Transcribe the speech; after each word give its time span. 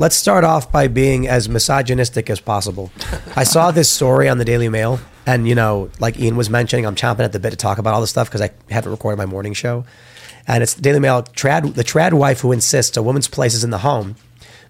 Let's 0.00 0.14
start 0.14 0.44
off 0.44 0.70
by 0.70 0.86
being 0.86 1.26
as 1.26 1.48
misogynistic 1.48 2.30
as 2.30 2.38
possible. 2.38 2.92
I 3.34 3.42
saw 3.42 3.72
this 3.72 3.90
story 3.90 4.28
on 4.28 4.38
the 4.38 4.44
Daily 4.44 4.68
Mail, 4.68 5.00
and 5.26 5.48
you 5.48 5.56
know, 5.56 5.90
like 5.98 6.20
Ian 6.20 6.36
was 6.36 6.48
mentioning, 6.48 6.86
I'm 6.86 6.94
chomping 6.94 7.24
at 7.24 7.32
the 7.32 7.40
bit 7.40 7.50
to 7.50 7.56
talk 7.56 7.78
about 7.78 7.94
all 7.94 8.00
this 8.00 8.10
stuff 8.10 8.28
because 8.28 8.40
I 8.40 8.50
haven't 8.70 8.92
recorded 8.92 9.16
my 9.16 9.26
morning 9.26 9.54
show. 9.54 9.84
And 10.46 10.62
it's 10.62 10.74
the 10.74 10.82
Daily 10.82 11.00
Mail 11.00 11.24
trad 11.24 11.74
the 11.74 11.82
trad 11.82 12.12
wife 12.12 12.42
who 12.42 12.52
insists 12.52 12.96
a 12.96 13.02
woman's 13.02 13.26
place 13.26 13.54
is 13.54 13.64
in 13.64 13.70
the 13.70 13.78
home. 13.78 14.14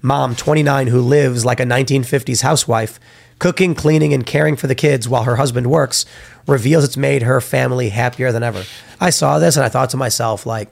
Mom, 0.00 0.34
29, 0.34 0.86
who 0.86 1.02
lives 1.02 1.44
like 1.44 1.60
a 1.60 1.64
1950s 1.64 2.40
housewife, 2.40 2.98
cooking, 3.38 3.74
cleaning, 3.74 4.14
and 4.14 4.24
caring 4.24 4.56
for 4.56 4.66
the 4.66 4.74
kids 4.74 5.10
while 5.10 5.24
her 5.24 5.36
husband 5.36 5.66
works, 5.66 6.06
reveals 6.46 6.84
it's 6.84 6.96
made 6.96 7.20
her 7.20 7.42
family 7.42 7.90
happier 7.90 8.32
than 8.32 8.42
ever. 8.42 8.64
I 8.98 9.10
saw 9.10 9.38
this 9.38 9.56
and 9.56 9.66
I 9.66 9.68
thought 9.68 9.90
to 9.90 9.98
myself, 9.98 10.46
like, 10.46 10.70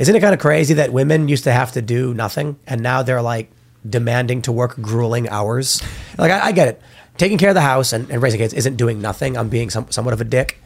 isn't 0.00 0.16
it 0.16 0.20
kind 0.20 0.34
of 0.34 0.40
crazy 0.40 0.74
that 0.74 0.92
women 0.92 1.28
used 1.28 1.44
to 1.44 1.52
have 1.52 1.70
to 1.72 1.80
do 1.80 2.12
nothing 2.12 2.58
and 2.66 2.82
now 2.82 3.04
they're 3.04 3.22
like 3.22 3.52
demanding 3.88 4.42
to 4.42 4.52
work 4.52 4.76
grueling 4.80 5.28
hours? 5.28 5.82
Like, 6.16 6.30
I, 6.30 6.46
I 6.46 6.52
get 6.52 6.68
it. 6.68 6.82
Taking 7.16 7.38
care 7.38 7.48
of 7.50 7.54
the 7.54 7.60
house 7.60 7.92
and, 7.92 8.10
and 8.10 8.22
raising 8.22 8.38
kids 8.38 8.54
isn't 8.54 8.76
doing 8.76 9.00
nothing. 9.00 9.36
I'm 9.36 9.48
being 9.48 9.70
some, 9.70 9.90
somewhat 9.90 10.14
of 10.14 10.20
a 10.20 10.24
dick. 10.24 10.60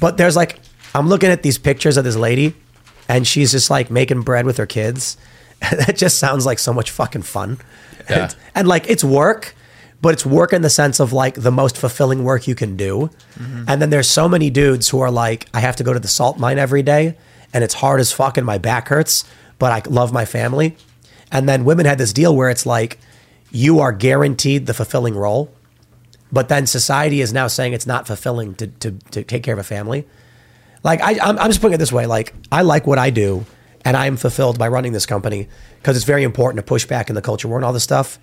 But 0.00 0.16
there's 0.16 0.36
like, 0.36 0.60
I'm 0.94 1.08
looking 1.08 1.30
at 1.30 1.42
these 1.42 1.58
pictures 1.58 1.96
of 1.96 2.04
this 2.04 2.16
lady 2.16 2.54
and 3.08 3.26
she's 3.26 3.52
just 3.52 3.70
like 3.70 3.90
making 3.90 4.22
bread 4.22 4.44
with 4.46 4.56
her 4.58 4.66
kids. 4.66 5.16
that 5.60 5.96
just 5.96 6.18
sounds 6.18 6.44
like 6.44 6.58
so 6.58 6.72
much 6.72 6.90
fucking 6.90 7.22
fun. 7.22 7.58
Yeah. 8.10 8.24
And, 8.24 8.36
and, 8.54 8.68
like, 8.68 8.88
it's 8.88 9.04
work. 9.04 9.54
But 10.02 10.12
it's 10.12 10.26
work 10.26 10.52
in 10.52 10.60
the 10.60 10.68
sense 10.68 11.00
of 11.00 11.14
like 11.14 11.34
the 11.36 11.50
most 11.50 11.78
fulfilling 11.78 12.24
work 12.24 12.46
you 12.46 12.54
can 12.54 12.76
do. 12.76 13.08
Mm-hmm. 13.38 13.64
And 13.68 13.80
then 13.80 13.88
there's 13.88 14.08
so 14.08 14.28
many 14.28 14.50
dudes 14.50 14.90
who 14.90 15.00
are 15.00 15.10
like, 15.10 15.48
I 15.54 15.60
have 15.60 15.76
to 15.76 15.84
go 15.84 15.94
to 15.94 15.98
the 15.98 16.08
salt 16.08 16.38
mine 16.38 16.58
every 16.58 16.82
day 16.82 17.16
and 17.54 17.62
it's 17.62 17.74
hard 17.74 18.00
as 18.00 18.12
fuck 18.12 18.36
and 18.36 18.44
my 18.44 18.58
back 18.58 18.88
hurts, 18.88 19.24
but 19.58 19.72
I 19.72 19.88
love 19.88 20.12
my 20.12 20.26
family. 20.26 20.76
And 21.34 21.48
then 21.48 21.64
women 21.64 21.84
had 21.84 21.98
this 21.98 22.12
deal 22.12 22.34
where 22.34 22.48
it's 22.48 22.64
like, 22.64 22.98
you 23.50 23.80
are 23.80 23.92
guaranteed 23.92 24.66
the 24.66 24.72
fulfilling 24.72 25.16
role, 25.16 25.52
but 26.32 26.48
then 26.48 26.66
society 26.66 27.20
is 27.20 27.32
now 27.32 27.48
saying 27.48 27.72
it's 27.72 27.86
not 27.86 28.06
fulfilling 28.06 28.54
to, 28.54 28.68
to, 28.68 28.92
to 29.10 29.24
take 29.24 29.42
care 29.42 29.52
of 29.52 29.60
a 29.60 29.64
family. 29.64 30.06
Like, 30.84 31.02
I, 31.02 31.18
I'm, 31.20 31.38
I'm 31.38 31.50
just 31.50 31.60
putting 31.60 31.74
it 31.74 31.78
this 31.78 31.92
way 31.92 32.06
like, 32.06 32.32
I 32.52 32.62
like 32.62 32.86
what 32.86 32.98
I 32.98 33.10
do 33.10 33.44
and 33.84 33.96
I'm 33.96 34.16
fulfilled 34.16 34.58
by 34.58 34.68
running 34.68 34.92
this 34.92 35.06
company 35.06 35.48
because 35.78 35.96
it's 35.96 36.06
very 36.06 36.22
important 36.22 36.58
to 36.58 36.62
push 36.62 36.86
back 36.86 37.08
in 37.08 37.16
the 37.16 37.22
culture 37.22 37.48
war 37.48 37.58
and 37.58 37.64
all 37.64 37.72
this 37.72 37.84
stuff. 37.84 38.18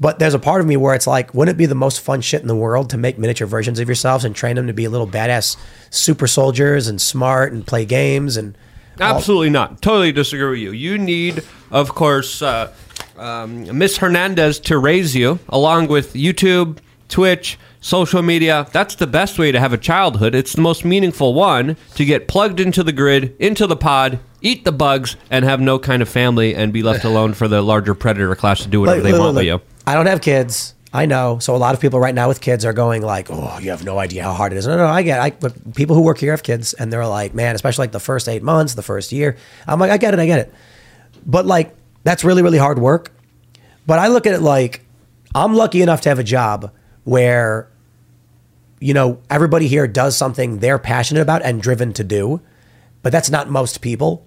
But 0.00 0.18
there's 0.18 0.34
a 0.34 0.38
part 0.38 0.60
of 0.60 0.66
me 0.66 0.76
where 0.76 0.94
it's 0.94 1.06
like, 1.06 1.34
wouldn't 1.34 1.56
it 1.56 1.58
be 1.58 1.66
the 1.66 1.74
most 1.74 2.00
fun 2.00 2.20
shit 2.20 2.42
in 2.42 2.48
the 2.48 2.56
world 2.56 2.90
to 2.90 2.98
make 2.98 3.18
miniature 3.18 3.46
versions 3.46 3.78
of 3.78 3.88
yourselves 3.88 4.24
and 4.24 4.34
train 4.34 4.56
them 4.56 4.66
to 4.66 4.72
be 4.72 4.86
little 4.88 5.08
badass 5.08 5.56
super 5.90 6.26
soldiers 6.26 6.88
and 6.88 7.00
smart 7.00 7.52
and 7.52 7.66
play 7.66 7.84
games 7.84 8.36
and 8.36 8.56
Absolutely 9.00 9.50
not. 9.50 9.80
Totally 9.82 10.12
disagree 10.12 10.50
with 10.50 10.58
you. 10.58 10.72
You 10.72 10.98
need, 10.98 11.42
of 11.70 11.94
course, 11.94 12.42
uh, 12.42 12.72
um, 13.16 13.76
Miss 13.76 13.96
Hernandez 13.98 14.60
to 14.60 14.78
raise 14.78 15.14
you, 15.14 15.38
along 15.48 15.88
with 15.88 16.14
YouTube, 16.14 16.78
Twitch, 17.08 17.58
social 17.80 18.22
media. 18.22 18.66
That's 18.72 18.94
the 18.94 19.06
best 19.06 19.38
way 19.38 19.52
to 19.52 19.60
have 19.60 19.72
a 19.72 19.78
childhood. 19.78 20.34
It's 20.34 20.52
the 20.52 20.60
most 20.60 20.84
meaningful 20.84 21.34
one 21.34 21.76
to 21.94 22.04
get 22.04 22.28
plugged 22.28 22.60
into 22.60 22.82
the 22.82 22.92
grid, 22.92 23.34
into 23.38 23.66
the 23.66 23.76
pod, 23.76 24.18
eat 24.40 24.64
the 24.64 24.72
bugs, 24.72 25.16
and 25.30 25.44
have 25.44 25.60
no 25.60 25.78
kind 25.78 26.02
of 26.02 26.08
family 26.08 26.54
and 26.54 26.72
be 26.72 26.82
left 26.82 27.04
alone 27.06 27.34
for 27.34 27.48
the 27.48 27.62
larger 27.62 27.94
predator 27.94 28.34
class 28.34 28.60
to 28.62 28.68
do 28.68 28.80
whatever 28.80 28.98
Look, 28.98 29.04
they 29.04 29.12
look, 29.12 29.20
want 29.20 29.34
look, 29.34 29.40
with 29.40 29.46
you. 29.46 29.60
I 29.86 29.94
don't 29.94 30.06
have 30.06 30.20
kids. 30.20 30.74
I 30.92 31.04
know. 31.04 31.38
So 31.38 31.54
a 31.54 31.58
lot 31.58 31.74
of 31.74 31.80
people 31.80 32.00
right 32.00 32.14
now 32.14 32.28
with 32.28 32.40
kids 32.40 32.64
are 32.64 32.72
going 32.72 33.02
like, 33.02 33.28
"Oh, 33.30 33.58
you 33.58 33.70
have 33.70 33.84
no 33.84 33.98
idea 33.98 34.22
how 34.22 34.32
hard 34.32 34.52
it 34.52 34.56
is." 34.56 34.66
No, 34.66 34.76
no, 34.76 34.86
I 34.86 35.02
get. 35.02 35.18
It. 35.18 35.20
I 35.20 35.30
but 35.38 35.74
people 35.74 35.94
who 35.94 36.02
work 36.02 36.18
here 36.18 36.30
have 36.30 36.42
kids, 36.42 36.72
and 36.72 36.92
they're 36.92 37.06
like, 37.06 37.34
"Man, 37.34 37.54
especially 37.54 37.82
like 37.82 37.92
the 37.92 38.00
first 38.00 38.28
eight 38.28 38.42
months, 38.42 38.74
the 38.74 38.82
first 38.82 39.12
year." 39.12 39.36
I'm 39.66 39.78
like, 39.78 39.90
I 39.90 39.98
get 39.98 40.14
it, 40.14 40.20
I 40.20 40.26
get 40.26 40.38
it. 40.40 40.54
But 41.26 41.44
like, 41.44 41.76
that's 42.04 42.24
really, 42.24 42.42
really 42.42 42.58
hard 42.58 42.78
work. 42.78 43.12
But 43.86 43.98
I 43.98 44.08
look 44.08 44.26
at 44.26 44.34
it 44.34 44.40
like, 44.40 44.84
I'm 45.34 45.54
lucky 45.54 45.82
enough 45.82 46.00
to 46.02 46.08
have 46.08 46.18
a 46.18 46.24
job 46.24 46.72
where, 47.04 47.68
you 48.80 48.94
know, 48.94 49.20
everybody 49.30 49.68
here 49.68 49.86
does 49.86 50.16
something 50.16 50.58
they're 50.58 50.78
passionate 50.78 51.20
about 51.20 51.42
and 51.42 51.60
driven 51.60 51.92
to 51.94 52.04
do, 52.04 52.40
but 53.02 53.12
that's 53.12 53.30
not 53.30 53.48
most 53.48 53.80
people 53.80 54.26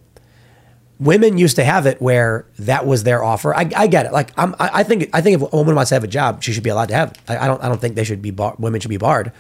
women 1.02 1.40
used 1.40 1.56
to 1.56 1.64
have 1.64 1.88
it 1.88 2.00
where 2.00 2.46
that 2.60 2.86
was 2.86 3.04
their 3.04 3.24
offer. 3.24 3.56
I, 3.56 3.70
I 3.76 3.88
get 3.88 4.06
it. 4.06 4.14
Like 4.14 4.32
I'm, 4.38 4.56
I 4.60 4.70
I 4.82 4.84
think 4.84 5.10
I 5.14 5.22
think 5.22 5.42
if 5.42 5.52
a 5.52 5.58
woman 5.58 5.76
wants 5.76 5.90
to 5.90 5.96
have 5.96 6.04
a 6.04 6.08
job, 6.08 6.44
she 6.44 6.54
should 6.54 6.64
be 6.64 6.70
allowed 6.70 6.90
to 6.90 6.96
have 6.96 7.12
it. 7.12 7.18
I, 7.28 7.40
I 7.40 7.48
don't 7.48 7.62
I 7.64 7.68
don't 7.68 7.82
think 7.82 7.96
they 7.96 8.04
should 8.04 8.22
be 8.22 8.32
bar- 8.32 8.56
women 8.60 8.80
should 8.80 8.90
be 8.90 8.98
barred. 8.98 9.32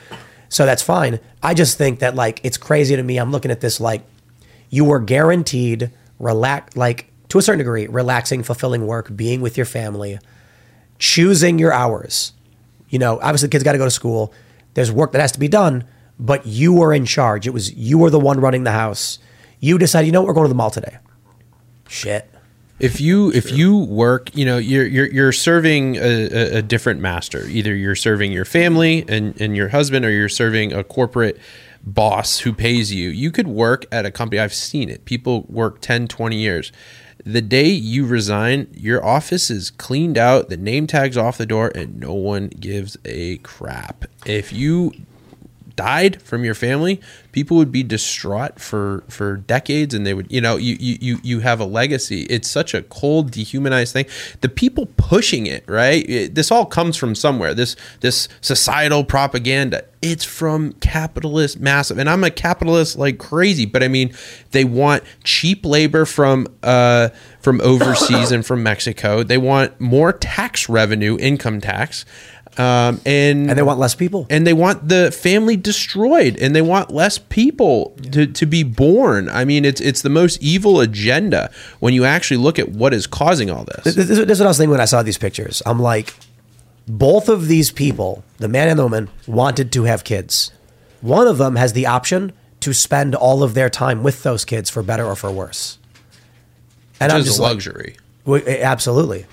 So 0.50 0.66
that's 0.66 0.82
fine. 0.82 1.20
I 1.42 1.54
just 1.54 1.78
think 1.78 2.00
that 2.00 2.16
like 2.16 2.42
it's 2.44 2.58
crazy 2.58 2.96
to 2.96 3.04
me. 3.04 3.18
I'm 3.18 3.32
looking 3.32 3.52
at 3.52 3.62
this 3.62 3.80
like 3.80 4.04
you 4.70 4.84
were 4.84 5.00
guaranteed 5.00 5.92
relax 6.20 6.76
like 6.76 7.12
to 7.30 7.38
a 7.38 7.42
certain 7.42 7.60
degree 7.60 7.88
relaxing, 7.88 8.42
fulfilling 8.44 8.88
work, 8.88 9.16
being 9.16 9.40
with 9.40 9.56
your 9.56 9.68
family, 9.68 10.20
choosing 10.98 11.60
your 11.60 11.72
hours. 11.72 12.34
You 12.90 13.00
know, 13.00 13.20
obviously 13.22 13.48
the 13.48 13.52
kids 13.52 13.64
got 13.64 13.74
to 13.74 13.78
go 13.78 13.86
to 13.86 13.92
school. 13.92 14.34
There's 14.74 14.92
work 14.92 15.12
that 15.12 15.22
has 15.22 15.32
to 15.34 15.40
be 15.40 15.48
done, 15.48 15.86
but 16.20 16.46
you 16.46 16.74
were 16.74 16.92
in 16.92 17.06
charge. 17.06 17.46
It 17.46 17.52
was 17.52 17.72
you 17.74 18.00
were 18.00 18.10
the 18.10 18.20
one 18.20 18.42
running 18.42 18.64
the 18.64 18.72
house. 18.72 19.20
You 19.60 19.78
decided, 19.78 20.08
you 20.08 20.12
know 20.12 20.22
what, 20.22 20.28
we're 20.28 20.34
going 20.34 20.46
to 20.46 20.50
the 20.50 20.56
mall 20.56 20.72
today. 20.72 20.98
Shit. 21.92 22.30
If 22.80 23.02
you 23.02 23.32
if 23.34 23.52
you 23.52 23.78
work, 23.78 24.34
you 24.34 24.46
know, 24.46 24.58
you're 24.58 24.88
you're 24.88 25.12
you're 25.12 25.32
serving 25.34 25.98
a, 25.98 26.00
a, 26.00 26.58
a 26.58 26.62
different 26.62 27.02
master. 27.02 27.46
Either 27.46 27.76
you're 27.76 27.96
serving 27.96 28.32
your 28.32 28.46
family 28.46 29.06
and, 29.08 29.40
and 29.40 29.56
your 29.56 29.68
husband, 29.68 30.06
or 30.06 30.10
you're 30.10 30.30
serving 30.30 30.72
a 30.74 30.84
corporate 30.84 31.38
boss 31.84 32.40
who 32.40 32.54
pays 32.54 32.94
you. 32.94 33.10
You 33.10 33.30
could 33.30 33.48
work 33.48 33.86
at 33.92 34.06
a 34.06 34.12
company. 34.12 34.40
I've 34.40 34.54
seen 34.54 34.90
it. 34.90 35.04
People 35.06 35.46
work 35.50 35.82
10, 35.82 36.08
20 36.08 36.38
years. 36.38 36.72
The 37.24 37.42
day 37.42 37.68
you 37.68 38.06
resign, 38.08 38.68
your 38.74 39.06
office 39.06 39.52
is 39.52 39.70
cleaned 39.70 40.18
out, 40.18 40.50
the 40.50 40.58
name 40.58 40.88
tags 40.88 41.18
off 41.18 41.38
the 41.38 41.46
door, 41.46 41.72
and 41.76 42.00
no 42.00 42.14
one 42.14 42.48
gives 42.48 42.98
a 43.06 43.38
crap. 43.38 44.06
If 44.26 44.54
you 44.54 44.94
died 45.76 46.22
from 46.22 46.44
your 46.44 46.54
family, 46.56 47.00
people 47.32 47.58
would 47.58 47.72
be 47.72 47.84
distraught 47.84 48.60
for 48.60 49.04
for 49.08 49.38
decades, 49.38 49.94
and 49.94 50.06
they 50.06 50.14
would, 50.14 50.32
you 50.32 50.42
know, 50.42 50.58
you 50.58 50.76
you 50.80 51.20
you 51.24 51.40
have 51.40 51.60
a 51.60 51.66
legacy. 51.66 52.22
It's 52.24 52.50
such 52.50 52.74
a 52.74 52.82
cold, 52.84 53.32
dehumanized 53.32 53.94
thing. 53.94 54.06
The 54.42 54.50
people 54.50 54.88
pushing 54.98 55.46
it, 55.48 55.64
right? 55.68 56.08
It- 56.10 56.36
this 56.36 56.52
all 56.52 56.66
comes 56.66 56.98
from 56.98 57.16
somewhere. 57.16 57.54
This 57.54 57.76
this 58.02 58.28
societal 58.42 59.04
propaganda. 59.04 59.86
It's 60.02 60.24
from 60.24 60.74
capitalist 60.74 61.60
massive, 61.60 62.00
and 62.00 62.10
I'm 62.10 62.24
a 62.24 62.32
capitalist 62.32 62.98
like 62.98 63.20
crazy. 63.20 63.66
But 63.68 63.84
I 63.84 63.88
mean, 63.88 64.14
they 64.50 64.64
want 64.66 65.04
cheap 65.24 65.64
labor 65.66 66.06
from 66.06 66.48
uh 66.64 67.10
from 67.40 67.62
overseas 67.62 68.32
and 68.32 68.44
from 68.46 68.64
Mexico. 68.64 69.22
They 69.24 69.38
want 69.38 69.80
more 69.80 70.12
tax 70.12 70.68
revenue, 70.70 71.18
income 71.20 71.62
tax. 71.62 72.04
Um, 72.58 73.00
and 73.06 73.50
And 73.50 73.58
they 73.58 73.62
want 73.64 73.80
less 73.80 73.96
people. 73.96 74.28
and 74.30 74.46
they 74.46 74.52
want 74.54 74.90
the 74.90 75.10
family 75.12 75.56
destroyed 75.56 76.38
and 76.42 76.54
they 76.54 76.62
want 76.62 76.92
less 76.92 77.18
people 77.18 77.96
to, 78.12 78.28
to 78.28 78.46
be 78.46 78.64
born 78.64 79.30
i 79.30 79.46
mean 79.46 79.64
it's 79.64 79.80
it's 79.80 80.02
the 80.02 80.10
most 80.10 80.42
evil 80.44 80.82
agenda 80.82 81.50
when 81.80 81.94
you 81.94 82.04
actually 82.04 82.36
look 82.38 82.60
at 82.60 82.68
what 82.70 82.94
is 82.94 83.08
causing 83.08 83.50
all 83.50 83.64
this 83.64 83.96
This, 83.96 83.96
this 83.96 84.10
is 84.20 84.40
what 84.40 84.46
I 84.48 84.50
was 84.50 84.58
thinking 84.58 84.72
when 84.72 84.82
I 84.82 84.86
saw 84.86 85.02
these 85.02 85.18
pictures. 85.18 85.62
I'm 85.66 85.80
like, 85.80 86.14
both 86.88 87.30
of 87.30 87.48
these 87.48 87.72
people, 87.72 88.24
the 88.38 88.50
man 88.50 88.68
and 88.68 88.78
the 88.78 88.84
woman, 88.84 89.10
wanted 89.28 89.72
to 89.72 89.84
have 89.84 90.04
kids. 90.04 90.52
One 91.00 91.28
of 91.28 91.38
them 91.38 91.56
has 91.56 91.72
the 91.72 91.86
option 91.88 92.34
to 92.60 92.74
spend 92.74 93.16
all 93.16 93.44
of 93.44 93.54
their 93.54 93.70
time 93.70 94.04
with 94.04 94.24
those 94.24 94.44
kids 94.46 94.70
for 94.70 94.84
better 94.84 95.06
or 95.06 95.16
for 95.16 95.32
worse. 95.32 95.78
And 97.00 97.08
Which 97.10 97.14
I'm 97.16 97.20
is 97.22 97.26
just 97.28 97.40
a 97.40 97.44
like- 97.44 97.52
luxury 97.52 97.96
eh, 98.28 98.60
absolutely. 98.62 99.26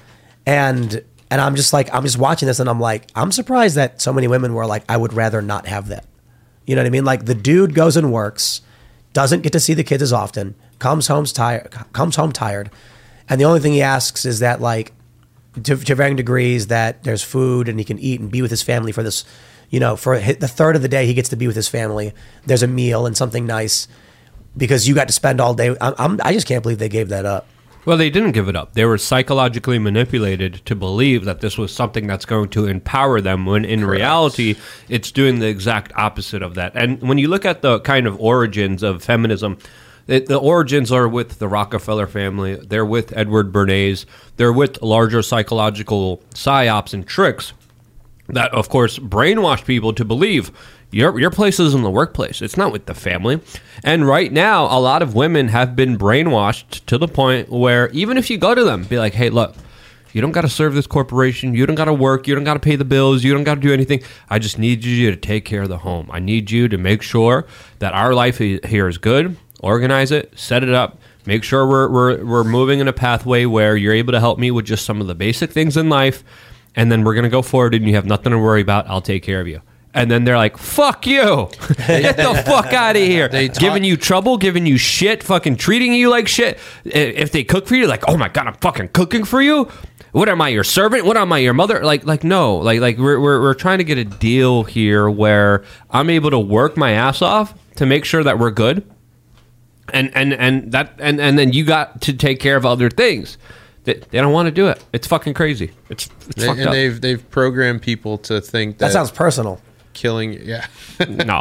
And 0.47 1.03
And 1.31 1.41
I'm 1.41 1.57
just 1.57 1.73
like, 1.73 1.93
I'm 1.93 2.05
just 2.05 2.19
watching 2.19 2.47
this 2.47 2.61
and 2.61 2.69
I'm 2.69 2.81
like, 2.81 3.11
I'm 3.15 3.33
surprised 3.33 3.77
that 3.77 4.01
so 4.01 4.13
many 4.13 4.29
women 4.29 4.55
were 4.55 4.67
like, 4.67 4.85
I 4.89 4.97
would 4.97 5.13
rather 5.13 5.43
not 5.43 5.67
have 5.67 5.89
that. 5.89 6.07
You 6.67 6.75
know 6.75 6.83
what 6.83 6.87
I 6.87 6.91
mean? 6.91 7.05
Like 7.05 7.27
the 7.27 7.35
dude 7.35 7.75
goes 7.75 7.97
and 7.97 8.13
works, 8.13 8.63
doesn't 9.13 9.43
get 9.43 9.53
to 9.53 9.61
see 9.61 9.75
the 9.75 9.85
kids 9.85 10.03
as 10.03 10.13
often, 10.13 10.55
comes 10.79 11.09
home 11.09 11.25
tired, 11.25 11.71
comes 11.93 12.17
home 12.17 12.33
tired, 12.33 12.71
and 13.29 13.41
the 13.41 13.45
only 13.45 13.61
thing 13.61 13.73
he 13.73 13.83
asks 13.83 14.25
is 14.25 14.41
that 14.41 14.61
like, 14.61 14.93
to, 15.63 15.77
to 15.77 15.95
varying 15.95 16.17
degrees, 16.17 16.69
that 16.69 17.05
there's 17.05 17.23
food 17.23 17.69
and 17.69 17.79
he 17.79 17.85
can 17.85 17.99
eat 17.99 18.21
and 18.21 18.31
be 18.31 18.43
with 18.43 18.51
his 18.51 18.63
family 18.63 18.93
for 18.93 19.03
this, 19.03 19.25
you 19.71 19.81
know, 19.81 19.97
for 19.97 20.19
the 20.19 20.49
third 20.49 20.77
of 20.77 20.83
the 20.83 20.89
day 20.89 21.07
he 21.07 21.15
gets 21.15 21.29
to 21.31 21.37
be 21.37 21.47
with 21.47 21.57
his 21.57 21.69
family. 21.69 22.13
There's 22.47 22.63
a 22.63 22.69
meal 22.69 23.07
and 23.07 23.17
something 23.17 23.45
nice 23.45 23.89
because 24.57 24.89
you 24.89 24.95
got 24.95 25.09
to 25.09 25.13
spend 25.13 25.41
all 25.41 25.55
day. 25.55 25.75
I'm, 25.81 25.95
I'm 25.99 26.21
I 26.23 26.33
just 26.33 26.47
can't 26.47 26.63
believe 26.63 26.79
they 26.79 26.89
gave 26.89 27.09
that 27.09 27.25
up. 27.25 27.47
Well, 27.85 27.97
they 27.97 28.11
didn't 28.11 28.33
give 28.33 28.49
it 28.49 28.57
up. 28.57 28.75
They 28.75 28.85
were 28.85 28.99
psychologically 28.99 29.79
manipulated 29.79 30.63
to 30.67 30.75
believe 30.75 31.25
that 31.25 31.41
this 31.41 31.57
was 31.57 31.73
something 31.73 32.07
that's 32.07 32.27
going 32.27 32.51
to 32.51 32.67
empower 32.67 33.21
them 33.21 33.47
when 33.47 33.65
in 33.65 33.85
reality 33.85 34.57
it's 34.89 35.11
doing 35.11 35.39
the 35.39 35.47
exact 35.47 35.93
opposite 35.97 36.43
of 36.43 36.55
that. 36.57 36.73
And 36.75 37.01
when 37.01 37.19
you 37.19 37.29
look 37.29 37.45
at 37.45 37.63
the 37.63 37.81
kind 37.81 38.07
of 38.07 38.21
origins 38.21 38.83
of 38.83 39.03
feminism, 39.03 39.59
it, 40.07 40.27
the 40.27 40.39
origins 40.39 40.93
are 40.93 41.09
with 41.09 41.39
the 41.39 41.49
Rockefeller 41.49 42.07
family, 42.07 42.57
they're 42.57 42.85
with 42.85 43.17
Edward 43.17 43.53
Bernays, 43.53 44.05
they're 44.37 44.53
with 44.53 44.83
larger 44.83 45.23
psychological 45.23 46.19
psyops 46.35 46.93
and 46.93 47.07
tricks 47.07 47.53
that 48.29 48.53
of 48.53 48.69
course 48.69 48.99
brainwash 48.99 49.65
people 49.65 49.93
to 49.95 50.05
believe 50.05 50.51
your 50.91 51.19
your 51.19 51.31
place 51.31 51.61
is 51.61 51.75
in 51.75 51.83
the 51.83 51.91
workplace. 51.91 52.41
It's 52.43 52.57
not 52.57 52.73
with 52.73 52.87
the 52.87 52.95
family. 52.95 53.41
And 53.85 54.07
right 54.07 54.33
now, 54.33 54.65
a 54.65 54.81
lot 54.81 55.03
of 55.03 55.15
women 55.15 55.49
have 55.49 55.77
been 55.77 55.99
brainwashed 55.99 56.85
to 56.87 56.99
the 56.99 57.09
point 57.09 57.51
where 57.51 57.89
even 57.91 58.17
if 58.17 58.31
you 58.31 58.39
go 58.39 58.55
to 58.55 58.65
them, 58.65 58.85
be 58.85 58.99
like, 58.99 59.15
"Hey, 59.15 59.31
look, 59.31 59.55
you 60.13 60.21
don't 60.21 60.33
got 60.33 60.43
to 60.43 60.49
serve 60.49 60.75
this 60.75 60.87
corporation. 60.87 61.55
You 61.55 61.67
don't 61.67 61.77
got 61.77 61.87
to 61.87 61.95
work. 61.95 62.27
You 62.27 62.35
don't 62.35 62.45
got 62.45 62.55
to 62.55 62.61
pay 62.61 62.77
the 62.77 62.85
bills. 62.85 63.23
You 63.23 63.35
don't 63.35 63.45
got 63.45 63.57
to 63.57 63.61
do 63.61 63.73
anything. 63.73 64.03
I 64.31 64.39
just 64.39 64.59
need 64.59 64.85
you 64.85 65.11
to 65.11 65.17
take 65.17 65.45
care 65.45 65.63
of 65.63 65.69
the 65.69 65.79
home. 65.79 66.09
I 66.11 66.21
need 66.21 66.51
you 66.51 66.69
to 66.69 66.79
make 66.79 67.03
sure 67.03 67.47
that 67.79 67.93
our 67.93 68.15
life 68.15 68.39
here 68.39 68.89
is 68.89 68.99
good. 68.99 69.37
Organize 69.61 70.13
it, 70.13 70.39
set 70.39 70.63
it 70.63 70.71
up, 70.71 70.99
make 71.27 71.43
sure 71.43 71.67
we're, 71.67 71.89
we're, 71.91 72.25
we're 72.25 72.45
moving 72.45 72.79
in 72.79 72.87
a 72.87 72.93
pathway 72.93 73.45
where 73.45 73.77
you're 73.77 73.93
able 73.93 74.13
to 74.13 74.21
help 74.21 74.39
me 74.39 74.53
with 74.53 74.67
just 74.67 74.85
some 74.85 75.01
of 75.01 75.09
the 75.09 75.17
basic 75.17 75.51
things 75.51 75.77
in 75.77 75.89
life. 75.89 76.23
And 76.77 76.93
then 76.93 77.03
we're 77.03 77.15
going 77.15 77.25
to 77.25 77.29
go 77.29 77.43
forward 77.43 77.75
and 77.75 77.85
you 77.85 77.97
have 77.97 78.07
nothing 78.07 78.31
to 78.31 78.39
worry 78.39 78.61
about. 78.61 78.89
I'll 78.89 79.01
take 79.01 79.25
care 79.25 79.41
of 79.41 79.49
you. 79.49 79.61
And 79.95 80.11
then 80.11 80.25
they're 80.25 80.37
like, 80.37 80.59
fuck 80.59 81.07
you. 81.07 81.49
Get 81.87 82.17
the 82.19 82.43
fuck 82.47 82.73
out 82.73 82.95
of 82.97 83.03
here. 83.03 83.27
They 83.29 83.49
talk- 83.49 83.59
giving 83.59 83.85
you 83.85 83.97
trouble, 83.97 84.37
giving 84.37 84.67
you 84.67 84.77
shit, 84.77 85.23
fucking 85.23 85.57
treating 85.57 85.93
you 85.95 86.11
like 86.11 86.29
shit. 86.29 86.59
If 86.85 87.33
they 87.33 87.43
cook 87.43 87.67
for 87.67 87.75
you, 87.75 87.87
like, 87.87 88.05
oh 88.07 88.17
my 88.17 88.29
God, 88.29 88.47
I'm 88.47 88.55
fucking 88.55 88.89
cooking 88.89 89.25
for 89.25 89.41
you. 89.41 89.69
What 90.13 90.29
am 90.29 90.41
I, 90.41 90.49
your 90.49 90.65
servant? 90.65 91.05
What 91.05 91.17
am 91.17 91.33
I, 91.33 91.39
your 91.39 91.55
mother? 91.55 91.83
Like, 91.85 92.05
like 92.05 92.23
no, 92.23 92.57
like, 92.57 92.81
like 92.81 92.99
we're, 92.99 93.19
we're, 93.19 93.41
we're 93.41 93.55
trying 93.55 93.79
to 93.79 93.85
get 93.85 93.99
a 93.99 94.05
deal 94.05 94.65
here 94.65 95.09
where 95.11 95.65
I'm 95.91 96.11
able 96.11 96.31
to 96.31 96.39
work 96.39 96.77
my 96.77 96.93
ass 96.93 97.21
off 97.23 97.55
to 97.77 97.87
make 97.87 98.05
sure 98.05 98.23
that 98.25 98.39
we're 98.39 98.51
good 98.51 98.85
and 99.93 100.15
and 100.15 100.35
and 100.35 100.73
that 100.73 100.93
and 100.99 101.19
and 101.21 101.39
then 101.39 101.53
you 101.53 101.65
got 101.65 102.03
to 102.03 102.13
take 102.13 102.41
care 102.41 102.57
of 102.57 102.67
other 102.67 102.91
things. 102.91 103.39
They, 103.85 103.95
they 103.95 104.19
don't 104.21 104.33
want 104.35 104.47
to 104.47 104.51
do 104.51 104.69
it. 104.69 104.85
It's 104.93 105.07
fucking 105.07 105.33
crazy. 105.35 105.71
It's, 105.89 106.11
it's 106.27 106.37
They- 106.37 106.47
fucked 106.47 106.59
and 106.59 106.69
up. 106.69 106.75
they've 106.75 107.01
they've 107.01 107.31
programmed 107.31 107.81
people 107.83 108.19
to 108.19 108.41
think 108.41 108.79
that, 108.79 108.87
That 108.89 108.93
sounds 108.93 109.11
personal. 109.11 109.61
Killing 109.99 110.33
yeah. 110.45 110.67
No, 111.09 111.41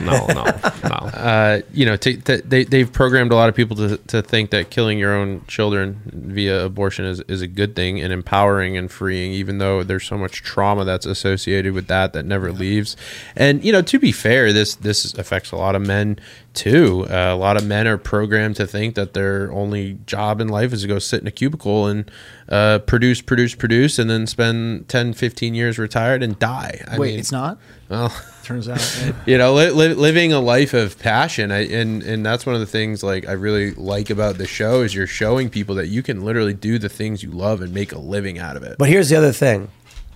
no, 0.00 0.26
no, 0.26 0.44
no. 0.84 0.96
uh, 1.12 1.60
you 1.72 1.84
know 1.84 1.96
to, 1.96 2.16
to, 2.16 2.38
they, 2.38 2.64
they've 2.64 2.92
programmed 2.92 3.32
a 3.32 3.34
lot 3.34 3.48
of 3.48 3.54
people 3.54 3.76
to, 3.76 3.96
to 3.98 4.22
think 4.22 4.50
that 4.50 4.70
killing 4.70 4.98
your 4.98 5.12
own 5.12 5.44
children 5.46 6.00
via 6.06 6.64
abortion 6.64 7.04
is, 7.04 7.20
is 7.22 7.42
a 7.42 7.48
good 7.48 7.74
thing 7.74 8.00
and 8.00 8.12
empowering 8.12 8.76
and 8.76 8.90
freeing 8.90 9.32
even 9.32 9.58
though 9.58 9.82
there's 9.82 10.06
so 10.06 10.16
much 10.16 10.42
trauma 10.42 10.84
that's 10.84 11.06
associated 11.06 11.72
with 11.72 11.88
that 11.88 12.12
that 12.12 12.24
never 12.24 12.52
leaves. 12.52 12.96
And 13.34 13.64
you 13.64 13.72
know 13.72 13.82
to 13.82 13.98
be 13.98 14.12
fair 14.12 14.52
this 14.52 14.76
this 14.76 15.14
affects 15.14 15.50
a 15.50 15.56
lot 15.56 15.74
of 15.74 15.82
men 15.82 16.18
too 16.56 17.06
uh, 17.10 17.32
a 17.32 17.36
lot 17.36 17.56
of 17.56 17.66
men 17.66 17.86
are 17.86 17.98
programmed 17.98 18.56
to 18.56 18.66
think 18.66 18.94
that 18.96 19.12
their 19.14 19.52
only 19.52 19.98
job 20.06 20.40
in 20.40 20.48
life 20.48 20.72
is 20.72 20.82
to 20.82 20.88
go 20.88 20.98
sit 20.98 21.20
in 21.20 21.26
a 21.26 21.30
cubicle 21.30 21.86
and 21.86 22.10
uh, 22.48 22.78
produce 22.80 23.20
produce 23.20 23.54
produce 23.54 23.98
and 23.98 24.08
then 24.10 24.26
spend 24.26 24.88
10 24.88 25.12
15 25.12 25.54
years 25.54 25.78
retired 25.78 26.22
and 26.22 26.38
die 26.38 26.82
I 26.88 26.98
Wait, 26.98 27.10
mean, 27.10 27.18
it's 27.20 27.30
not. 27.32 27.58
well 27.88 28.12
Turns 28.42 28.68
out. 28.68 28.78
yeah. 29.00 29.12
you 29.26 29.38
know 29.38 29.54
li- 29.54 29.70
li- 29.70 29.94
living 29.94 30.32
a 30.32 30.40
life 30.40 30.72
of 30.74 30.98
passion 30.98 31.50
I, 31.52 31.66
and 31.68 32.02
and 32.02 32.24
that's 32.26 32.46
one 32.46 32.54
of 32.54 32.60
the 32.60 32.66
things 32.66 33.02
like 33.02 33.26
i 33.28 33.32
really 33.32 33.72
like 33.74 34.08
about 34.10 34.38
the 34.38 34.46
show 34.46 34.82
is 34.82 34.94
you're 34.94 35.06
showing 35.06 35.50
people 35.50 35.74
that 35.76 35.88
you 35.88 36.02
can 36.02 36.24
literally 36.24 36.54
do 36.54 36.78
the 36.78 36.88
things 36.88 37.22
you 37.22 37.30
love 37.30 37.60
and 37.60 37.74
make 37.74 37.92
a 37.92 37.98
living 37.98 38.38
out 38.38 38.56
of 38.56 38.62
it 38.62 38.78
But 38.78 38.88
here's 38.88 39.08
the 39.08 39.16
other 39.16 39.32
thing: 39.32 39.68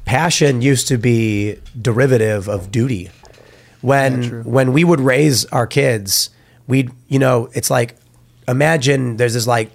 passion 0.05 0.63
used 0.63 0.89
to 0.89 0.97
be 0.99 1.59
derivative 1.81 2.49
of 2.49 2.71
duty. 2.71 3.11
When 3.83 4.45
when 4.45 4.73
we 4.73 4.85
would 4.85 5.01
raise 5.01 5.45
our 5.47 5.67
kids, 5.67 6.31
we'd 6.67 6.91
you 7.09 7.19
know 7.19 7.49
it's 7.55 7.71
like 7.71 7.97
imagine 8.47 9.17
there's 9.17 9.35
this 9.35 9.47
like 9.47 9.71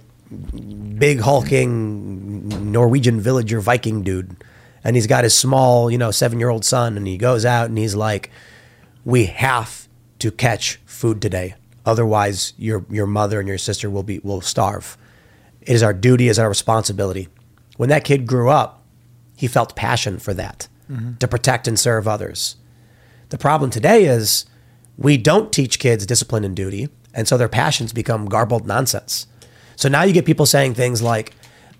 big 0.98 1.20
hulking 1.20 2.72
Norwegian 2.72 3.20
villager 3.20 3.60
Viking 3.60 4.02
dude, 4.02 4.36
and 4.84 4.96
he's 4.96 5.06
got 5.06 5.24
his 5.24 5.36
small 5.36 5.90
you 5.90 5.98
know 5.98 6.10
seven 6.10 6.38
year 6.38 6.50
old 6.50 6.64
son, 6.64 6.96
and 6.96 7.06
he 7.06 7.16
goes 7.16 7.44
out 7.44 7.68
and 7.68 7.78
he's 7.78 7.94
like, 7.94 8.30
we 9.04 9.26
have 9.26 9.88
to 10.20 10.30
catch 10.30 10.76
food 10.86 11.20
today, 11.20 11.54
otherwise 11.84 12.52
your 12.56 12.84
your 12.90 13.06
mother 13.06 13.40
and 13.40 13.48
your 13.48 13.58
sister 13.58 13.90
will 13.90 14.02
be 14.02 14.20
will 14.20 14.40
starve. 14.40 14.96
It 15.62 15.74
is 15.74 15.82
our 15.82 15.92
duty, 15.92 16.28
it 16.28 16.30
is 16.30 16.38
our 16.38 16.48
responsibility. 16.48 17.28
When 17.76 17.88
that 17.88 18.04
kid 18.04 18.26
grew 18.26 18.50
up, 18.50 18.84
he 19.36 19.48
felt 19.48 19.76
passion 19.76 20.18
for 20.18 20.32
that 20.34 20.68
mm-hmm. 20.90 21.16
to 21.16 21.28
protect 21.28 21.68
and 21.68 21.78
serve 21.78 22.08
others. 22.08 22.56
The 23.28 23.38
problem 23.38 23.70
today 23.70 24.04
is 24.04 24.46
we 24.96 25.16
don't 25.16 25.52
teach 25.52 25.78
kids 25.78 26.06
discipline 26.06 26.44
and 26.44 26.54
duty, 26.54 26.88
and 27.12 27.26
so 27.26 27.36
their 27.36 27.48
passions 27.48 27.92
become 27.92 28.26
garbled 28.26 28.66
nonsense. 28.66 29.26
So 29.74 29.88
now 29.88 30.02
you 30.02 30.12
get 30.12 30.26
people 30.26 30.46
saying 30.46 30.74
things 30.74 31.02
like, 31.02 31.32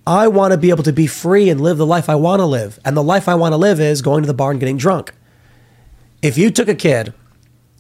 I 0.07 0.29
want 0.29 0.53
to 0.53 0.59
be 0.59 0.71
able 0.71 0.85
to 0.85 0.93
be 0.93 1.07
free 1.07 1.49
and 1.51 1.61
live 1.61 1.79
the 1.79 1.87
life 1.87 2.09
I 2.09 2.15
want 2.15 2.41
to 2.41 2.47
live. 2.47 2.79
And 2.85 2.97
the 2.97 3.03
life 3.03 3.29
I 3.29 3.35
want 3.35 3.53
to 3.53 3.57
live 3.57 3.81
is 3.81 4.03
going 4.03 4.23
to 4.23 4.27
the 4.27 4.35
bar 4.35 4.51
and 4.51 4.61
getting 4.61 4.77
drunk. 4.77 5.13
If 6.23 6.39
you 6.39 6.51
took 6.51 6.69
a 6.69 6.75
kid 6.75 7.13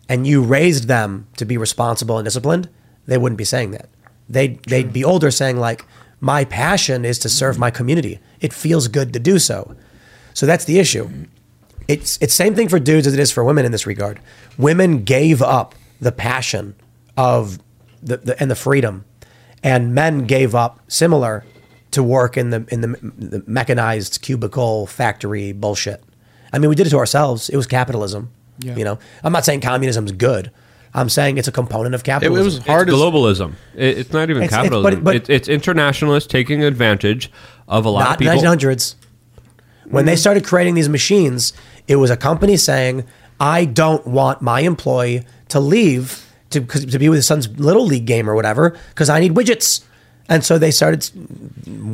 and 0.08 0.26
you 0.26 0.42
raised 0.42 0.88
them 0.88 1.28
to 1.36 1.44
be 1.44 1.56
responsible 1.56 2.18
and 2.18 2.24
disciplined, 2.24 2.68
they 3.06 3.18
wouldn't 3.18 3.38
be 3.38 3.44
saying 3.44 3.70
that. 3.72 3.88
They'd, 4.28 4.62
they'd 4.64 4.92
be 4.92 5.04
older 5.04 5.30
saying, 5.30 5.58
like, 5.58 5.84
my 6.20 6.44
passion 6.44 7.04
is 7.04 7.18
to 7.20 7.28
serve 7.28 7.58
my 7.58 7.70
community. 7.70 8.18
It 8.40 8.52
feels 8.52 8.88
good 8.88 9.12
to 9.12 9.20
do 9.20 9.38
so. 9.38 9.76
So 10.34 10.46
that's 10.46 10.64
the 10.64 10.78
issue. 10.78 11.08
It's 11.88 12.18
it's 12.20 12.34
same 12.34 12.54
thing 12.54 12.68
for 12.68 12.78
dudes 12.78 13.06
as 13.06 13.14
it 13.14 13.20
is 13.20 13.30
for 13.30 13.44
women 13.44 13.64
in 13.64 13.72
this 13.72 13.86
regard. 13.86 14.20
Women 14.58 15.04
gave 15.04 15.42
up 15.42 15.74
the 16.00 16.12
passion 16.12 16.74
of 17.16 17.58
the, 18.02 18.18
the 18.18 18.40
and 18.40 18.50
the 18.50 18.56
freedom, 18.56 19.04
and 19.62 19.94
men 19.94 20.26
gave 20.26 20.54
up 20.54 20.80
similar 20.88 21.44
to 21.92 22.02
work 22.02 22.36
in 22.36 22.50
the 22.50 22.66
in 22.68 22.80
the, 22.80 22.88
the 22.88 23.44
mechanized 23.46 24.20
cubicle 24.22 24.86
factory 24.86 25.52
bullshit. 25.52 26.02
I 26.52 26.58
mean, 26.58 26.68
we 26.68 26.76
did 26.76 26.86
it 26.86 26.90
to 26.90 26.98
ourselves. 26.98 27.48
It 27.48 27.56
was 27.56 27.66
capitalism. 27.66 28.30
You 28.62 28.84
know, 28.84 28.98
I'm 29.22 29.32
not 29.32 29.44
saying 29.44 29.60
communism 29.60 30.06
is 30.06 30.12
good. 30.12 30.50
I'm 30.94 31.10
saying 31.10 31.36
it's 31.36 31.48
a 31.48 31.52
component 31.52 31.94
of 31.94 32.04
capitalism. 32.04 32.40
it, 32.40 32.44
was 32.44 32.58
hard 32.66 32.88
it's 32.88 32.96
as 32.96 33.02
globalism. 33.02 33.52
It, 33.74 33.98
it's 33.98 34.12
not 34.12 34.30
even 34.30 34.42
It's- 34.42 34.50
it's- 34.50 34.62
capitalism. 34.62 35.04
but- 35.04 35.04
but- 35.04 35.16
it's, 35.16 35.28
it's 35.28 35.48
internationalists 35.48 36.26
taking 36.26 36.64
advantage 36.64 37.30
of 37.68 37.84
a 37.84 37.90
lot 37.90 38.00
not 38.00 38.12
of 38.12 38.18
people. 38.18 38.34
1900s. 38.34 38.94
When 39.84 40.04
they 40.04 40.12
mm-hmm. 40.12 40.18
started 40.18 40.44
creating 40.44 40.74
these 40.74 40.88
machines, 40.88 41.52
it 41.88 41.96
was 41.96 42.10
a 42.10 42.16
company 42.16 42.56
saying, 42.56 43.04
"I 43.40 43.64
don't 43.64 44.06
want 44.06 44.42
my 44.42 44.60
employee 44.60 45.24
to 45.48 45.60
leave 45.60 46.22
to 46.50 46.60
'cause- 46.60 46.84
to 46.86 46.98
be 46.98 47.08
with 47.08 47.16
his 47.18 47.26
son's 47.26 47.48
little 47.56 47.84
league 47.86 48.06
game 48.06 48.28
or 48.30 48.34
whatever 48.34 48.74
because 48.90 49.08
I 49.08 49.20
need 49.20 49.34
widgets." 49.34 49.80
And 50.28 50.44
so 50.44 50.58
they 50.58 50.72
started 50.72 51.08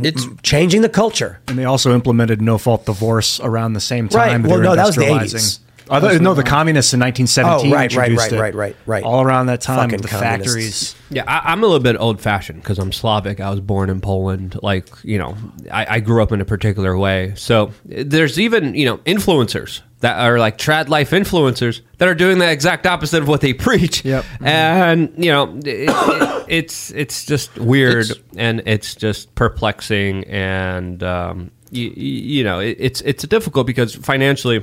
it's 0.03 0.27
changing 0.43 0.81
the 0.81 0.89
culture. 0.89 1.39
And 1.49 1.59
they 1.59 1.65
also 1.67 1.95
implemented 1.95 2.41
no 2.41 2.57
fault 2.57 2.87
divorce 2.87 3.39
around 3.41 3.75
the 3.75 3.81
same 3.81 4.09
time. 4.09 4.19
Right. 4.21 4.31
time. 4.33 4.43
Well, 4.45 4.61
no, 4.61 4.75
that 4.75 4.87
was 4.87 4.97
the 4.97 5.03
industrializing. 5.03 5.35
80s. 5.35 5.59
I 5.91 6.01
thought- 6.01 6.21
no, 6.21 6.35
the 6.35 6.43
communists 6.43 6.93
in 6.95 7.01
1917 7.01 7.71
Oh, 7.73 7.75
right, 7.75 7.95
right, 7.95 8.11
introduced 8.11 8.33
right, 8.33 8.33
it. 8.33 8.41
right, 8.41 8.55
right, 8.55 8.77
right. 8.87 9.05
All 9.05 9.23
around 9.23 9.47
that 9.47 9.61
time, 9.61 9.91
Fucking 9.91 10.03
the 10.03 10.09
communists. 10.09 10.45
factories. 10.53 10.95
Yeah, 11.11 11.25
I, 11.27 11.53
I'm 11.53 11.63
a 11.63 11.67
little 11.67 11.81
bit 11.83 11.97
old 11.99 12.21
fashioned 12.21 12.63
because 12.63 12.79
I'm 12.79 12.93
Slavic. 12.93 13.41
I 13.41 13.51
was 13.51 13.61
born 13.61 13.91
in 13.91 14.01
Poland. 14.01 14.59
Like, 14.63 14.89
you 15.03 15.19
know, 15.19 15.37
I, 15.71 15.97
I 15.97 16.01
grew 16.01 16.23
up 16.23 16.33
in 16.33 16.41
a 16.41 16.45
particular 16.45 16.97
way. 16.97 17.33
So 17.37 17.73
there's 17.85 18.39
even, 18.39 18.75
you 18.75 18.85
know, 18.87 18.99
influencers 18.99 19.81
that 20.01 20.19
are 20.19 20.39
like 20.39 20.59
trad 20.59 20.89
life 20.89 21.11
influencers 21.11 21.81
that 21.99 22.09
are 22.09 22.15
doing 22.15 22.39
the 22.39 22.51
exact 22.51 22.87
opposite 22.87 23.23
of 23.23 23.29
what 23.29 23.41
they 23.41 23.53
preach. 23.69 24.05
Yep. 24.05 24.25
And, 24.41 25.13
you 25.17 25.31
know, 25.31 25.57
it, 25.65 25.89
it, 25.91 26.45
it's 26.49 26.91
it's 26.93 27.25
just 27.25 27.57
weird 27.59 28.11
It's- 28.11 28.19
and 28.37 28.63
it's 28.67 28.95
just 28.95 29.35
perplexing. 29.35 30.25
And, 30.25 31.03
um, 31.03 31.51
you, 31.71 31.89
you 31.91 32.45
know, 32.45 32.59
it, 32.59 32.77
it's, 32.81 33.01
it's 33.03 33.23
difficult 33.25 33.67
because 33.67 33.95
financially, 33.95 34.63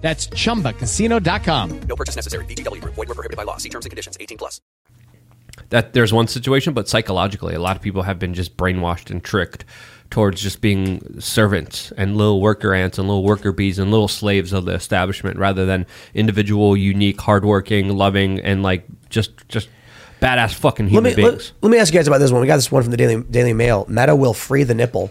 That's 0.00 0.28
chumbacasino.com. 0.28 1.80
No 1.88 1.96
purchase 1.96 2.16
necessary. 2.16 2.44
VGW 2.46 2.80
Group. 2.80 2.94
Void 2.94 3.08
were 3.08 3.14
prohibited 3.14 3.36
by 3.36 3.42
law. 3.42 3.56
See 3.56 3.68
terms 3.68 3.84
and 3.84 3.90
conditions. 3.90 4.16
18 4.20 4.38
plus. 4.38 4.60
that 5.70 5.92
there's 5.92 6.12
one 6.12 6.28
situation, 6.28 6.72
but 6.72 6.88
psychologically, 6.88 7.54
a 7.54 7.60
lot 7.60 7.76
of 7.76 7.82
people 7.82 8.02
have 8.02 8.18
been 8.18 8.32
just 8.32 8.56
brainwashed 8.56 9.10
and 9.10 9.22
tricked 9.24 9.64
towards 10.10 10.40
just 10.40 10.60
being 10.62 11.20
servants 11.20 11.92
and 11.98 12.16
little 12.16 12.40
worker 12.40 12.72
ants 12.72 12.96
and 12.96 13.06
little 13.08 13.24
worker 13.24 13.52
bees 13.52 13.78
and 13.78 13.90
little 13.90 14.08
slaves 14.08 14.52
of 14.54 14.64
the 14.64 14.72
establishment, 14.72 15.36
rather 15.36 15.66
than 15.66 15.84
individual, 16.14 16.76
unique, 16.76 17.20
hardworking, 17.20 17.88
loving, 17.96 18.38
and 18.40 18.62
like 18.62 18.84
just 19.10 19.46
just 19.48 19.68
badass 20.22 20.54
fucking 20.54 20.86
Let 20.86 20.92
human 20.92 21.10
me 21.10 21.16
beings. 21.16 21.52
let, 21.60 21.64
let 21.64 21.70
me 21.72 21.78
ask 21.78 21.92
you 21.92 21.98
guys 21.98 22.06
about 22.08 22.18
this 22.18 22.30
one. 22.30 22.40
We 22.40 22.46
got 22.46 22.56
this 22.56 22.70
one 22.72 22.82
from 22.82 22.90
the 22.92 22.96
Daily 22.96 23.22
Daily 23.24 23.52
Mail. 23.52 23.84
Meta 23.88 24.14
will 24.16 24.32
free 24.34 24.62
the 24.62 24.74
nipple. 24.74 25.10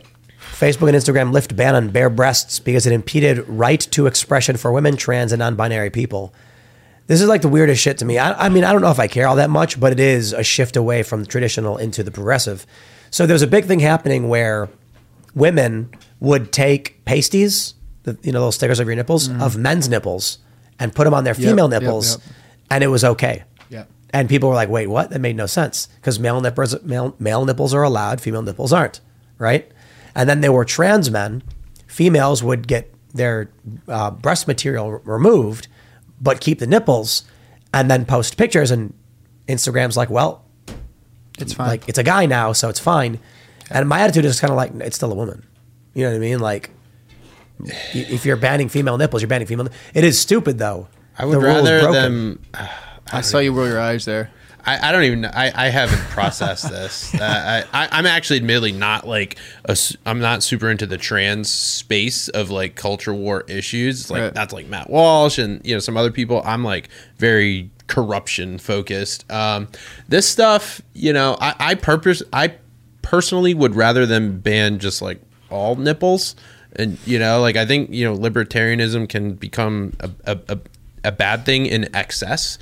Facebook 0.57 0.87
and 0.87 0.97
Instagram 0.97 1.31
lift 1.31 1.55
ban 1.55 1.75
on 1.75 1.89
bare 1.89 2.09
breasts 2.09 2.59
because 2.59 2.87
it 2.87 2.93
impeded 2.93 3.47
right 3.47 3.79
to 3.79 4.07
expression 4.07 4.57
for 4.57 4.71
women, 4.71 4.97
trans, 4.97 5.31
and 5.31 5.39
non-binary 5.39 5.91
people. 5.91 6.33
This 7.05 7.21
is 7.21 7.27
like 7.27 7.43
the 7.43 7.47
weirdest 7.47 7.79
shit 7.79 7.99
to 7.99 8.05
me. 8.05 8.17
I, 8.17 8.47
I 8.47 8.49
mean, 8.49 8.63
I 8.63 8.73
don't 8.73 8.81
know 8.81 8.89
if 8.89 8.99
I 8.99 9.07
care 9.07 9.27
all 9.27 9.35
that 9.35 9.51
much, 9.51 9.79
but 9.79 9.91
it 9.91 9.99
is 9.99 10.33
a 10.33 10.43
shift 10.43 10.75
away 10.75 11.03
from 11.03 11.21
the 11.21 11.27
traditional 11.27 11.77
into 11.77 12.01
the 12.01 12.09
progressive. 12.09 12.65
So 13.11 13.27
there's 13.27 13.43
a 13.43 13.47
big 13.47 13.65
thing 13.65 13.79
happening 13.79 14.29
where 14.29 14.67
women 15.35 15.91
would 16.19 16.51
take 16.51 17.05
pasties, 17.05 17.75
the, 18.03 18.17
you 18.23 18.31
know, 18.31 18.41
those 18.41 18.55
stickers 18.55 18.79
of 18.79 18.87
your 18.87 18.95
nipples, 18.95 19.29
mm-hmm. 19.29 19.41
of 19.41 19.57
men's 19.57 19.87
nipples, 19.87 20.39
and 20.79 20.93
put 20.93 21.03
them 21.03 21.13
on 21.13 21.23
their. 21.23 21.35
Yep, 21.35 21.49
female 21.49 21.71
yep, 21.71 21.83
nipples, 21.83 22.17
yep. 22.17 22.35
and 22.71 22.83
it 22.83 22.87
was 22.87 23.03
okay. 23.03 23.43
Yeah. 23.69 23.85
And 24.09 24.27
people 24.27 24.49
were 24.49 24.55
like, 24.55 24.69
"Wait, 24.69 24.87
what?" 24.87 25.11
That 25.11 25.19
made 25.19 25.35
no 25.35 25.45
sense 25.45 25.87
because 25.97 26.19
male 26.19 26.41
nipples, 26.41 26.81
male, 26.83 27.15
male 27.19 27.45
nipples 27.45 27.73
are 27.73 27.83
allowed, 27.83 28.19
female 28.19 28.41
nipples 28.41 28.73
aren't, 28.73 28.99
right? 29.37 29.71
And 30.17 30.27
then 30.27 30.41
there 30.41 30.51
were 30.51 30.65
trans 30.65 31.09
men. 31.09 31.43
Females 31.87 32.41
would 32.43 32.67
get 32.67 32.91
their 33.13 33.49
uh, 33.87 34.11
breast 34.11 34.47
material 34.47 34.87
r- 34.87 35.01
removed, 35.05 35.67
but 36.19 36.41
keep 36.41 36.59
the 36.59 36.67
nipples, 36.67 37.23
and 37.73 37.89
then 37.89 38.03
post 38.05 38.35
pictures. 38.35 38.71
And 38.71 38.93
Instagram's 39.47 39.95
like, 39.95 40.09
"Well, 40.09 40.43
It's 41.39 41.53
fine. 41.53 41.67
like 41.67 41.87
it's 41.87 41.97
a 41.99 42.03
guy 42.03 42.25
now, 42.25 42.51
so 42.51 42.67
it's 42.67 42.79
fine." 42.79 43.19
And 43.69 43.87
my 43.87 43.99
attitude 44.01 44.25
is 44.25 44.39
kind 44.39 44.51
of 44.51 44.57
like, 44.57 44.71
"It's 44.81 44.95
still 44.95 45.11
a 45.11 45.15
woman." 45.15 45.45
You 45.93 46.03
know 46.03 46.09
what 46.11 46.15
I 46.17 46.19
mean? 46.19 46.39
Like, 46.39 46.71
if 47.93 48.25
you're 48.25 48.37
banning 48.37 48.69
female 48.69 48.97
nipples, 48.97 49.21
you're 49.21 49.29
banning 49.29 49.47
female. 49.47 49.67
It 49.93 50.03
is 50.03 50.19
stupid 50.19 50.57
though. 50.57 50.87
I 51.17 51.25
would 51.25 51.35
The 51.35 51.39
rather 51.41 51.79
broken. 51.81 51.93
them. 51.93 52.39
I 53.13 53.21
saw 53.21 53.39
you 53.39 53.53
roll 53.53 53.67
your 53.67 53.79
eyes 53.79 54.05
there. 54.05 54.29
I, 54.67 54.89
I 54.89 54.91
don't 54.91 55.03
even. 55.03 55.25
I, 55.25 55.67
I 55.67 55.69
haven't 55.69 56.01
processed 56.09 56.69
this. 56.69 57.13
Uh, 57.19 57.63
I, 57.73 57.85
I 57.85 57.87
I'm 57.91 58.05
actually 58.05 58.37
admittedly 58.37 58.73
not 58.73 59.07
like 59.07 59.37
a. 59.65 59.75
I'm 60.05 60.19
not 60.19 60.43
super 60.43 60.69
into 60.69 60.85
the 60.85 60.97
trans 60.97 61.49
space 61.49 62.27
of 62.29 62.49
like 62.51 62.75
culture 62.75 63.13
war 63.13 63.43
issues. 63.47 64.11
Like 64.11 64.21
Right. 64.21 64.33
that's 64.33 64.53
like 64.53 64.67
Matt 64.67 64.89
Walsh 64.89 65.37
and 65.39 65.65
you 65.65 65.73
know 65.75 65.79
some 65.79 65.97
other 65.97 66.11
people. 66.11 66.41
I'm 66.45 66.63
like 66.63 66.89
very 67.17 67.69
corruption 67.87 68.57
focused. 68.59 69.29
Um, 69.31 69.69
this 70.09 70.27
stuff, 70.27 70.81
you 70.93 71.13
know, 71.13 71.37
I, 71.39 71.55
I 71.59 71.75
purpose. 71.75 72.21
I 72.33 72.53
personally 73.01 73.53
would 73.53 73.73
rather 73.75 74.05
them 74.05 74.39
ban 74.39 74.79
just 74.79 75.01
like 75.01 75.21
all 75.49 75.75
nipples. 75.75 76.35
And 76.75 76.97
you 77.07 77.17
know, 77.17 77.39
like 77.41 77.55
I 77.55 77.65
think 77.65 77.89
you 77.91 78.03
know, 78.05 78.15
libertarianism 78.15 79.07
can 79.09 79.33
become 79.35 79.93
a, 80.01 80.11
a, 80.25 80.39
a 80.49 80.59
a 81.07 81.11
bad 81.11 81.45
thing 81.45 81.65
in 81.65 81.81
excess 81.95 82.57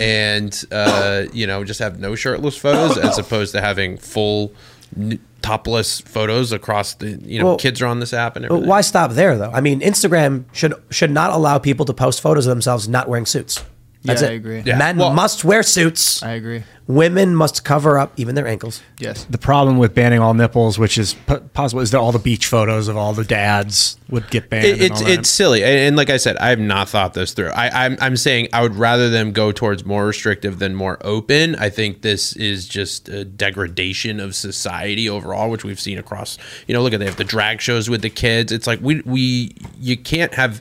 and 0.00 0.64
uh, 0.72 1.24
you 1.32 1.46
know 1.46 1.64
just 1.64 1.80
have 1.80 1.98
no 2.00 2.14
shirtless 2.14 2.56
photos 2.56 2.96
as 2.96 3.18
opposed 3.18 3.52
to 3.52 3.60
having 3.60 3.96
full 3.98 4.52
n- 4.96 5.18
topless 5.42 6.00
photos 6.02 6.52
across 6.52 6.94
the 6.94 7.10
you 7.24 7.38
know 7.38 7.44
Well- 7.46 7.56
kids 7.56 7.80
are 7.82 7.86
on 7.86 8.00
this 8.00 8.12
app 8.12 8.36
and 8.36 8.44
everything. 8.44 8.68
why 8.68 8.80
stop 8.82 9.12
there 9.12 9.36
though? 9.38 9.50
I 9.52 9.60
mean, 9.60 9.80
Instagram 9.80 10.44
should 10.52 10.74
should 10.90 11.10
not 11.10 11.30
allow 11.30 11.58
people 11.58 11.84
to 11.86 11.92
post 11.94 12.20
photos 12.20 12.46
of 12.46 12.50
themselves 12.50 12.88
not 12.88 13.08
wearing 13.08 13.26
suits. 13.26 13.62
That's 14.02 14.22
Yeah, 14.22 14.28
it. 14.28 14.30
I 14.30 14.34
agree. 14.34 14.62
Yeah. 14.64 14.78
Men 14.78 14.96
Well- 14.96 15.12
must 15.12 15.44
wear 15.44 15.62
suits. 15.62 16.22
I 16.22 16.30
agree. 16.32 16.62
Women 16.86 17.36
must 17.36 17.64
cover 17.64 17.98
up 17.98 18.12
even 18.16 18.34
their 18.34 18.48
ankles. 18.48 18.80
Yes. 18.98 19.24
The 19.30 19.38
problem 19.38 19.76
with 19.78 19.94
banning 19.94 20.18
all 20.20 20.34
nipples, 20.34 20.76
which 20.78 20.96
is 20.98 21.14
p- 21.28 21.36
possible, 21.52 21.82
is 21.82 21.90
that 21.92 21.98
all 22.00 22.10
the 22.10 22.18
beach 22.18 22.46
photos 22.46 22.88
of 22.88 22.96
all 22.96 23.12
the 23.12 23.22
dads 23.24 23.96
would 24.08 24.28
get 24.30 24.48
banned. 24.50 24.64
It, 24.66 24.80
it's 24.80 25.00
it's 25.02 25.28
silly, 25.28 25.62
and, 25.62 25.72
and 25.78 25.96
like 25.96 26.10
I 26.10 26.16
said, 26.16 26.36
I 26.38 26.48
have 26.48 26.58
not 26.58 26.88
thought 26.88 27.14
this 27.14 27.32
through. 27.32 27.50
I, 27.50 27.84
I'm 27.84 27.96
I'm 28.00 28.16
saying 28.16 28.48
I 28.52 28.62
would 28.62 28.74
rather 28.74 29.08
them 29.10 29.30
go 29.32 29.52
towards 29.52 29.84
more 29.84 30.06
restrictive 30.06 30.58
than 30.58 30.74
more 30.74 30.98
open. 31.02 31.54
I 31.56 31.68
think 31.70 32.02
this 32.02 32.32
is 32.32 32.66
just 32.66 33.08
a 33.08 33.24
degradation 33.24 34.18
of 34.18 34.34
society 34.34 35.08
overall, 35.08 35.48
which 35.50 35.62
we've 35.62 35.78
seen 35.78 35.98
across. 35.98 36.38
You 36.66 36.74
know, 36.74 36.82
look 36.82 36.92
at 36.94 36.98
they 37.00 37.06
have 37.06 37.16
the 37.16 37.24
drag 37.24 37.60
shows 37.60 37.88
with 37.90 38.02
the 38.02 38.10
kids. 38.10 38.50
It's 38.50 38.66
like 38.66 38.80
we 38.82 39.02
we 39.04 39.54
you 39.78 39.96
can't 39.96 40.34
have 40.34 40.60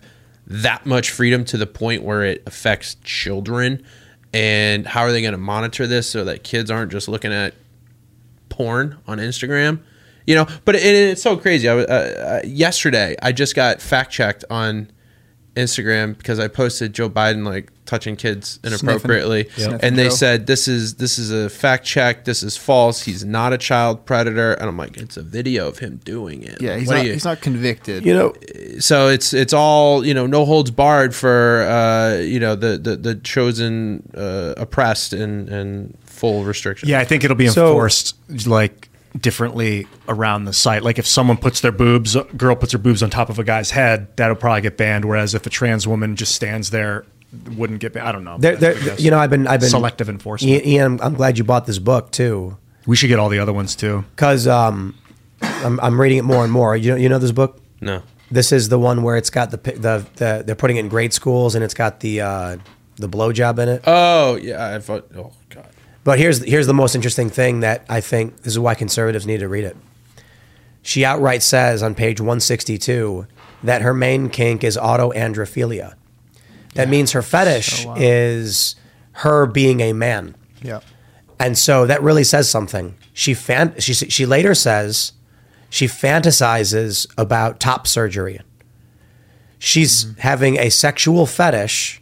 that 0.49 0.85
much 0.85 1.11
freedom 1.11 1.45
to 1.45 1.57
the 1.57 1.67
point 1.67 2.03
where 2.03 2.23
it 2.23 2.43
affects 2.45 2.95
children. 3.03 3.83
And 4.33 4.85
how 4.85 5.01
are 5.01 5.11
they 5.11 5.21
going 5.21 5.31
to 5.31 5.37
monitor 5.39 5.87
this 5.87 6.09
so 6.09 6.23
that 6.25 6.43
kids 6.43 6.69
aren't 6.69 6.91
just 6.91 7.07
looking 7.07 7.33
at 7.33 7.53
porn 8.49 8.97
on 9.07 9.19
Instagram. 9.19 9.79
You 10.27 10.35
know, 10.35 10.47
but 10.65 10.75
it, 10.75 10.83
it's 10.83 11.21
so 11.23 11.37
crazy. 11.37 11.67
I 11.67 11.73
uh, 11.73 11.83
uh, 11.83 12.41
yesterday. 12.45 13.15
I 13.21 13.31
just 13.31 13.55
got 13.55 13.81
fact 13.81 14.11
checked 14.11 14.43
on 14.49 14.91
Instagram 15.59 16.17
because 16.17 16.39
I 16.39 16.47
posted 16.47 16.93
Joe 16.93 17.09
Biden 17.09 17.45
like 17.45 17.71
touching 17.85 18.15
kids 18.15 18.59
inappropriately, 18.63 19.43
Sniffing. 19.45 19.63
Sniffing 19.63 19.79
and 19.87 19.97
they 19.97 20.09
said 20.11 20.45
this 20.47 20.67
is 20.67 20.95
this 20.95 21.17
is 21.17 21.31
a 21.31 21.49
fact 21.49 21.85
check. 21.85 22.25
This 22.25 22.43
is 22.43 22.55
false. 22.55 23.01
He's 23.03 23.25
not 23.25 23.51
a 23.53 23.57
child 23.57 24.05
predator. 24.05 24.53
And 24.53 24.69
I'm 24.69 24.77
like, 24.77 24.97
it's 24.97 25.17
a 25.17 25.23
video 25.23 25.67
of 25.67 25.79
him 25.79 25.99
doing 26.05 26.43
it. 26.43 26.61
Yeah, 26.61 26.77
he's 26.77 26.87
what 26.87 26.95
not, 26.97 27.05
you- 27.05 27.13
he's 27.13 27.25
not 27.25 27.41
convicted. 27.41 28.05
You 28.05 28.13
know, 28.13 28.33
so 28.79 29.07
it's 29.09 29.33
it's 29.33 29.53
all 29.53 30.05
you 30.05 30.13
know 30.13 30.25
no 30.27 30.45
holds 30.45 30.71
barred 30.71 31.15
for 31.15 31.61
uh 31.63 32.17
you 32.19 32.39
know 32.39 32.55
the 32.55 32.77
the, 32.77 32.95
the 32.95 33.15
chosen 33.15 34.09
uh, 34.15 34.53
oppressed 34.57 35.13
and 35.13 35.49
and 35.49 35.97
full 36.03 36.43
restriction 36.43 36.89
Yeah, 36.89 36.99
I 36.99 37.05
think 37.05 37.23
it'll 37.23 37.35
be 37.37 37.47
So- 37.47 37.67
enforced 37.67 38.15
like 38.47 38.88
differently 39.17 39.87
around 40.07 40.45
the 40.45 40.53
site. 40.53 40.83
Like 40.83 40.99
if 40.99 41.07
someone 41.07 41.37
puts 41.37 41.61
their 41.61 41.71
boobs, 41.71 42.15
a 42.15 42.23
girl 42.23 42.55
puts 42.55 42.71
her 42.73 42.77
boobs 42.77 43.01
on 43.03 43.09
top 43.09 43.29
of 43.29 43.39
a 43.39 43.43
guy's 43.43 43.71
head, 43.71 44.15
that'll 44.17 44.35
probably 44.35 44.61
get 44.61 44.77
banned. 44.77 45.05
Whereas 45.05 45.33
if 45.33 45.45
a 45.45 45.49
trans 45.49 45.87
woman 45.87 46.15
just 46.15 46.35
stands 46.35 46.69
there, 46.69 47.05
wouldn't 47.55 47.79
get 47.79 47.93
banned. 47.93 48.07
I 48.07 48.11
don't 48.11 48.23
know. 48.23 48.37
there, 48.37 48.55
there, 48.55 48.73
guess. 48.73 48.99
you 48.99 49.11
know, 49.11 49.19
I've 49.19 49.29
been 49.29 49.47
I've 49.47 49.59
been 49.59 49.69
selective 49.69 50.09
enforcement. 50.09 50.65
Ian, 50.65 50.85
I'm, 50.85 51.01
I'm 51.01 51.13
glad 51.13 51.37
you 51.37 51.43
bought 51.43 51.65
this 51.65 51.79
book 51.79 52.11
too, 52.11 52.57
we 52.85 52.95
should 52.95 53.07
get 53.07 53.19
all 53.19 53.29
the 53.29 53.39
other 53.39 53.53
ones 53.53 53.75
too. 53.75 54.03
because 54.15 54.47
um, 54.47 54.95
I'm, 55.41 55.79
I'm 55.79 55.99
reading 55.99 56.17
it 56.17 56.23
more 56.23 56.43
and 56.43 56.51
more. 56.51 56.75
You 56.75 56.91
know, 56.91 56.97
you 56.97 57.09
know 57.09 57.19
this 57.19 57.31
book. 57.31 57.61
no 57.81 58.01
This 58.31 58.51
is 58.51 58.69
the 58.69 58.79
one 58.79 59.03
where 59.03 59.15
it's 59.17 59.29
got 59.29 59.51
the 59.51 59.57
the, 59.57 60.05
the 60.15 60.43
they're 60.45 60.55
putting 60.55 60.77
it 60.77 60.81
in 60.81 60.89
grade 60.89 61.13
schools 61.13 61.55
and 61.55 61.63
it's 61.63 61.73
got 61.73 61.99
the 61.99 62.21
uh, 62.21 62.57
the 62.95 63.07
blowjob 63.07 63.59
in 63.59 63.69
it. 63.69 63.83
oh 63.85 64.35
yeah 64.35 64.75
I 64.75 64.79
thought 64.79 65.07
oh 65.15 65.31
god 65.49 65.69
But 66.09 66.17
here's 66.17 66.43
here's 66.43 66.65
the 66.65 66.73
most 66.73 66.95
interesting 66.95 67.29
thing 67.29 67.59
that 67.59 67.85
I 67.87 68.01
think 68.01 68.37
this 68.41 68.53
is 68.53 68.57
why 68.59 68.73
conservatives 68.73 69.27
need 69.27 69.41
to 69.41 69.47
read 69.47 69.63
it. 69.63 69.77
She 70.81 71.05
outright 71.05 71.43
says 71.43 71.83
on 71.83 71.93
page 71.93 72.19
162 72.19 73.27
that 73.63 73.83
her 73.83 73.93
main 73.93 74.29
kink 74.29 74.63
is 74.63 74.75
autoandrophilia. 74.75 75.93
That 76.73 76.89
means 76.89 77.11
her 77.11 77.21
fetish 77.21 77.83
So, 77.83 77.89
wow. 77.89 77.95
is 77.99 78.75
her 79.21 79.45
being 79.45 79.81
a 79.81 79.93
man. 79.93 80.33
yeah. 80.63 80.79
And 81.39 81.55
so 81.57 81.85
that 81.85 82.01
really 82.01 82.23
says 82.23 82.49
something. 82.49 82.95
She 83.13 83.35
fan 83.35 83.75
she 83.79 83.93
she 83.93 84.25
later 84.25 84.55
says 84.55 85.13
she 85.69 85.85
fantasizes 85.85 87.05
about 87.19 87.59
top 87.59 87.85
surgery. 87.85 88.39
She's 89.59 90.05
Mm-hmm. 90.05 90.21
having 90.21 90.57
a 90.57 90.69
sexual 90.71 91.25
fetish 91.27 92.01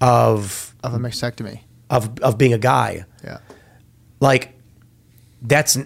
of 0.00 0.74
Of 0.82 0.92
a 0.92 0.98
mastectomy. 0.98 1.60
of 1.88 2.18
of 2.20 2.36
being 2.36 2.52
a 2.52 2.58
guy 2.58 2.90
Yeah. 2.92 3.04
Like 4.28 4.42
that's 5.42 5.78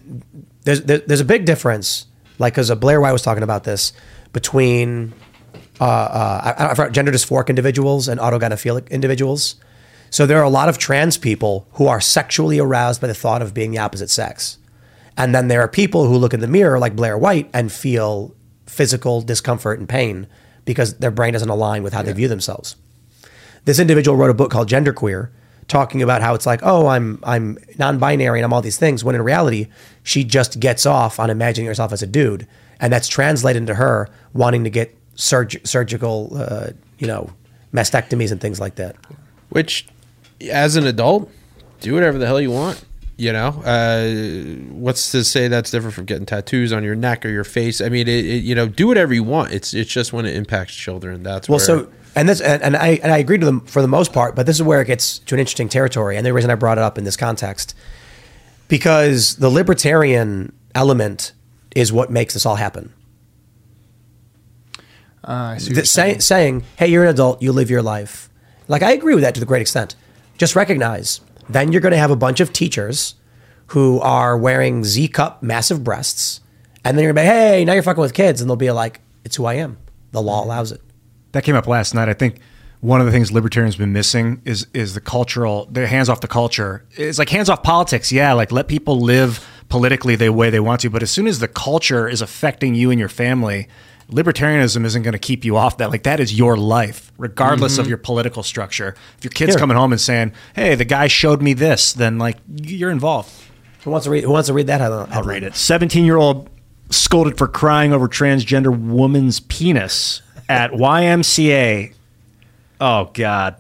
there's 0.65 0.81
there's 0.83 1.21
a 1.21 1.31
big 1.35 1.45
difference 1.45 2.07
Like, 2.39 2.55
because 2.55 2.73
Blair 2.77 3.01
White 3.01 3.13
was 3.13 3.23
talking 3.23 3.43
about 3.43 3.65
this 3.65 3.93
between 4.33 5.13
uh, 5.81 5.85
uh, 5.85 6.55
I, 6.59 6.67
I 6.67 6.75
forgot, 6.75 6.93
gender 6.93 7.13
dysphoric 7.13 7.49
individuals 7.49 8.09
and 8.09 8.21
autogynephilic 8.21 8.91
individuals. 8.91 9.57
So 10.11 10.27
there 10.27 10.39
are 10.39 10.45
a 10.45 10.51
lot 10.51 10.69
of 10.69 10.79
trans 10.79 11.19
people 11.19 11.69
who 11.73 11.87
are 11.87 12.01
sexually 12.01 12.59
aroused 12.59 13.01
by 13.01 13.09
the 13.09 13.15
thought 13.15 13.43
of 13.43 13.55
being 13.55 13.73
the 13.73 13.79
opposite 13.79 14.11
sex. 14.11 14.59
And 15.17 15.35
then 15.35 15.49
there 15.49 15.61
are 15.61 15.69
people 15.69 16.07
who 16.07 16.17
look 16.17 16.33
in 16.33 16.41
the 16.41 16.47
mirror 16.47 16.79
like 16.79 16.97
Blair 16.97 17.19
White 17.19 17.51
and 17.53 17.71
feel 17.71 18.35
physical 18.67 19.21
discomfort 19.21 19.79
and 19.79 19.89
pain 19.89 20.27
because 20.65 20.99
their 20.99 21.11
brain 21.11 21.33
doesn't 21.33 21.49
align 21.49 21.83
with 21.83 21.93
how 21.93 22.03
they 22.03 22.13
view 22.13 22.29
themselves. 22.29 22.77
This 23.65 23.79
individual 23.79 24.17
wrote 24.17 24.31
a 24.31 24.35
book 24.35 24.51
called 24.51 24.69
Genderqueer, 24.69 25.31
talking 25.69 26.03
about 26.03 26.23
how 26.23 26.35
it's 26.35 26.47
like, 26.47 26.61
oh, 26.63 26.87
I'm 26.87 27.21
I'm 27.23 27.59
non-binary 27.79 28.39
and 28.41 28.45
I'm 28.45 28.53
all 28.53 28.63
these 28.63 28.79
things. 28.79 29.05
When 29.05 29.15
in 29.15 29.23
reality, 29.23 29.69
she 30.03 30.25
just 30.25 30.59
gets 30.59 30.87
off 30.87 31.21
on 31.21 31.31
imagining 31.31 31.67
herself 31.67 31.93
as 31.93 32.03
a 32.03 32.07
dude, 32.07 32.47
and 32.81 32.93
that's 32.93 33.09
translated 33.09 33.63
into 33.63 33.75
her 33.75 34.09
wanting 34.33 34.65
to 34.65 34.71
get 34.71 34.97
surg- 35.15 35.67
surgical, 35.67 36.31
uh, 36.35 36.71
you 36.99 37.07
know, 37.07 37.31
mastectomies 37.73 38.33
and 38.33 38.41
things 38.41 38.59
like 38.59 38.77
that. 38.77 38.97
Which, 39.51 39.87
as 40.51 40.77
an 40.77 40.87
adult, 40.87 41.31
do 41.81 41.95
whatever 41.95 42.19
the 42.19 42.27
hell 42.27 42.41
you 42.41 42.51
want. 42.51 42.85
You 43.21 43.33
know, 43.33 43.49
uh, 43.65 44.09
what's 44.73 45.11
to 45.11 45.25
say 45.25 45.49
that's 45.49 45.73
different 45.73 45.95
from 45.97 46.05
getting 46.05 46.25
tattoos 46.25 46.73
on 46.73 46.85
your 46.85 46.95
neck 46.95 47.27
or 47.27 47.31
your 47.31 47.43
face? 47.43 47.81
I 47.81 47.89
mean, 47.89 48.07
it, 48.07 48.25
it, 48.25 48.45
you 48.45 48.55
know, 48.55 48.69
do 48.69 48.87
whatever 48.87 49.13
you 49.13 49.25
want. 49.25 49.51
It's 49.53 49.75
it's 49.75 49.91
just 49.91 50.13
when 50.13 50.25
it 50.25 50.37
impacts 50.37 50.73
children. 50.77 51.25
That's 51.25 51.49
Well, 51.49 51.59
where, 51.59 51.67
so 51.67 51.91
and 52.15 52.29
this 52.29 52.41
and, 52.41 52.63
and 52.63 52.77
I 52.77 53.01
and 53.03 53.11
I 53.11 53.19
agreed 53.19 53.41
with 53.41 53.47
them 53.49 53.61
for 53.63 53.83
the 53.83 53.89
most 53.89 54.13
part, 54.13 54.37
but 54.37 54.47
this 54.47 54.55
is 54.55 54.63
where 54.63 54.81
it 54.81 54.85
gets 54.87 55.19
to 55.19 55.35
an 55.35 55.41
interesting 55.41 55.69
territory, 55.69 56.17
and 56.17 56.25
the 56.25 56.33
reason 56.33 56.49
I 56.49 56.55
brought 56.55 56.79
it 56.79 56.83
up 56.83 56.97
in 56.97 57.03
this 57.03 57.17
context 57.17 57.75
because 58.69 59.35
the 59.37 59.49
libertarian 59.51 60.53
element 60.77 61.33
is 61.75 61.93
what 61.93 62.13
makes 62.13 62.35
this 62.35 62.47
all 62.47 62.55
happen. 62.57 62.93
Uh, 65.25 65.33
I 65.55 65.59
see 65.59 65.65
what 65.71 65.75
Th- 65.75 65.77
you're 65.79 65.85
say, 65.87 66.03
saying. 66.13 66.21
saying, 66.21 66.63
"Hey, 66.77 66.87
you're 66.87 67.03
an 67.03 67.11
adult. 67.11 67.43
You 67.43 67.51
live 67.51 67.69
your 67.69 67.83
life." 67.83 68.31
Like 68.69 68.83
I 68.85 68.93
agree 68.93 69.15
with 69.15 69.25
that 69.25 69.35
to 69.35 69.41
the 69.41 69.47
great 69.47 69.63
extent. 69.63 69.97
Just 70.37 70.55
recognize. 70.55 71.21
Then 71.49 71.73
you're 71.73 71.81
going 71.81 71.93
to 71.93 71.99
have 71.99 72.11
a 72.11 72.17
bunch 72.17 72.41
of 72.41 72.53
teachers 72.53 73.15
who 73.69 74.01
are 74.01 74.37
wearing 74.37 74.85
Z 74.85 75.09
cup 75.09 75.43
massive 75.43 75.85
breasts, 75.85 76.41
and 76.85 76.97
then 76.97 77.05
you're 77.05 77.13
going 77.13 77.27
to 77.27 77.31
be, 77.31 77.37
"Hey, 77.37 77.65
now 77.65 77.73
you're 77.75 77.83
fucking 77.83 78.01
with 78.01 78.15
kids," 78.15 78.41
and 78.41 78.49
they'll 78.49 78.57
be 78.57 78.71
like, 78.71 79.01
"It's 79.25 79.37
who 79.37 79.45
I 79.45 79.55
am. 79.55 79.79
The 80.13 80.23
law 80.23 80.45
allows 80.45 80.73
it." 80.73 80.81
That 81.33 81.45
came 81.45 81.55
up 81.55 81.67
last 81.67 81.95
night. 81.95 82.09
I 82.09 82.15
think 82.15 82.41
one 82.81 83.01
of 83.01 83.07
the 83.07 83.13
things 83.13 83.33
libertarians 83.33 83.75
have 83.75 83.81
been 83.81 83.93
missing 83.93 84.41
is 84.45 84.67
is 84.73 84.95
the 84.95 85.01
cultural. 85.01 85.67
Their 85.71 85.87
hands 85.87 86.09
off 86.09 86.21
the 86.21 86.29
culture. 86.29 86.85
It's 86.93 87.19
like 87.19 87.29
hands 87.29 87.51
off 87.51 87.63
politics. 87.63 88.13
Yeah, 88.13 88.33
like 88.33 88.53
let 88.53 88.69
people 88.69 89.01
live 89.01 89.47
politically 89.69 90.17
the 90.17 90.33
way 90.33 90.51
they 90.51 90.61
want 90.61 90.81
to. 90.83 90.91
But 90.91 91.03
as 91.03 91.11
soon 91.11 91.27
as 91.27 91.41
the 91.41 91.49
culture 91.49 92.09
is 92.09 92.23
affecting 92.23 92.75
you 92.75 92.91
and 92.91 92.99
your 92.99 93.09
family, 93.09 93.69
libertarianism 94.11 94.85
isn't 94.85 95.03
going 95.03 95.13
to 95.13 95.19
keep 95.19 95.45
you 95.45 95.57
off 95.57 95.77
that. 95.79 95.91
Like 95.91 96.03
that 96.05 96.19
is 96.21 96.35
your 96.39 96.57
life, 96.57 97.13
regardless 97.19 97.79
of 97.79 97.87
Mhm. 97.87 97.91
your 97.91 97.99
political 97.99 98.43
structure. 98.43 98.95
If 99.19 99.25
your 99.25 99.31
kid's 99.31 99.53
Here. 99.53 99.59
coming 99.59 99.77
home 99.77 99.93
and 99.93 100.01
saying, 100.01 100.33
"Hey, 100.55 100.75
the 100.75 100.85
guy 100.85 101.07
showed 101.09 101.43
me 101.43 101.53
this," 101.53 101.93
then 101.93 102.19
like 102.19 102.39
you're 102.63 102.91
involved. 102.91 103.31
Who 103.85 103.91
wants 103.91 104.05
to 104.05 104.11
read? 104.11 104.25
Who 104.25 104.31
wants 104.31 104.47
to 104.49 104.53
read 104.55 104.67
that? 104.67 104.81
headline? 104.81 105.09
I'll 105.13 105.23
read 105.23 105.43
it. 105.43 105.55
17 105.57 106.05
year 106.05 106.17
old 106.17 106.49
scolded 106.91 107.37
for 107.37 107.47
crying 107.47 107.93
over 107.93 108.09
transgender 108.09 108.75
woman's 108.77 109.41
penis 109.41 110.23
at 110.49 110.73
YMCA. 110.73 111.93
Oh, 112.81 113.11
God. 113.13 113.57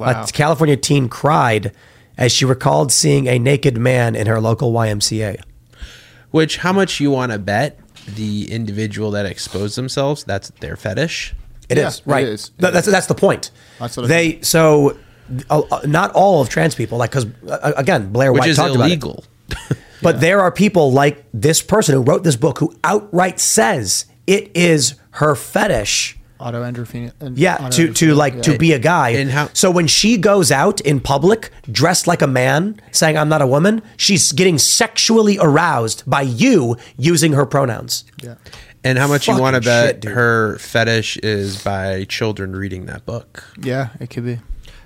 A 0.00 0.26
California 0.32 0.76
teen 0.76 1.08
cried 1.10 1.72
as 2.16 2.32
she 2.32 2.44
recalled 2.46 2.90
seeing 2.92 3.26
a 3.26 3.38
naked 3.38 3.76
man 3.76 4.14
in 4.14 4.26
her 4.26 4.40
local 4.40 4.72
YMCA. 4.72 5.36
which 6.30 6.58
how 6.58 6.72
much 6.72 6.98
you 6.98 7.10
want 7.10 7.30
to 7.30 7.38
bet 7.38 7.78
the 8.06 8.50
individual 8.50 9.10
that 9.12 9.26
exposed 9.26 9.76
themselves? 9.76 10.24
That's 10.24 10.50
their 10.60 10.76
fetish. 10.76 11.34
It 11.68 11.78
is 11.78 12.02
right. 12.06 12.24
Th- 12.26 12.50
that's 12.58 12.86
that's 12.86 13.06
the 13.06 13.14
point. 13.14 13.50
That's 13.78 13.96
what 13.96 14.08
they 14.08 14.40
so 14.42 14.98
uh, 15.48 15.62
uh, 15.70 15.80
not 15.86 16.12
all 16.12 16.40
of 16.40 16.48
trans 16.48 16.74
people 16.74 16.98
like 16.98 17.10
because 17.10 17.26
uh, 17.48 17.72
again 17.76 18.12
Blair 18.12 18.32
Which 18.32 18.40
White 18.40 18.50
is 18.50 18.56
talked 18.56 18.74
illegal. 18.74 19.24
about 19.48 19.70
it. 19.70 19.78
but 20.02 20.20
there 20.20 20.40
are 20.40 20.50
people 20.50 20.92
like 20.92 21.24
this 21.32 21.62
person 21.62 21.94
who 21.94 22.02
wrote 22.02 22.24
this 22.24 22.36
book 22.36 22.58
who 22.58 22.74
outright 22.84 23.40
says 23.40 24.06
it 24.26 24.50
is 24.54 24.94
her 25.12 25.34
fetish. 25.34 26.18
Autoandrophilia. 26.42 27.12
Uh, 27.22 27.30
yeah, 27.34 27.56
to 27.70 27.92
to 27.92 28.14
like 28.14 28.42
to 28.42 28.58
be 28.58 28.72
a 28.72 28.78
guy. 28.78 29.10
And 29.10 29.30
how- 29.30 29.48
so 29.52 29.70
when 29.70 29.86
she 29.86 30.16
goes 30.18 30.50
out 30.50 30.80
in 30.82 31.00
public 31.00 31.50
dressed 31.70 32.06
like 32.06 32.22
a 32.22 32.26
man, 32.26 32.80
saying 32.90 33.16
I'm 33.16 33.28
not 33.28 33.40
a 33.42 33.46
woman, 33.46 33.82
she's 33.96 34.32
getting 34.32 34.58
sexually 34.58 35.38
aroused 35.40 36.02
by 36.06 36.22
you 36.22 36.76
using 36.96 37.32
her 37.34 37.46
pronouns. 37.46 38.04
Yeah. 38.22 38.34
And 38.84 38.98
how 38.98 39.06
much 39.06 39.28
you 39.28 39.38
want 39.38 39.54
to 39.54 39.60
bet 39.60 40.02
shit, 40.02 40.12
her 40.12 40.58
fetish 40.58 41.16
is 41.18 41.62
by 41.62 42.04
children 42.08 42.56
reading 42.56 42.86
that 42.86 43.06
book? 43.06 43.44
Yeah, 43.62 43.90
it 44.00 44.10
could 44.10 44.24
be. 44.24 44.40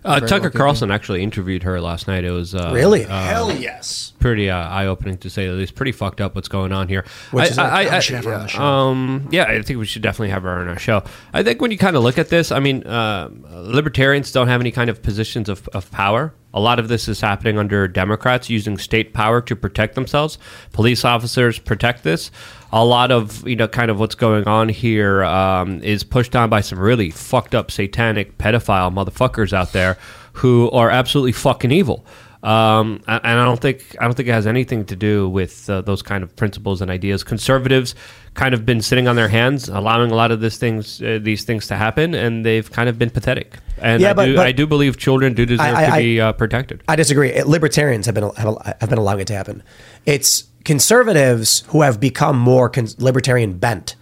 Uh, 0.07 0.21
Tucker 0.21 0.43
well 0.43 0.51
could 0.51 0.59
Carlson 0.59 0.91
actually 0.91 1.23
interviewed 1.23 1.63
her 1.65 1.81
last 1.81 2.07
night. 2.09 2.25
It 2.25 2.31
was 2.31 2.55
uh, 2.55 2.71
Really? 2.73 3.05
uh, 3.05 3.23
Hell 3.23 3.53
yes. 3.53 4.13
pretty 4.19 4.49
uh, 4.51 4.57
eye 4.57 4.87
opening 4.87 5.19
to 5.19 5.31
say 5.31 5.47
the 5.47 5.53
least. 5.53 5.75
Pretty 5.75 5.93
fucked 5.93 6.21
up 6.21 6.35
what's 6.35 6.49
going 6.49 6.73
on 6.73 6.89
here. 6.89 7.05
Which 7.31 7.51
is 7.51 7.59
I, 7.59 7.63
like, 7.63 7.93
I, 7.93 7.97
we 7.97 8.01
should 8.03 8.15
have 8.17 8.25
her 8.25 8.35
on 8.35 8.43
the 8.43 8.49
show. 8.49 8.63
Um, 8.63 9.29
yeah, 9.31 9.45
I 9.45 9.61
think 9.63 9.79
we 9.79 9.87
should 9.87 10.03
definitely 10.03 10.31
have 10.31 10.43
her 10.45 10.51
on 10.61 10.69
our 10.69 10.79
show. 10.79 11.03
I 11.33 11.43
think 11.43 11.61
when 11.61 11.71
you 11.71 11.79
kind 11.79 11.97
of 11.97 12.03
look 12.03 12.19
at 12.19 12.29
this, 12.29 12.53
I 12.53 12.61
mean, 12.61 12.85
uh, 12.87 13.31
libertarians 13.51 14.33
don't 14.33 14.49
have 14.49 14.61
any 14.61 14.71
kind 14.71 14.91
of 14.91 15.03
positions 15.03 15.49
of, 15.49 15.69
of 15.69 15.91
power. 15.91 16.35
A 16.55 16.61
lot 16.61 16.79
of 16.79 16.89
this 16.89 17.07
is 17.07 17.21
happening 17.21 17.59
under 17.59 17.87
Democrats 17.87 18.49
using 18.49 18.79
state 18.79 19.13
power 19.13 19.43
to 19.43 19.55
protect 19.55 19.95
themselves. 19.95 20.39
Police 20.73 21.05
officers 21.05 21.59
protect 21.59 22.03
this. 22.03 22.31
A 22.77 22.85
lot 22.85 23.11
of 23.11 23.47
you 23.49 23.57
know, 23.57 23.69
kind 23.69 23.91
of 23.91 23.99
what's 23.99 24.15
going 24.15 24.47
on 24.47 24.69
here 24.69 25.25
um, 25.25 25.81
is 25.83 26.05
pushed 26.05 26.37
on 26.37 26.51
by 26.51 26.61
some 26.61 26.79
really 26.79 27.11
fucked 27.11 27.55
up 27.55 27.71
satanic 27.71 28.37
pedophile 28.37 28.93
motherfuckers 28.93 29.55
out 29.55 29.73
there 29.73 29.97
who 30.35 30.71
are 30.73 30.91
absolutely 30.91 31.33
fucking 31.33 31.71
evil. 31.73 32.05
Um, 32.43 33.03
and 33.09 33.21
I 33.25 33.45
don't 33.47 33.61
think 33.61 33.97
I 33.99 34.05
don't 34.05 34.13
think 34.15 34.29
it 34.29 34.33
has 34.33 34.47
anything 34.47 34.85
to 34.87 34.95
do 34.95 35.27
with 35.29 35.69
uh, 35.71 35.81
those 35.81 36.03
kind 36.03 36.23
of 36.23 36.37
principles 36.37 36.83
and 36.83 36.91
ideas. 36.91 37.25
Conservatives 37.25 37.95
kind 38.35 38.53
of 38.55 38.67
been 38.67 38.83
sitting 38.83 39.09
on 39.09 39.17
their 39.17 39.29
hands, 39.29 39.69
allowing 39.71 40.11
a 40.11 40.15
lot 40.15 40.31
of 40.31 40.41
this 40.41 40.59
things, 40.59 41.01
uh, 41.03 41.19
these 41.23 41.45
things 41.45 41.67
to 41.69 41.77
happen, 41.77 42.15
and 42.15 42.45
they've 42.45 42.71
kind 42.71 42.89
of 42.91 42.99
been 42.99 43.09
pathetic. 43.11 43.57
And 43.79 44.03
Yeah, 44.03 44.11
I, 44.11 44.13
but- 44.13 44.27
do, 44.27 44.37
but- 44.37 44.47
I 44.47 44.53
do 44.53 44.67
believe 44.67 44.99
children 44.99 45.33
do 45.33 45.47
deserve 45.47 45.75
I- 45.75 45.87
to 45.87 45.97
be 45.97 46.21
uh, 46.21 46.33
protected. 46.35 46.83
I 46.87 46.95
disagree. 46.95 47.43
Libertarians 47.43 48.05
have 48.05 48.15
been 48.15 48.31
have, 48.37 48.77
have 48.81 48.91
been 48.91 48.99
allowing 48.99 49.21
it 49.21 49.27
to 49.29 49.35
happen. 49.35 49.63
It's 50.05 50.45
conservatives 50.67 51.63
who 51.69 51.83
have 51.83 51.99
become 51.99 52.37
more 52.37 52.69
con- 52.69 52.89
libertarian 52.99 53.57
bent 53.57 53.97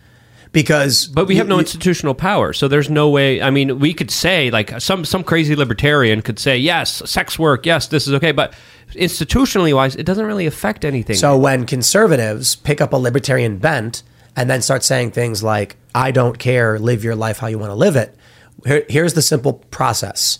because. 0.50 1.06
But 1.06 1.26
we 1.26 1.36
have 1.36 1.46
no 1.46 1.58
institutional 1.58 2.14
power, 2.14 2.54
so 2.54 2.66
there's 2.66 2.88
no 2.88 3.10
way. 3.10 3.42
I 3.42 3.50
mean, 3.50 3.78
we 3.78 3.92
could 3.92 4.10
say 4.10 4.50
like 4.50 4.80
some 4.80 5.04
some 5.04 5.22
crazy 5.22 5.54
libertarian 5.54 6.22
could 6.22 6.38
say 6.38 6.56
yes, 6.56 7.02
sex 7.08 7.38
work, 7.38 7.66
yes, 7.66 7.88
this 7.88 8.08
is 8.08 8.14
okay, 8.14 8.32
but 8.32 8.54
institutionally 8.92 9.74
wise, 9.74 9.94
it 9.94 10.04
doesn't 10.06 10.24
really 10.24 10.46
affect 10.46 10.84
anything. 10.84 11.16
So 11.16 11.36
when 11.36 11.66
conservatives 11.66 12.56
pick 12.56 12.80
up 12.80 12.92
a 12.94 12.96
libertarian 12.96 13.58
bent 13.58 14.02
and 14.34 14.48
then 14.48 14.62
start 14.62 14.82
saying 14.82 15.10
things 15.10 15.42
like 15.42 15.76
"I 15.94 16.10
don't 16.10 16.38
care, 16.38 16.78
live 16.78 17.04
your 17.04 17.14
life 17.14 17.38
how 17.38 17.48
you 17.48 17.58
want 17.58 17.70
to 17.70 17.76
live 17.76 17.96
it," 17.96 18.16
here, 18.64 18.84
here's 18.88 19.12
the 19.12 19.22
simple 19.22 19.52
process: 19.70 20.38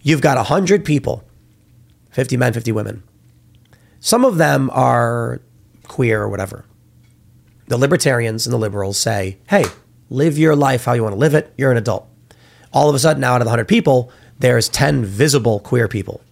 you've 0.00 0.22
got 0.22 0.44
hundred 0.46 0.86
people, 0.86 1.22
fifty 2.10 2.38
men, 2.38 2.54
fifty 2.54 2.72
women. 2.72 3.02
Some 4.00 4.24
of 4.24 4.38
them 4.38 4.70
are 4.72 5.42
queer 5.90 6.22
or 6.22 6.28
whatever. 6.28 6.64
The 7.68 7.76
libertarians 7.76 8.46
and 8.46 8.52
the 8.52 8.58
liberals 8.58 8.98
say, 8.98 9.38
"Hey, 9.48 9.64
live 10.08 10.38
your 10.38 10.56
life 10.56 10.84
how 10.84 10.94
you 10.94 11.02
want 11.02 11.14
to 11.14 11.18
live 11.18 11.34
it. 11.34 11.52
You're 11.58 11.70
an 11.70 11.76
adult." 11.76 12.06
All 12.72 12.88
of 12.88 12.94
a 12.94 12.98
sudden, 12.98 13.24
out 13.24 13.40
of 13.40 13.44
the 13.44 13.50
hundred 13.50 13.68
people, 13.68 14.10
there's 14.38 14.68
ten 14.68 15.04
visible 15.04 15.60
queer 15.60 15.88
people 15.88 16.22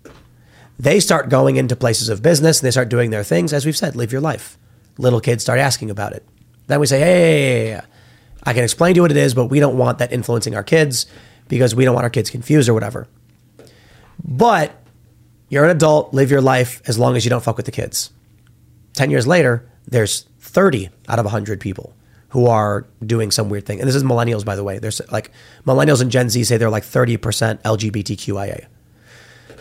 they 0.79 1.01
start 1.01 1.29
going 1.29 1.57
into 1.57 1.75
places 1.75 2.09
of 2.09 2.23
business 2.23 2.61
and 2.61 2.67
they 2.67 2.71
start 2.71 2.89
doing 2.89 3.11
their 3.11 3.25
things. 3.25 3.53
As 3.53 3.67
we've 3.67 3.77
said, 3.77 3.97
live 3.97 4.13
your 4.13 4.21
life. 4.21 4.57
Little 4.97 5.21
kids 5.21 5.43
start 5.43 5.59
asking 5.59 5.91
about 5.91 6.13
it. 6.13 6.25
Then 6.69 6.81
we 6.81 6.87
say, 6.87 7.01
hey, 7.01 7.81
I 8.45 8.53
can 8.53 8.65
explain 8.65 8.95
to 8.95 8.99
you 8.99 9.03
what 9.03 9.11
it 9.11 9.17
is, 9.17 9.35
but 9.35 9.47
we 9.47 9.61
don't 9.61 9.77
want 9.77 9.99
that 9.99 10.13
influencing 10.13 10.55
our 10.55 10.63
kids 10.63 11.07
because 11.49 11.75
we 11.75 11.85
don't 11.85 11.95
want 11.95 12.05
our 12.05 12.11
kids 12.11 12.31
confused 12.31 12.69
or 12.69 12.75
whatever. 12.75 13.09
But 14.25 14.81
you're 15.49 15.65
an 15.65 15.71
adult, 15.71 16.15
live 16.15 16.31
your 16.31 16.41
life 16.41 16.83
as 16.87 16.99
long 16.99 17.17
as 17.17 17.25
you 17.25 17.31
don't 17.31 17.43
fuck 17.43 17.57
with 17.57 17.67
the 17.67 17.73
kids. 17.73 18.11
10 18.95 19.11
years 19.11 19.27
later, 19.27 19.69
there's 19.87 20.23
30 20.41 20.91
out 21.09 21.19
of 21.19 21.25
100 21.25 21.61
people 21.61 21.95
who 22.31 22.47
are 22.47 22.87
doing 23.05 23.31
some 23.31 23.49
weird 23.49 23.65
thing. 23.65 23.81
And 23.81 23.89
this 23.89 23.95
is 23.95 24.05
millennials, 24.05 24.45
by 24.45 24.55
the 24.55 24.65
way. 24.65 24.79
There's 24.79 25.01
like 25.11 25.31
millennials 25.67 26.03
and 26.03 26.11
Gen 26.11 26.29
Z 26.29 26.45
say 26.45 26.57
they're 26.57 26.71
like 26.71 26.85
30% 26.85 27.19
LGBTQIA. 27.63 28.67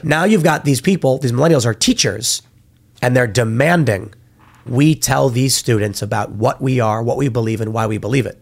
Now 0.04 0.26
you've 0.26 0.44
got 0.44 0.66
these 0.66 0.82
people, 0.82 1.18
these 1.18 1.32
millennials 1.32 1.66
are 1.66 1.74
teachers, 1.74 2.42
and 3.02 3.16
they're 3.16 3.28
demanding 3.28 4.14
we 4.66 4.96
tell 4.96 5.30
these 5.30 5.56
students 5.56 6.02
about 6.02 6.32
what 6.32 6.62
we 6.62 6.80
are, 6.80 7.02
what 7.02 7.18
we 7.18 7.30
believe, 7.30 7.62
and 7.62 7.74
why 7.74 7.88
we 7.88 7.98
believe 7.98 8.26
it. 8.26 8.42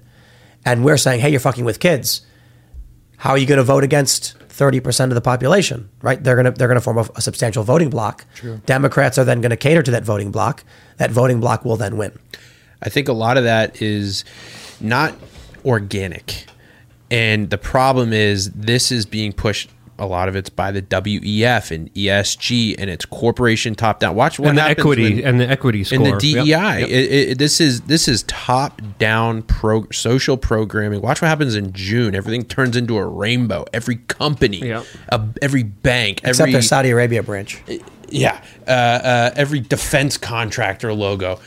And 0.65 0.84
we're 0.84 0.98
saying, 0.98 1.21
hey, 1.21 1.30
you're 1.30 1.39
fucking 1.39 1.65
with 1.65 1.80
kids. 1.80 2.26
How 3.17 3.32
are 3.32 3.38
you 3.38 3.45
going 3.45 3.58
to 3.58 3.63
vote 3.63 3.84
against 3.84 4.36
30% 4.55 5.05
of 5.05 5.15
the 5.15 5.21
population, 5.21 5.89
right? 6.01 6.23
They're 6.23 6.35
going 6.35 6.45
to 6.45 6.51
they're 6.51 6.67
going 6.67 6.79
to 6.79 6.81
form 6.81 6.97
a, 6.97 7.07
a 7.15 7.21
substantial 7.21 7.63
voting 7.63 7.89
block. 7.89 8.25
True. 8.35 8.61
Democrats 8.65 9.17
are 9.17 9.25
then 9.25 9.41
going 9.41 9.49
to 9.49 9.57
cater 9.57 9.83
to 9.83 9.91
that 9.91 10.03
voting 10.03 10.31
block. 10.31 10.63
That 10.97 11.11
voting 11.11 11.41
block 11.41 11.65
will 11.65 11.75
then 11.75 11.97
win. 11.97 12.17
I 12.81 12.89
think 12.89 13.09
a 13.09 13.13
lot 13.13 13.37
of 13.37 13.43
that 13.43 13.81
is 13.81 14.23
not 14.79 15.13
organic. 15.65 16.45
And 17.11 17.49
the 17.49 17.57
problem 17.57 18.13
is 18.13 18.51
this 18.51 18.91
is 18.91 19.05
being 19.05 19.33
pushed 19.33 19.69
a 19.97 20.05
lot 20.05 20.27
of 20.27 20.36
it's 20.36 20.49
by 20.49 20.71
the 20.71 20.81
WEF 20.81 21.71
and 21.71 21.93
ESG 21.93 22.75
and 22.77 22.89
it's 22.89 23.05
corporation 23.05 23.75
top 23.75 23.99
down. 24.01 24.13
Watch 24.15 24.38
what 24.39 24.49
And 24.49 24.58
the 24.58 24.62
happens 24.63 24.79
equity- 24.79 25.15
when- 25.15 25.23
and 25.23 25.39
the 25.39 25.49
equity 25.49 25.86
and 25.91 26.05
the. 26.05 26.17
DEI. 26.17 26.43
Yep. 26.43 26.47
Yep. 26.47 26.89
It- 26.89 27.12
it- 27.31 27.38
this 27.38 27.62
is 27.62 27.81
this 27.81 28.08
is 28.08 28.23
top 28.23 28.81
down 28.99 29.41
pro 29.43 29.88
social 29.91 30.36
programming. 30.38 31.01
Watch 31.01 31.21
what 31.21 31.29
happens 31.29 31.55
in 31.55 31.71
June. 31.71 32.13
Everything 32.15 32.43
turns 32.43 32.75
into 32.75 32.97
a 32.97 33.05
rainbow. 33.05 33.65
Every 33.73 33.95
company, 34.08 34.60
Yep. 34.67 34.86
a, 35.10 35.21
every 35.41 35.63
bank, 35.63 36.19
Except 36.23 36.41
every 36.41 36.51
their 36.51 36.62
Saudi 36.62 36.89
Arabia 36.89 37.23
branch. 37.23 37.62
yeah, 38.10 38.41
uh, 38.67 38.71
uh, 38.71 39.31
every 39.36 39.62
defense 39.62 40.17
contractor 40.17 40.93
logo, 40.93 41.39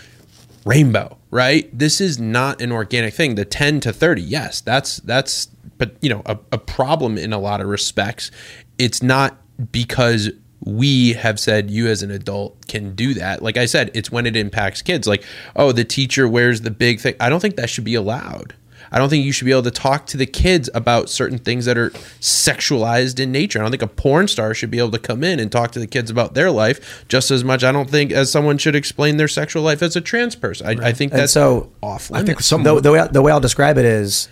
rainbow, 0.64 1.16
right? 1.30 1.68
This 1.76 2.00
is 2.00 2.18
not 2.18 2.60
an 2.60 2.72
organic 2.72 3.14
thing. 3.14 3.34
The 3.34 3.44
ten 3.44 3.80
to 3.80 3.92
thirty, 3.92 4.22
yes, 4.22 4.60
that's 4.60 4.98
that's, 4.98 5.48
but 5.78 5.96
you 6.00 6.10
know, 6.10 6.22
a, 6.26 6.38
a 6.52 6.58
problem 6.58 7.16
in 7.16 7.32
a 7.32 7.38
lot 7.38 7.60
of 7.60 7.68
respects. 7.68 8.30
It's 8.78 9.02
not 9.02 9.38
because 9.72 10.30
we 10.60 11.12
have 11.14 11.38
said 11.38 11.70
you 11.70 11.86
as 11.86 12.02
an 12.02 12.10
adult 12.10 12.66
can 12.66 12.94
do 12.94 13.14
that. 13.14 13.42
Like 13.42 13.56
I 13.56 13.66
said, 13.66 13.90
it's 13.94 14.10
when 14.10 14.26
it 14.26 14.36
impacts 14.36 14.82
kids. 14.82 15.06
Like, 15.06 15.24
oh, 15.56 15.72
the 15.72 15.84
teacher 15.84 16.28
wears 16.28 16.62
the 16.62 16.70
big 16.70 17.00
thing. 17.00 17.14
I 17.20 17.28
don't 17.28 17.40
think 17.40 17.56
that 17.56 17.70
should 17.70 17.84
be 17.84 17.94
allowed. 17.94 18.54
I 18.90 18.98
don't 18.98 19.08
think 19.08 19.24
you 19.24 19.32
should 19.32 19.44
be 19.44 19.50
able 19.50 19.64
to 19.64 19.70
talk 19.70 20.06
to 20.06 20.16
the 20.16 20.26
kids 20.26 20.70
about 20.74 21.10
certain 21.10 21.38
things 21.38 21.66
that 21.66 21.76
are 21.76 21.90
sexualized 22.20 23.20
in 23.20 23.30
nature. 23.30 23.58
I 23.58 23.62
don't 23.62 23.70
think 23.70 23.82
a 23.82 23.86
porn 23.86 24.28
star 24.28 24.54
should 24.54 24.70
be 24.70 24.78
able 24.78 24.92
to 24.92 24.98
come 24.98 25.22
in 25.22 25.38
and 25.40 25.52
talk 25.52 25.72
to 25.72 25.78
the 25.78 25.86
kids 25.86 26.10
about 26.10 26.34
their 26.34 26.50
life 26.50 27.04
just 27.08 27.30
as 27.30 27.44
much. 27.44 27.64
I 27.64 27.72
don't 27.72 27.90
think 27.90 28.12
as 28.12 28.30
someone 28.30 28.58
should 28.58 28.74
explain 28.74 29.16
their 29.16 29.28
sexual 29.28 29.62
life 29.62 29.82
as 29.82 29.94
a 29.96 30.00
trans 30.00 30.36
person. 30.36 30.66
I, 30.66 30.88
I 30.88 30.92
think 30.92 31.12
And 31.12 31.20
that's 31.20 31.32
so 31.32 31.70
awful. 31.82 32.16
I 32.16 32.24
think 32.24 32.40
some 32.40 32.62
the, 32.62 32.80
the 32.80 32.92
way 32.92 33.06
the 33.10 33.22
way 33.22 33.30
I'll 33.30 33.40
describe 33.40 33.78
it 33.78 33.84
is, 33.84 34.28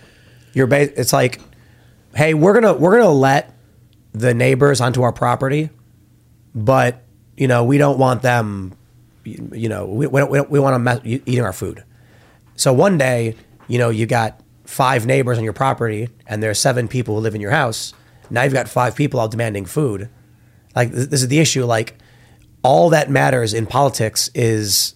you're 0.57 0.67
ba- 0.67 0.99
it's 0.99 1.13
like, 1.13 1.39
hey, 2.15 2.33
we're 2.33 2.53
gonna 2.53 2.73
we're 2.73 2.97
gonna 2.97 3.11
let 3.11 3.53
the 4.13 4.33
neighbors 4.33 4.81
onto 4.81 5.03
our 5.03 5.13
property, 5.13 5.69
but 6.55 7.03
you 7.37 7.47
know 7.47 7.63
we 7.63 7.77
don't 7.77 7.99
want 7.99 8.23
them, 8.23 8.73
you 9.23 9.49
you 9.53 9.69
know 9.69 9.85
we 9.85 10.07
we, 10.07 10.19
don't, 10.19 10.49
we, 10.49 10.59
want 10.59 10.83
them 10.83 11.01
eating 11.05 11.41
our 11.41 11.53
food. 11.53 11.83
So 12.55 12.73
one 12.73 12.97
day, 12.97 13.35
you 13.67 13.77
know, 13.77 13.91
you 13.91 14.07
got 14.07 14.41
five 14.65 15.05
neighbors 15.05 15.37
on 15.37 15.43
your 15.43 15.53
property, 15.53 16.09
and 16.25 16.41
there's 16.41 16.59
seven 16.59 16.87
people 16.87 17.15
who 17.15 17.21
live 17.21 17.35
in 17.35 17.41
your 17.41 17.51
house. 17.51 17.93
Now 18.31 18.41
you've 18.41 18.53
got 18.53 18.67
five 18.67 18.95
people 18.95 19.19
all 19.19 19.27
demanding 19.27 19.65
food. 19.65 20.09
Like 20.75 20.91
this, 20.91 21.05
this 21.07 21.21
is 21.21 21.27
the 21.27 21.39
issue. 21.39 21.65
Like 21.65 21.99
all 22.63 22.89
that 22.89 23.11
matters 23.11 23.53
in 23.53 23.67
politics 23.67 24.31
is 24.33 24.95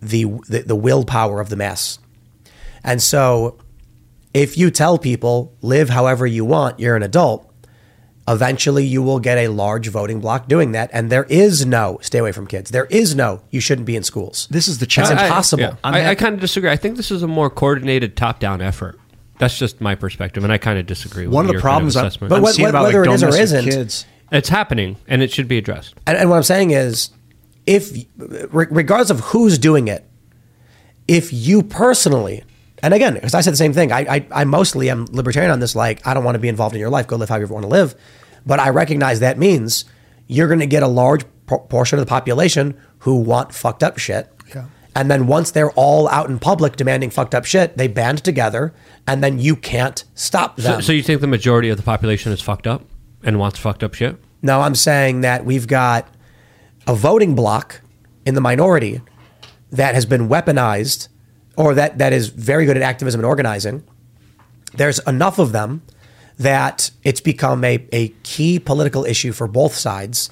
the, 0.00 0.24
the 0.48 0.62
the 0.62 0.74
willpower 0.74 1.38
of 1.38 1.50
the 1.50 1.56
mass. 1.56 1.98
And 2.82 3.02
so 3.02 3.58
if 4.34 4.56
you 4.56 4.70
tell 4.70 4.98
people 4.98 5.54
live 5.60 5.88
however 5.90 6.26
you 6.26 6.44
want, 6.44 6.80
you're 6.80 6.96
an 6.96 7.02
adult, 7.02 7.48
eventually 8.28 8.84
you 8.84 9.02
will 9.02 9.18
get 9.20 9.36
a 9.38 9.48
large 9.48 9.88
voting 9.88 10.20
block 10.20 10.48
doing 10.48 10.72
that. 10.72 10.90
And 10.92 11.10
there 11.10 11.24
is 11.24 11.66
no 11.66 11.98
stay 12.02 12.18
away 12.18 12.32
from 12.32 12.46
kids. 12.46 12.70
There 12.70 12.86
is 12.86 13.14
no 13.14 13.42
you 13.50 13.60
shouldn't 13.60 13.86
be 13.86 13.96
in 13.96 14.02
schools. 14.04 14.48
This 14.50 14.68
is 14.68 14.78
the 14.78 14.86
challenge. 14.86 15.12
It's 15.12 15.18
challenge. 15.20 15.30
impossible. 15.30 15.62
yeah. 15.62 15.74
I, 15.84 16.10
I 16.10 16.14
kind 16.14 16.34
of 16.34 16.40
disagree. 16.40 16.70
I 16.70 16.76
think 16.76 16.96
this 16.96 17.10
is 17.10 17.22
a 17.22 17.28
more 17.28 17.50
coordinated 17.50 18.16
top-down 18.16 18.60
effort. 18.62 18.98
That's 19.38 19.58
just 19.58 19.80
my 19.80 19.96
perspective, 19.96 20.44
and 20.44 20.52
I 20.52 20.58
kind 20.58 20.78
of 20.78 20.86
disagree. 20.86 21.26
with 21.26 21.34
One 21.34 21.44
of 21.44 21.48
the 21.48 21.54
your 21.54 21.62
problems 21.62 21.94
kind 21.94 22.04
I'm- 22.04 22.06
of 22.06 22.12
assessment. 22.12 22.28
But 22.30 22.36
I'm 22.36 22.42
what- 22.42 22.58
what- 22.58 22.68
about 22.70 22.82
whether 22.84 23.02
it 23.02 23.06
don't 23.06 23.14
is 23.16 23.22
or 23.24 23.28
isn't, 23.36 23.64
kids. 23.64 24.06
it's 24.30 24.48
happening, 24.48 24.96
and 25.08 25.20
it 25.20 25.32
should 25.32 25.48
be 25.48 25.58
addressed. 25.58 25.94
And, 26.06 26.16
and 26.16 26.30
what 26.30 26.36
I'm 26.36 26.42
saying 26.44 26.70
is, 26.70 27.10
if 27.66 27.90
regardless 28.52 29.10
of 29.10 29.18
who's 29.20 29.58
doing 29.58 29.88
it, 29.88 30.04
if 31.08 31.32
you 31.32 31.62
personally, 31.64 32.44
and 32.82 32.92
again, 32.94 33.14
because 33.14 33.34
I 33.34 33.40
said 33.40 33.52
the 33.52 33.56
same 33.58 33.72
thing, 33.72 33.92
I, 33.92 34.00
I 34.16 34.26
I 34.32 34.44
mostly 34.44 34.90
am 34.90 35.06
libertarian 35.10 35.50
on 35.52 35.60
this. 35.60 35.74
Like, 35.76 36.06
I 36.06 36.14
don't 36.14 36.24
want 36.24 36.34
to 36.34 36.38
be 36.40 36.48
involved 36.48 36.74
in 36.74 36.80
your 36.80 36.90
life. 36.90 37.06
Go 37.06 37.16
live 37.16 37.28
how 37.28 37.36
you 37.36 37.46
want 37.46 37.64
to 37.64 37.68
live, 37.68 37.94
but 38.46 38.58
I 38.60 38.70
recognize 38.70 39.20
that 39.20 39.38
means 39.38 39.84
you're 40.26 40.48
going 40.48 40.60
to 40.60 40.66
get 40.66 40.82
a 40.82 40.88
large 40.88 41.22
por- 41.46 41.66
portion 41.66 41.98
of 41.98 42.04
the 42.04 42.08
population 42.08 42.78
who 43.00 43.16
want 43.16 43.52
fucked 43.54 43.82
up 43.82 43.98
shit. 43.98 44.30
Yeah. 44.54 44.66
And 44.94 45.10
then 45.10 45.26
once 45.26 45.50
they're 45.50 45.70
all 45.72 46.08
out 46.08 46.28
in 46.28 46.38
public 46.38 46.76
demanding 46.76 47.10
fucked 47.10 47.34
up 47.34 47.44
shit, 47.44 47.76
they 47.76 47.88
band 47.88 48.22
together, 48.24 48.74
and 49.06 49.22
then 49.24 49.38
you 49.38 49.56
can't 49.56 50.04
stop 50.14 50.60
So, 50.60 50.72
them. 50.72 50.82
so 50.82 50.92
you 50.92 51.02
think 51.02 51.20
the 51.20 51.26
majority 51.26 51.68
of 51.70 51.76
the 51.76 51.82
population 51.82 52.30
is 52.32 52.40
fucked 52.42 52.66
up 52.66 52.84
and 53.22 53.38
wants 53.38 53.58
fucked 53.58 53.82
up 53.82 53.94
shit? 53.94 54.16
No, 54.42 54.60
I'm 54.60 54.74
saying 54.74 55.22
that 55.22 55.44
we've 55.44 55.66
got 55.66 56.08
a 56.86 56.94
voting 56.94 57.34
block 57.34 57.80
in 58.26 58.34
the 58.34 58.40
minority 58.40 59.00
that 59.70 59.94
has 59.94 60.04
been 60.04 60.28
weaponized 60.28 61.08
or 61.56 61.74
that, 61.74 61.98
that 61.98 62.12
is 62.12 62.28
very 62.28 62.64
good 62.66 62.76
at 62.76 62.82
activism 62.82 63.20
and 63.20 63.26
organizing. 63.26 63.82
There's 64.74 64.98
enough 65.00 65.38
of 65.38 65.52
them 65.52 65.82
that 66.38 66.90
it's 67.04 67.20
become 67.20 67.64
a, 67.64 67.86
a 67.92 68.08
key 68.22 68.58
political 68.58 69.04
issue 69.04 69.32
for 69.32 69.46
both 69.46 69.74
sides. 69.74 70.30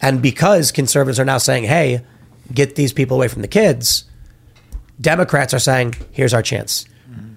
And 0.00 0.22
because 0.22 0.72
conservatives 0.72 1.18
are 1.18 1.24
now 1.24 1.38
saying, 1.38 1.64
hey, 1.64 2.04
get 2.52 2.76
these 2.76 2.92
people 2.92 3.16
away 3.16 3.28
from 3.28 3.42
the 3.42 3.48
kids, 3.48 4.04
Democrats 5.00 5.52
are 5.52 5.58
saying, 5.58 5.94
here's 6.12 6.34
our 6.34 6.42
chance. 6.42 6.86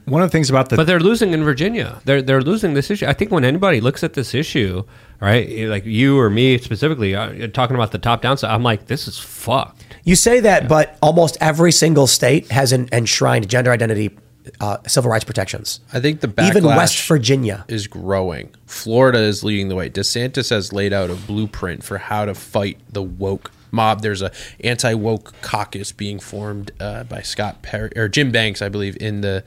One 0.05 0.21
of 0.21 0.29
the 0.29 0.31
things 0.31 0.49
about 0.49 0.69
the 0.69 0.75
But 0.75 0.85
they're 0.85 0.99
losing 0.99 1.31
in 1.33 1.43
Virginia. 1.43 2.01
They're 2.03 2.21
they're 2.21 2.41
losing 2.41 2.73
this 2.73 2.91
issue. 2.91 3.05
I 3.05 3.13
think 3.13 3.31
when 3.31 3.45
anybody 3.45 3.79
looks 3.79 4.03
at 4.03 4.13
this 4.13 4.33
issue, 4.33 4.83
right, 5.29 5.67
like 5.67 5.85
you 5.85 6.19
or 6.19 6.29
me 6.29 6.57
specifically, 6.57 7.15
uh, 7.15 7.47
talking 7.47 7.75
about 7.75 7.91
the 7.91 7.99
top 7.99 8.21
down 8.21 8.37
side, 8.37 8.53
I'm 8.53 8.63
like, 8.63 8.87
this 8.87 9.07
is 9.07 9.17
fucked. 9.17 9.85
You 10.03 10.15
say 10.15 10.41
that, 10.41 10.67
but 10.67 10.97
almost 11.01 11.37
every 11.39 11.71
single 11.71 12.07
state 12.07 12.51
has 12.51 12.73
en- 12.73 12.89
enshrined 12.91 13.49
gender 13.49 13.71
identity 13.71 14.17
uh, 14.59 14.77
civil 14.87 15.09
rights 15.09 15.23
protections. 15.23 15.79
I 15.93 15.99
think 15.99 16.21
the 16.21 16.27
backlash 16.27 16.49
Even 16.49 16.65
West 16.65 17.07
Virginia. 17.07 17.65
is 17.67 17.87
growing. 17.87 18.53
Florida 18.65 19.19
is 19.19 19.43
leading 19.43 19.69
the 19.69 19.75
way. 19.75 19.89
DeSantis 19.89 20.49
has 20.49 20.73
laid 20.73 20.93
out 20.93 21.09
a 21.09 21.15
blueprint 21.15 21.83
for 21.83 21.97
how 21.97 22.25
to 22.25 22.33
fight 22.33 22.79
the 22.91 23.01
woke 23.01 23.51
mob. 23.71 24.01
There's 24.01 24.21
a 24.21 24.31
anti 24.61 24.93
woke 24.93 25.33
caucus 25.41 25.91
being 25.91 26.19
formed 26.19 26.71
uh, 26.79 27.03
by 27.05 27.21
Scott 27.21 27.61
Perry 27.61 27.91
or 27.95 28.07
Jim 28.07 28.31
Banks, 28.31 28.61
I 28.61 28.69
believe, 28.69 28.97
in 28.99 29.21
the 29.21 29.43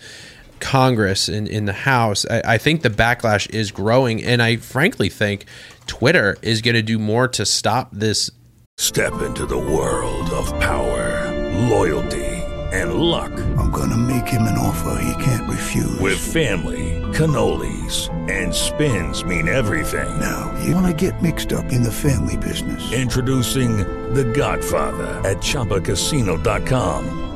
Congress 0.61 1.29
and 1.29 1.49
in 1.49 1.66
the 1.66 1.73
House. 1.73 2.27
I, 2.31 2.55
I 2.55 2.59
think 2.59 2.83
the 2.83 2.90
backlash 2.90 3.49
is 3.51 3.71
growing, 3.71 4.23
and 4.25 4.42
I 4.42 4.57
frankly 4.57 5.09
think 5.09 5.47
Twitter 5.87 6.37
is 6.42 6.62
going 6.62 6.75
to 6.75 6.83
do 6.83 6.99
more 6.99 7.29
to 7.29 7.47
stop 7.47 7.90
this. 7.92 8.31
Step 8.79 9.23
into 9.23 9.47
the 9.47 9.59
world 9.59 10.29
of 10.31 10.49
power, 10.61 11.33
loyalty, 11.69 12.25
and 12.73 12.95
luck. 12.95 13.33
I'm 13.59 13.71
gonna 13.71 13.97
make 13.97 14.29
him 14.29 14.42
an 14.42 14.59
offer 14.59 15.01
he 15.03 15.25
can't 15.25 15.49
refuse. 15.49 15.99
With 15.99 16.19
family, 16.19 17.01
cannolis, 17.14 18.11
and 18.31 18.55
spins 18.55 19.25
mean 19.25 19.49
everything. 19.49 20.21
Now, 20.21 20.55
you 20.62 20.75
wanna 20.75 20.92
get 20.92 21.23
mixed 21.23 21.53
up 21.53 21.73
in 21.73 21.83
the 21.83 21.92
family 21.92 22.37
business. 22.37 22.92
Introducing 22.92 23.79
The 24.12 24.25
Godfather 24.25 25.07
at 25.29 25.38
ChumbaCasino.com. 25.38 27.36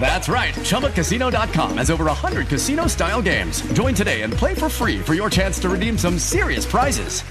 That's 0.00 0.28
right. 0.28 0.54
ChumbaCasino.com 0.54 1.76
has 1.76 1.90
over 1.90 2.06
100 2.06 2.48
casino 2.48 2.86
style 2.86 3.20
games. 3.20 3.60
Join 3.74 3.94
today 3.94 4.22
and 4.22 4.32
play 4.32 4.54
for 4.54 4.70
free 4.70 5.00
for 5.00 5.12
your 5.12 5.28
chance 5.28 5.58
to 5.60 5.68
redeem 5.68 5.98
some 5.98 6.18
serious 6.18 6.64
prizes. 6.64 7.22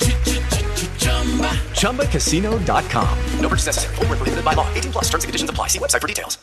ChumbaCasino.com. 1.73 3.17
No 3.39 3.49
purchase 3.49 3.65
necessary. 3.65 3.95
Where 3.95 4.07
prohibited 4.07 4.45
by 4.45 4.53
law. 4.53 4.71
18 4.75 4.91
plus. 4.91 5.05
Terms 5.05 5.23
and 5.23 5.29
conditions 5.29 5.49
apply. 5.49 5.67
See 5.67 5.79
website 5.79 6.01
for 6.01 6.07
details. 6.07 6.37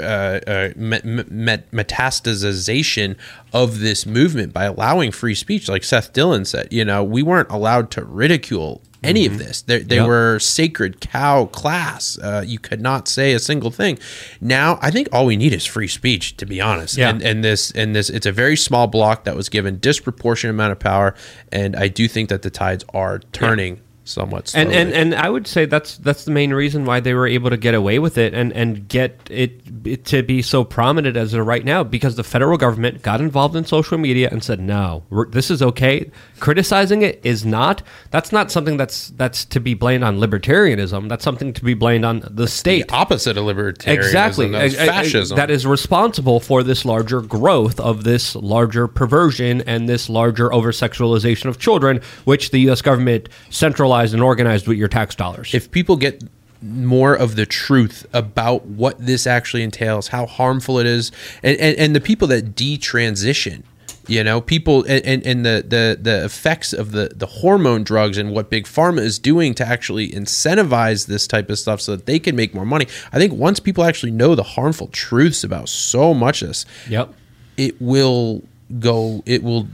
uh, 0.00 0.40
uh, 0.46 0.70
met, 0.76 1.04
met, 1.04 1.70
metastasization 1.70 3.16
of 3.52 3.80
this 3.80 4.06
movement 4.06 4.52
by 4.52 4.64
allowing 4.64 5.10
free 5.12 5.34
speech, 5.34 5.68
like 5.68 5.84
Seth 5.84 6.12
Dillon 6.12 6.44
said. 6.44 6.68
You 6.72 6.84
know, 6.84 7.04
we 7.04 7.22
weren't 7.22 7.50
allowed 7.50 7.90
to 7.92 8.04
ridicule 8.04 8.82
any 9.04 9.26
of 9.26 9.38
this. 9.38 9.62
They, 9.62 9.78
they 9.80 9.96
Yep. 9.96 10.06
were 10.06 10.38
sacred 10.38 11.00
cow 11.00 11.46
class. 11.46 12.18
Uh, 12.18 12.42
you 12.46 12.58
could 12.58 12.80
not 12.80 13.06
say 13.08 13.32
a 13.32 13.38
single 13.38 13.70
thing. 13.70 13.98
Now, 14.40 14.78
I 14.82 14.90
think 14.90 15.08
all 15.12 15.26
we 15.26 15.36
need 15.36 15.52
is 15.52 15.64
free 15.64 15.88
speech, 15.88 16.36
to 16.38 16.46
be 16.46 16.60
honest. 16.60 16.96
Yeah. 16.96 17.10
And, 17.10 17.22
and 17.22 17.44
this 17.44 17.70
and 17.72 17.94
this, 17.94 18.10
it's 18.10 18.26
a 18.26 18.32
very 18.32 18.56
small 18.56 18.86
block 18.86 19.24
that 19.24 19.36
was 19.36 19.48
given 19.48 19.78
disproportionate 19.78 20.54
amount 20.54 20.72
of 20.72 20.78
power, 20.78 21.14
and 21.52 21.76
I 21.76 21.88
do 21.88 22.08
think 22.08 22.28
that 22.30 22.42
the 22.42 22.50
tides 22.50 22.84
are 22.92 23.18
turning. 23.32 23.80
Somewhat. 24.04 24.54
and 24.54 24.68
slowly. 24.68 24.76
and 24.76 24.92
and 24.92 25.14
I 25.14 25.28
would 25.28 25.46
say 25.46 25.64
that's 25.64 25.96
that's 25.98 26.24
the 26.24 26.30
main 26.30 26.52
reason 26.52 26.84
why 26.84 27.00
they 27.00 27.14
were 27.14 27.26
able 27.26 27.50
to 27.50 27.56
get 27.56 27.74
away 27.74 27.98
with 27.98 28.18
it 28.18 28.34
and 28.34 28.52
and 28.52 28.86
get 28.86 29.18
it, 29.30 29.62
it 29.84 30.04
to 30.06 30.22
be 30.22 30.42
so 30.42 30.62
prominent 30.62 31.16
as 31.16 31.32
it 31.32 31.40
right 31.40 31.64
now 31.64 31.82
because 31.82 32.16
the 32.16 32.24
federal 32.24 32.58
government 32.58 33.02
got 33.02 33.20
involved 33.20 33.56
in 33.56 33.64
social 33.64 33.96
media 33.98 34.28
and 34.30 34.44
said 34.44 34.60
no 34.60 35.02
this 35.30 35.50
is 35.50 35.62
okay 35.62 36.10
criticizing 36.38 37.02
it 37.02 37.18
is 37.24 37.46
not 37.46 37.82
that's 38.10 38.30
not 38.30 38.50
something 38.50 38.76
that's 38.76 39.08
that's 39.10 39.44
to 39.46 39.58
be 39.58 39.72
blamed 39.74 40.04
on 40.04 40.18
libertarianism 40.18 41.08
that's 41.08 41.24
something 41.24 41.52
to 41.52 41.64
be 41.64 41.74
blamed 41.74 42.04
on 42.04 42.22
the 42.30 42.46
state 42.46 42.88
the 42.88 42.94
opposite 42.94 43.36
of 43.36 43.44
libertarianism. 43.44 43.94
exactly 43.94 44.48
that's 44.48 44.74
fascism. 44.74 45.36
that 45.36 45.50
is 45.50 45.66
responsible 45.66 46.40
for 46.40 46.62
this 46.62 46.84
larger 46.84 47.22
growth 47.22 47.80
of 47.80 48.04
this 48.04 48.36
larger 48.36 48.86
perversion 48.86 49.62
and 49.62 49.88
this 49.88 50.10
larger 50.10 50.52
over 50.52 50.72
sexualization 50.72 51.46
of 51.46 51.58
children 51.58 52.00
which 52.24 52.50
the 52.50 52.58
US 52.70 52.82
government 52.82 53.28
centralized 53.48 53.93
and 54.02 54.22
organized 54.22 54.66
with 54.66 54.78
your 54.78 54.88
tax 54.88 55.14
dollars 55.14 55.54
if 55.54 55.70
people 55.70 55.96
get 55.96 56.22
more 56.64 57.14
of 57.14 57.36
the 57.36 57.44
truth 57.44 58.06
about 58.12 58.64
what 58.64 58.98
this 58.98 59.26
actually 59.26 59.62
entails, 59.62 60.08
how 60.08 60.26
harmful 60.26 60.78
it 60.78 60.86
is, 60.86 61.12
and, 61.42 61.58
and, 61.58 61.76
and 61.76 61.94
the 61.94 62.00
people 62.00 62.26
that 62.28 62.54
detransition, 62.54 63.62
you 64.06 64.24
know, 64.24 64.40
people 64.40 64.82
and, 64.84 65.04
and, 65.04 65.26
and 65.26 65.44
the, 65.44 65.64
the, 65.66 65.98
the 66.00 66.24
effects 66.24 66.72
of 66.72 66.92
the, 66.92 67.12
the 67.14 67.26
hormone 67.26 67.84
drugs 67.84 68.16
and 68.16 68.32
what 68.32 68.50
big 68.50 68.64
pharma 68.64 69.00
is 69.00 69.18
doing 69.18 69.54
to 69.54 69.66
actually 69.66 70.08
incentivize 70.08 71.06
this 71.06 71.26
type 71.26 71.50
of 71.50 71.58
stuff 71.58 71.80
so 71.80 71.96
that 71.96 72.06
they 72.06 72.18
can 72.18 72.34
make 72.34 72.54
more 72.54 72.66
money. 72.66 72.86
I 73.12 73.18
think 73.18 73.34
once 73.34 73.60
people 73.60 73.84
actually 73.84 74.12
know 74.12 74.34
the 74.34 74.42
harmful 74.42 74.88
truths 74.88 75.44
about 75.44 75.68
so 75.68 76.14
much 76.14 76.42
of 76.42 76.48
this, 76.48 76.66
yep. 76.88 77.12
it 77.56 77.80
will 77.80 78.42
go, 78.78 79.22
it 79.26 79.42
will 79.42 79.68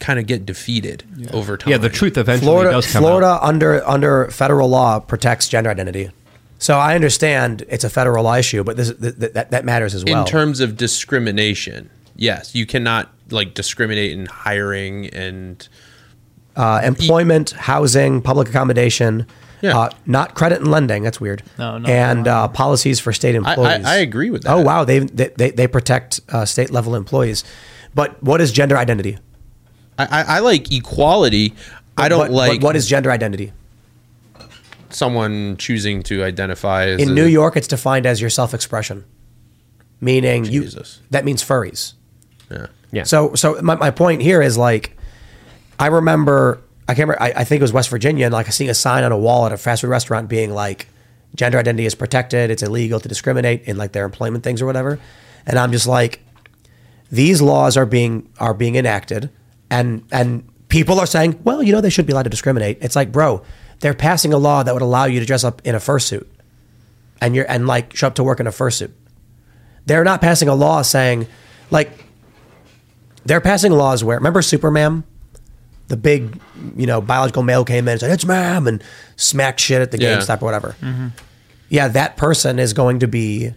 kind 0.00 0.18
of 0.18 0.26
get 0.26 0.46
defeated 0.46 1.04
over 1.32 1.56
time. 1.56 1.70
Yeah, 1.70 1.78
the 1.78 1.88
truth 1.88 2.16
eventually 2.16 2.46
Florida, 2.46 2.70
does 2.72 2.90
come 2.92 3.02
Florida 3.02 3.26
out. 3.26 3.42
under 3.42 3.86
under 3.86 4.28
federal 4.30 4.68
law 4.68 4.98
protects 5.00 5.48
gender 5.48 5.70
identity. 5.70 6.10
So 6.58 6.78
I 6.78 6.94
understand 6.94 7.64
it's 7.68 7.84
a 7.84 7.90
federal 7.90 8.24
law 8.24 8.34
issue, 8.36 8.64
but 8.64 8.76
this 8.76 8.92
th- 8.94 9.18
th- 9.18 9.32
that 9.32 9.50
that 9.50 9.64
matters 9.64 9.94
as 9.94 10.04
well. 10.04 10.20
in 10.22 10.26
terms 10.26 10.60
of 10.60 10.76
discrimination 10.76 11.90
yes 12.18 12.54
you 12.54 12.64
cannot 12.64 13.10
like 13.30 13.52
discriminate 13.52 14.12
in 14.12 14.24
hiring 14.26 15.06
and 15.08 15.68
uh, 16.56 16.80
employment, 16.82 17.50
housing, 17.50 18.22
public 18.22 18.48
accommodation, 18.48 19.26
uh, 19.62 19.90
not 20.06 20.34
credit 20.34 20.60
and 20.60 20.70
lending. 20.70 21.02
That's 21.02 21.20
weird. 21.20 21.42
No, 21.58 21.76
no, 21.76 21.86
and 21.88 22.26
uh, 22.26 22.48
policies 22.48 22.98
for 23.00 23.12
state 23.12 23.34
I- 23.34 23.38
employees. 23.38 23.84
I 23.84 23.96
agree 23.96 24.30
with 24.30 24.44
that. 24.44 24.52
Oh 24.52 24.62
wow, 24.62 24.84
they 24.84 25.00
they 25.00 25.28
they, 25.36 25.50
they 25.50 25.66
protect 25.66 26.20
uh, 26.30 26.44
state 26.46 26.70
level 26.70 26.94
employees. 26.94 27.44
But 27.94 28.22
what 28.22 28.40
is 28.40 28.52
gender 28.52 28.76
identity? 28.76 29.18
I, 29.98 30.04
I, 30.06 30.22
I 30.22 30.38
like 30.40 30.70
equality 30.72 31.54
i 31.96 32.08
don't 32.08 32.18
But- 32.18 32.28
but 32.28 32.32
like 32.34 32.62
what 32.62 32.76
is 32.76 32.86
gender 32.86 33.10
identity? 33.10 33.52
someone 34.90 35.56
choosing 35.56 36.02
to 36.04 36.22
identify 36.22 36.86
as 36.86 37.00
In 37.02 37.10
a- 37.10 37.12
New 37.12 37.26
York, 37.26 37.56
it's 37.56 37.66
defined 37.66 38.06
as 38.06 38.20
your 38.20 38.30
self-expression, 38.30 39.04
meaning 40.00 40.44
you. 40.44 40.68
That 41.10 41.24
means 41.24 41.42
furries. 41.44 41.94
Yeah. 42.50 42.66
Yeah. 42.92 43.02
So, 43.02 43.34
so 43.34 43.60
my, 43.62 43.74
my 43.74 43.90
point 43.90 44.22
here 44.22 44.40
is 44.40 44.56
like, 44.56 44.96
I 45.78 45.88
remember, 45.88 46.60
I 46.88 46.94
can't 46.94 47.08
remember, 47.08 47.20
I, 47.22 47.40
I 47.40 47.44
think 47.44 47.60
it 47.60 47.62
was 47.64 47.72
West 47.72 47.90
Virginia, 47.90 48.26
and 48.26 48.32
like 48.32 48.46
seeing 48.52 48.70
a 48.70 48.74
sign 48.74 49.02
on 49.04 49.12
a 49.12 49.18
wall 49.18 49.44
at 49.44 49.52
a 49.52 49.56
fast 49.58 49.82
food 49.82 49.88
restaurant 49.88 50.28
being 50.28 50.54
like, 50.54 50.86
gender 51.34 51.58
identity 51.58 51.84
is 51.84 51.94
protected. 51.94 52.50
It's 52.50 52.62
illegal 52.62 53.00
to 53.00 53.08
discriminate 53.08 53.64
in 53.64 53.76
like 53.76 53.92
their 53.92 54.04
employment 54.04 54.44
things 54.44 54.62
or 54.62 54.66
whatever. 54.66 54.98
And 55.46 55.58
I'm 55.58 55.72
just 55.72 55.86
like, 55.86 56.20
these 57.10 57.42
laws 57.42 57.76
are 57.76 57.86
being 57.86 58.30
are 58.38 58.54
being 58.54 58.76
enacted, 58.76 59.30
and 59.70 60.02
and 60.12 60.48
people 60.68 60.98
are 60.98 61.06
saying, 61.06 61.38
well, 61.44 61.62
you 61.62 61.72
know, 61.72 61.80
they 61.80 61.90
shouldn't 61.90 62.06
be 62.08 62.12
allowed 62.12 62.24
to 62.24 62.30
discriminate. 62.30 62.78
It's 62.80 62.96
like, 62.96 63.12
bro, 63.12 63.42
they're 63.80 63.94
passing 63.94 64.32
a 64.32 64.38
law 64.38 64.62
that 64.62 64.72
would 64.72 64.82
allow 64.82 65.04
you 65.04 65.20
to 65.20 65.26
dress 65.26 65.44
up 65.44 65.62
in 65.64 65.74
a 65.74 65.78
fursuit, 65.78 66.26
and 67.20 67.34
you're 67.34 67.50
and 67.50 67.66
like 67.66 67.94
show 67.96 68.06
up 68.08 68.14
to 68.16 68.24
work 68.24 68.40
in 68.40 68.46
a 68.46 68.50
fursuit. 68.50 68.90
They're 69.86 70.04
not 70.04 70.20
passing 70.20 70.48
a 70.48 70.54
law 70.54 70.82
saying, 70.82 71.28
like, 71.70 71.90
they're 73.24 73.40
passing 73.40 73.72
laws 73.72 74.02
where 74.02 74.16
remember 74.16 74.42
Superman, 74.42 75.04
the 75.88 75.96
big, 75.96 76.40
you 76.76 76.86
know, 76.86 77.00
biological 77.00 77.42
male 77.44 77.64
came 77.64 77.86
in 77.86 77.92
and 77.92 78.00
said 78.00 78.10
it's 78.10 78.24
ma'am 78.24 78.66
and 78.66 78.82
smacked 79.14 79.60
shit 79.60 79.80
at 79.80 79.92
the 79.92 79.98
Yeah. 80.00 80.18
GameStop 80.18 80.42
or 80.42 80.46
whatever. 80.46 80.74
Mm-hmm. 80.80 81.08
Yeah, 81.68 81.88
that 81.88 82.16
person 82.16 82.58
is 82.58 82.72
going 82.72 83.00
to 83.00 83.08
be. 83.08 83.52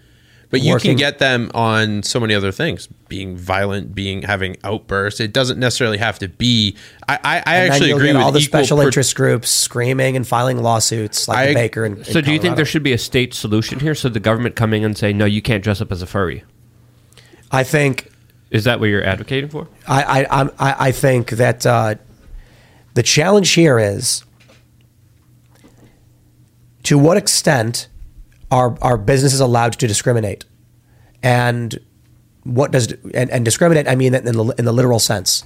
But 0.51 0.61
you 0.61 0.71
working- 0.71 0.91
can 0.91 0.97
get 0.97 1.19
them 1.19 1.51
on 1.53 2.01
so 2.03 2.19
many 2.19 2.33
other 2.33 2.51
things 2.51 2.87
being 3.07 3.37
violent 3.37 3.93
being 3.93 4.23
having 4.23 4.55
outbursts 4.63 5.19
it 5.19 5.31
doesn't 5.33 5.59
necessarily 5.59 5.97
have 5.97 6.17
to 6.19 6.27
be 6.27 6.75
i 7.07 7.17
i, 7.23 7.37
I 7.45 7.55
actually 7.57 7.91
agree 7.91 8.07
with 8.13 8.17
all 8.21 8.31
the 8.31 8.41
special 8.41 8.77
pro- 8.77 8.87
interest 8.87 9.15
groups 9.15 9.49
screaming 9.49 10.15
and 10.15 10.27
filing 10.27 10.61
lawsuits 10.61 11.27
like 11.27 11.49
the 11.49 11.53
Baker. 11.53 11.85
And 11.85 12.05
So 12.05 12.21
do 12.21 12.31
you 12.31 12.39
think 12.39 12.55
there 12.55 12.65
should 12.65 12.83
be 12.83 12.93
a 12.93 12.97
state 12.97 13.33
solution 13.33 13.79
here? 13.79 13.95
So 13.95 14.09
the 14.09 14.19
government 14.19 14.55
coming 14.55 14.83
and 14.85 14.97
say, 14.97 15.13
no, 15.13 15.25
you 15.25 15.41
can't 15.41 15.63
dress 15.63 15.81
up 15.81 15.91
as 15.91 16.01
a 16.01 16.05
furry. 16.07 16.43
I 17.51 17.63
think 17.63 18.09
Is 18.51 18.63
that 18.65 18.79
what 18.79 18.87
you're 18.87 19.03
advocating 19.03 19.49
for? 19.49 19.67
I 19.87 20.03
I 20.03 20.23
I'm- 20.25 20.51
I, 20.59 20.75
I 20.87 20.91
think 20.91 21.31
that 21.31 21.65
uh, 21.65 21.95
the 22.93 23.03
challenge 23.03 23.51
here 23.51 23.77
is 23.79 24.23
to 26.83 26.97
what 26.97 27.17
extent 27.17 27.87
are 28.51 28.77
are 28.81 28.97
businesses 28.97 29.39
allowed 29.39 29.73
to 29.73 29.87
discriminate, 29.87 30.45
and 31.21 31.79
what 32.43 32.71
does 32.71 32.91
and, 33.13 33.29
and 33.29 33.45
discriminate? 33.45 33.87
I 33.87 33.95
mean 33.95 34.11
that 34.13 34.25
in 34.25 34.35
the 34.35 34.45
in 34.57 34.65
the 34.65 34.71
literal 34.71 34.99
sense, 34.99 35.43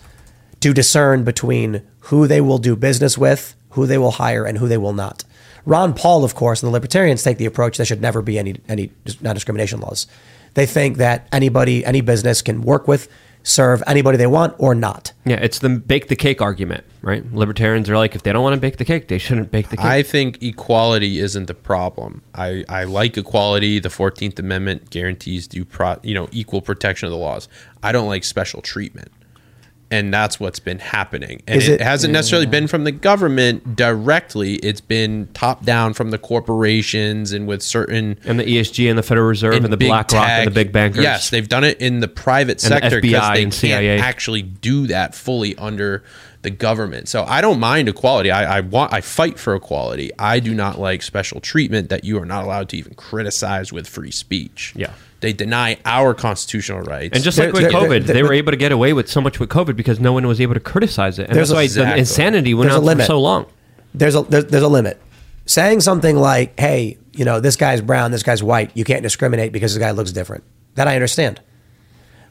to 0.62 0.74
discern 0.74 1.24
between 1.24 1.82
who 2.00 2.28
they 2.28 2.42
will 2.42 2.58
do 2.58 2.76
business 2.76 3.18
with, 3.18 3.56
who 3.72 3.86
they 3.86 3.98
will 3.98 4.12
hire, 4.12 4.46
and 4.46 4.58
who 4.58 4.68
they 4.68 4.78
will 4.78 4.94
not. 4.94 5.24
Ron 5.66 5.94
Paul, 5.94 6.24
of 6.24 6.36
course, 6.36 6.62
and 6.62 6.68
the 6.68 6.74
libertarians 6.74 7.24
take 7.24 7.38
the 7.38 7.46
approach 7.46 7.78
there 7.78 7.86
should 7.86 8.02
never 8.02 8.22
be 8.22 8.38
any 8.38 8.56
any 8.68 8.92
non 9.22 9.36
discrimination 9.36 9.80
laws. 9.80 10.08
They 10.54 10.66
think 10.66 10.98
that 10.98 11.28
anybody, 11.32 11.84
any 11.84 12.02
business 12.02 12.42
can 12.42 12.62
work 12.62 12.88
with, 12.88 13.10
serve 13.44 13.84
anybody 13.86 14.18
they 14.18 14.28
want 14.28 14.56
or 14.58 14.74
not. 14.74 15.14
Yeah, 15.26 15.36
it's 15.36 15.60
the 15.60 15.70
bake 15.70 16.08
the 16.08 16.16
cake 16.16 16.42
argument, 16.42 16.86
right? 17.02 17.24
Libertarians 17.34 17.90
are 17.90 17.98
like, 17.98 18.16
if 18.16 18.24
they 18.24 18.32
don't 18.32 18.44
want 18.44 18.56
to 18.56 18.60
bake 18.60 18.78
the 18.78 18.86
cake, 18.86 19.10
they 19.10 19.18
shouldn't 19.18 19.52
bake 19.52 19.70
the 19.70 19.78
cake. 19.78 19.86
I 19.86 20.02
think 20.02 20.42
equality 20.42 21.20
isn't 21.20 21.46
the 21.46 21.54
problem. 21.54 22.22
I, 22.34 22.66
I 22.70 22.86
like 22.86 23.18
equality. 23.18 23.80
The 23.80 23.90
Fourteenth 23.90 24.40
Amendment 24.40 24.90
guarantees 24.90 25.48
due 25.48 25.66
pro, 25.66 25.98
you 26.04 26.14
know 26.14 26.28
equal 26.32 26.62
protection 26.62 27.06
of 27.06 27.12
the 27.12 27.18
laws. 27.18 27.48
I 27.84 27.92
don't 27.92 28.08
like 28.08 28.24
special 28.24 28.62
treatment, 28.62 29.12
and 29.94 30.12
that's 30.12 30.40
what's 30.40 30.58
been 30.58 30.80
happening. 30.80 31.44
And 31.46 31.62
it, 31.62 31.70
it- 31.70 31.82
hasn't 31.82 32.14
necessarily 32.14 32.48
been 32.48 32.66
from 32.66 32.84
the 32.84 32.92
government 32.92 33.76
directly. 33.76 34.56
It's 34.56 34.82
been 34.82 35.28
top 35.36 35.64
down 35.64 35.94
from 35.94 36.10
the 36.10 36.18
corporations 36.18 37.32
and 37.32 37.46
with 37.46 37.62
certain 37.62 38.18
and 38.26 38.40
the 38.40 38.44
ESG 38.44 38.90
and 38.90 38.98
the 38.98 39.04
Federal 39.04 39.28
Reserve 39.28 39.54
and, 39.54 39.66
the 39.66 39.78
big 39.78 39.90
BlackRock 39.90 40.28
and 40.28 40.48
the 40.48 40.52
big 40.52 40.72
bankers. 40.72 41.04
Yes, 41.04 41.30
they've 41.30 41.48
done 41.48 41.64
it 41.64 41.80
in 41.80 42.00
the 42.00 42.08
private 42.08 42.60
sector 42.60 43.00
FBI 43.00 43.02
because 43.02 43.30
they 43.34 43.42
can't 43.42 43.54
CIA. 43.54 44.00
actually 44.00 44.42
do 44.42 44.88
that 44.88 45.14
fully 45.14 45.56
under 45.58 46.04
the 46.42 46.50
government. 46.50 47.08
So 47.08 47.24
I 47.24 47.42
don't 47.42 47.60
mind 47.60 47.88
equality. 47.88 48.32
I, 48.32 48.58
I 48.58 48.62
want 48.62 48.94
I 48.94 49.02
fight 49.02 49.38
for 49.38 49.54
equality. 49.54 50.10
I 50.18 50.40
do 50.40 50.56
not 50.56 50.80
like 50.80 51.04
special 51.04 51.40
treatment 51.40 51.90
that 51.90 52.04
you 52.04 52.20
are 52.20 52.26
not 52.26 52.46
allowed 52.46 52.70
to 52.70 52.78
even 52.78 52.96
criticize 52.96 53.72
with 53.72 53.88
free 53.88 54.12
speech. 54.12 54.74
Yeah. 54.76 54.94
They 55.24 55.32
deny 55.32 55.78
our 55.86 56.14
constitutional 56.14 56.82
rights. 56.82 57.16
And 57.16 57.24
just 57.24 57.38
like 57.40 57.54
with 57.54 57.72
COVID, 57.72 58.06
they 58.06 58.24
were 58.24 58.34
able 58.34 58.52
to 58.52 58.58
get 58.58 58.74
away 58.74 58.92
with 58.92 59.10
so 59.10 59.22
much 59.22 59.40
with 59.40 59.50
COVID 59.50 59.78
because 59.78 59.98
no 60.00 60.12
one 60.12 60.28
was 60.28 60.42
able 60.42 60.54
to 60.54 60.60
criticize 60.60 61.18
it. 61.18 61.30
And 61.30 61.38
There's 61.38 61.48
that's 61.48 61.56
why 61.56 61.64
Exactly. 61.64 61.94
the 61.94 62.00
insanity 62.00 62.54
went 62.54 62.70
There's 62.70 62.84
a 62.84 62.90
on 62.92 62.98
for 62.98 63.04
so 63.06 63.22
long. 63.22 63.46
There's 63.94 64.16
a 64.16 64.24
there's, 64.24 64.46
there's 64.46 64.64
a 64.64 64.68
limit. 64.68 65.02
Saying 65.46 65.80
something 65.80 66.18
like, 66.18 66.60
"Hey, 66.60 66.98
you 67.14 67.24
know, 67.24 67.40
this 67.40 67.56
guy's 67.56 67.80
brown, 67.80 68.12
this 68.12 68.22
guy's 68.24 68.44
white. 68.44 68.72
You 68.76 68.84
can't 68.84 69.02
discriminate 69.02 69.54
because 69.54 69.74
this 69.74 69.82
guy 69.82 69.92
looks 69.92 70.12
different." 70.12 70.44
That 70.76 70.90
I 70.90 70.96
understand. 70.96 71.40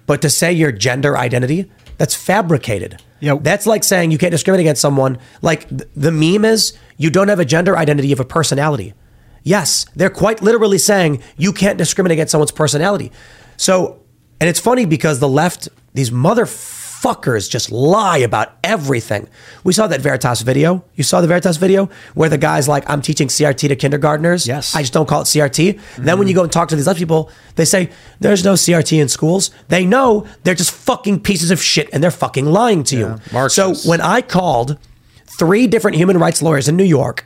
But 0.07 0.21
to 0.23 0.29
say 0.29 0.53
your 0.53 0.71
gender 0.71 1.17
identity, 1.17 1.71
that's 1.97 2.15
fabricated. 2.15 3.01
Yeah. 3.21 3.39
That's 3.41 3.67
like 3.67 3.85
saying 3.85 4.11
you 4.11 4.19
can't 4.19 4.33
discriminate 4.33 4.65
against 4.65 4.83
someone. 4.83 5.19
Like 5.41 5.69
th- 5.69 5.89
the 5.97 6.11
meme 6.11 6.45
is, 6.45 6.77
you 6.99 7.09
don't 7.09 7.29
have 7.29 7.39
a 7.39 7.45
gender 7.45 7.77
identity, 7.77 8.09
you 8.09 8.13
have 8.13 8.21
a 8.21 8.25
personality. 8.25 8.95
Yes, 9.43 9.87
they're 9.97 10.11
quite 10.11 10.43
literally 10.43 10.79
saying 10.79 11.23
you 11.37 11.53
can't 11.53 11.79
discriminate 11.79 12.17
against 12.17 12.33
someone's 12.33 12.53
personality. 12.53 13.13
So, 13.57 14.01
and 14.41 14.49
it's 14.49 14.61
funny 14.61 14.87
because 14.87 15.19
the 15.19 15.29
left, 15.29 15.69
these 15.95 16.11
motherfuckers 16.11 17.51
just 17.51 17.73
lie 17.73 18.19
about 18.19 18.57
everything. 18.63 19.29
We 19.65 19.73
saw 19.73 19.89
that 19.89 20.01
Veritas 20.01 20.43
video. 20.43 20.85
You 20.95 21.03
saw 21.03 21.21
the 21.21 21.27
Veritas 21.27 21.57
video 21.57 21.91
where 22.15 22.29
the 22.29 22.39
guy's 22.39 22.69
like, 22.69 22.89
I'm 22.89 23.03
teaching 23.03 23.29
CRT 23.29 23.69
to 23.69 23.77
kindergartners. 23.77 24.47
Yes. 24.47 24.77
I 24.77 24.83
just 24.83 24.93
don't 24.93 25.09
call 25.09 25.23
it 25.23 25.25
CRT. 25.25 25.81
Then 25.97 26.19
when 26.19 26.29
you 26.29 26.35
go 26.35 26.45
and 26.45 26.53
talk 26.53 26.69
to 26.69 26.77
these 26.77 26.87
left 26.87 26.99
people, 26.99 27.31
they 27.57 27.65
say, 27.65 27.91
there's 28.21 28.45
no 28.45 28.55
CRT 28.55 29.01
in 29.01 29.09
schools. 29.09 29.51
They 29.69 29.85
know 29.85 30.27
they're 30.45 30.55
just 30.55 30.71
fucking 30.73 31.21
pieces 31.21 31.51
of 31.51 31.61
shit 31.61 31.89
and 31.93 32.03
they're 32.03 32.13
fucking 32.13 32.47
lying 32.47 32.85
to 32.85 32.97
you. 32.97 33.49
So 33.49 33.75
when 33.89 34.01
I 34.01 34.23
called 34.23 34.79
three 35.27 35.67
different 35.67 35.97
human 35.97 36.19
rights 36.19 36.43
lawyers 36.43 36.69
in 36.69 36.77
New 36.77 36.85
York 36.85 37.25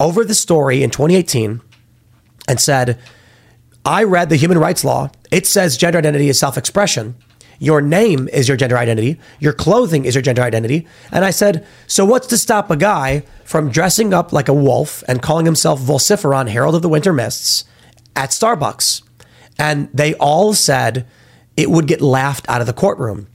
over 0.00 0.24
the 0.24 0.34
story 0.34 0.82
in 0.82 0.90
2018 0.90 1.60
and 2.48 2.60
said, 2.60 2.98
I 3.84 4.04
read 4.04 4.28
the 4.28 4.36
human 4.36 4.58
rights 4.58 4.84
law. 4.84 5.10
It 5.30 5.46
says 5.46 5.76
gender 5.76 5.98
identity 5.98 6.28
is 6.28 6.38
self 6.38 6.58
expression. 6.58 7.14
Your 7.60 7.80
name 7.80 8.28
is 8.28 8.46
your 8.46 8.56
gender 8.56 8.78
identity. 8.78 9.18
Your 9.40 9.52
clothing 9.52 10.04
is 10.04 10.14
your 10.14 10.22
gender 10.22 10.42
identity. 10.42 10.86
And 11.10 11.24
I 11.24 11.30
said, 11.30 11.66
so 11.88 12.04
what's 12.04 12.28
to 12.28 12.38
stop 12.38 12.70
a 12.70 12.76
guy 12.76 13.24
from 13.44 13.70
dressing 13.70 14.14
up 14.14 14.32
like 14.32 14.48
a 14.48 14.54
wolf 14.54 15.02
and 15.08 15.22
calling 15.22 15.44
himself 15.44 15.80
Vociferon, 15.80 16.48
Herald 16.48 16.76
of 16.76 16.82
the 16.82 16.88
Winter 16.88 17.12
Mists, 17.12 17.64
at 18.14 18.30
Starbucks? 18.30 19.02
And 19.58 19.88
they 19.92 20.14
all 20.14 20.54
said 20.54 21.06
it 21.56 21.68
would 21.68 21.88
get 21.88 22.00
laughed 22.00 22.48
out 22.48 22.60
of 22.60 22.68
the 22.68 22.72
courtroom. 22.72 23.26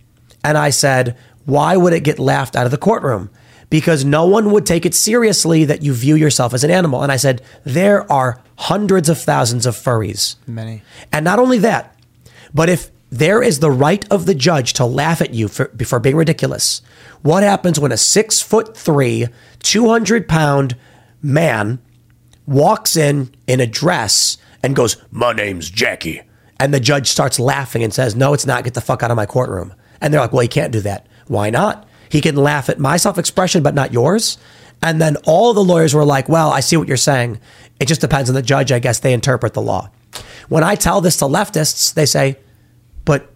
And 0.41 0.57
I 0.57 0.69
said, 0.69 1.17
why 1.45 1.75
would 1.75 1.91
it 1.91 2.05
get 2.05 2.19
laughed 2.19 2.55
out 2.55 2.65
of 2.65 2.71
the 2.71 2.77
courtroom? 2.77 3.29
Because 3.73 4.05
no 4.05 4.27
one 4.27 4.51
would 4.51 4.67
take 4.67 4.85
it 4.85 4.93
seriously 4.93 5.65
that 5.65 5.81
you 5.81 5.95
view 5.95 6.15
yourself 6.15 6.53
as 6.53 6.63
an 6.63 6.69
animal. 6.69 7.01
And 7.01 7.11
I 7.11 7.15
said, 7.15 7.41
there 7.63 8.09
are 8.11 8.39
hundreds 8.55 9.09
of 9.09 9.17
thousands 9.17 9.65
of 9.65 9.73
furries. 9.73 10.35
Many. 10.45 10.83
And 11.11 11.25
not 11.25 11.39
only 11.39 11.57
that, 11.57 11.97
but 12.53 12.69
if 12.69 12.91
there 13.09 13.41
is 13.41 13.61
the 13.61 13.71
right 13.71 14.05
of 14.11 14.27
the 14.27 14.35
judge 14.35 14.73
to 14.73 14.85
laugh 14.85 15.21
at 15.21 15.33
you 15.33 15.47
for, 15.47 15.71
for 15.87 15.99
being 15.99 16.15
ridiculous, 16.15 16.83
what 17.23 17.41
happens 17.41 17.79
when 17.79 17.91
a 17.91 17.97
six 17.97 18.43
foot 18.43 18.77
three, 18.77 19.25
200 19.63 20.27
pound 20.27 20.75
man 21.23 21.79
walks 22.45 22.95
in 22.95 23.33
in 23.47 23.59
a 23.59 23.65
dress 23.65 24.37
and 24.61 24.75
goes, 24.75 24.97
My 25.09 25.33
name's 25.33 25.71
Jackie. 25.71 26.21
And 26.59 26.71
the 26.71 26.79
judge 26.79 27.07
starts 27.07 27.39
laughing 27.39 27.83
and 27.83 27.91
says, 27.91 28.15
No, 28.15 28.35
it's 28.35 28.45
not. 28.45 28.65
Get 28.65 28.75
the 28.75 28.81
fuck 28.81 29.01
out 29.01 29.09
of 29.09 29.17
my 29.17 29.25
courtroom. 29.25 29.73
And 29.99 30.13
they're 30.13 30.21
like, 30.21 30.31
Well, 30.31 30.41
he 30.41 30.47
can't 30.47 30.71
do 30.71 30.81
that. 30.81 31.07
Why 31.25 31.49
not? 31.49 31.87
He 32.13 32.21
can 32.21 32.35
laugh 32.35 32.69
at 32.69 32.77
my 32.77 32.97
self 32.97 33.17
expression, 33.17 33.63
but 33.63 33.73
not 33.73 33.91
yours. 33.91 34.37
And 34.83 35.01
then 35.01 35.15
all 35.25 35.55
the 35.55 35.63
lawyers 35.63 35.95
were 35.95 36.05
like, 36.05 36.29
Well, 36.29 36.51
I 36.51 36.59
see 36.59 36.77
what 36.77 36.87
you're 36.87 36.95
saying. 36.95 37.39
It 37.79 37.87
just 37.87 38.01
depends 38.01 38.29
on 38.29 38.35
the 38.35 38.43
judge. 38.43 38.71
I 38.71 38.77
guess 38.77 38.99
they 38.99 39.13
interpret 39.13 39.55
the 39.55 39.63
law. 39.63 39.89
When 40.47 40.63
I 40.63 40.75
tell 40.75 41.01
this 41.01 41.17
to 41.17 41.25
leftists, 41.25 41.91
they 41.91 42.05
say, 42.05 42.37
But 43.03 43.33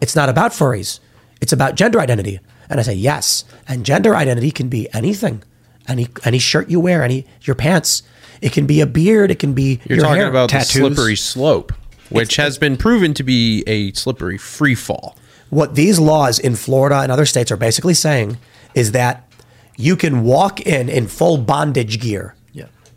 it's 0.00 0.14
not 0.14 0.28
about 0.28 0.52
furries, 0.52 1.00
it's 1.40 1.52
about 1.52 1.74
gender 1.74 1.98
identity. 2.00 2.38
And 2.68 2.78
I 2.78 2.84
say, 2.84 2.94
Yes. 2.94 3.44
And 3.66 3.84
gender 3.84 4.14
identity 4.14 4.52
can 4.52 4.68
be 4.68 4.86
anything. 4.94 5.42
Any 5.88 6.06
any 6.24 6.38
shirt 6.38 6.70
you 6.70 6.78
wear, 6.78 7.02
any 7.02 7.26
your 7.42 7.56
pants. 7.56 8.04
It 8.40 8.52
can 8.52 8.64
be 8.64 8.80
a 8.80 8.86
beard. 8.86 9.32
It 9.32 9.40
can 9.40 9.54
be 9.54 9.80
You're 9.86 9.96
your 9.96 10.04
talking 10.06 10.20
hair. 10.20 10.28
about 10.30 10.52
the 10.52 10.60
slippery 10.60 11.16
slope, 11.16 11.72
which 12.10 12.36
has 12.36 12.58
been 12.58 12.76
proven 12.76 13.12
to 13.14 13.24
be 13.24 13.64
a 13.66 13.90
slippery 13.94 14.38
free 14.38 14.76
fall. 14.76 15.16
What 15.50 15.74
these 15.74 15.98
laws 15.98 16.38
in 16.38 16.56
Florida 16.56 17.00
and 17.00 17.12
other 17.12 17.26
states 17.26 17.50
are 17.50 17.56
basically 17.56 17.94
saying 17.94 18.38
is 18.74 18.92
that 18.92 19.30
you 19.76 19.96
can 19.96 20.22
walk 20.22 20.60
in 20.60 20.88
in 20.88 21.06
full 21.08 21.38
bondage 21.38 22.00
gear 22.00 22.34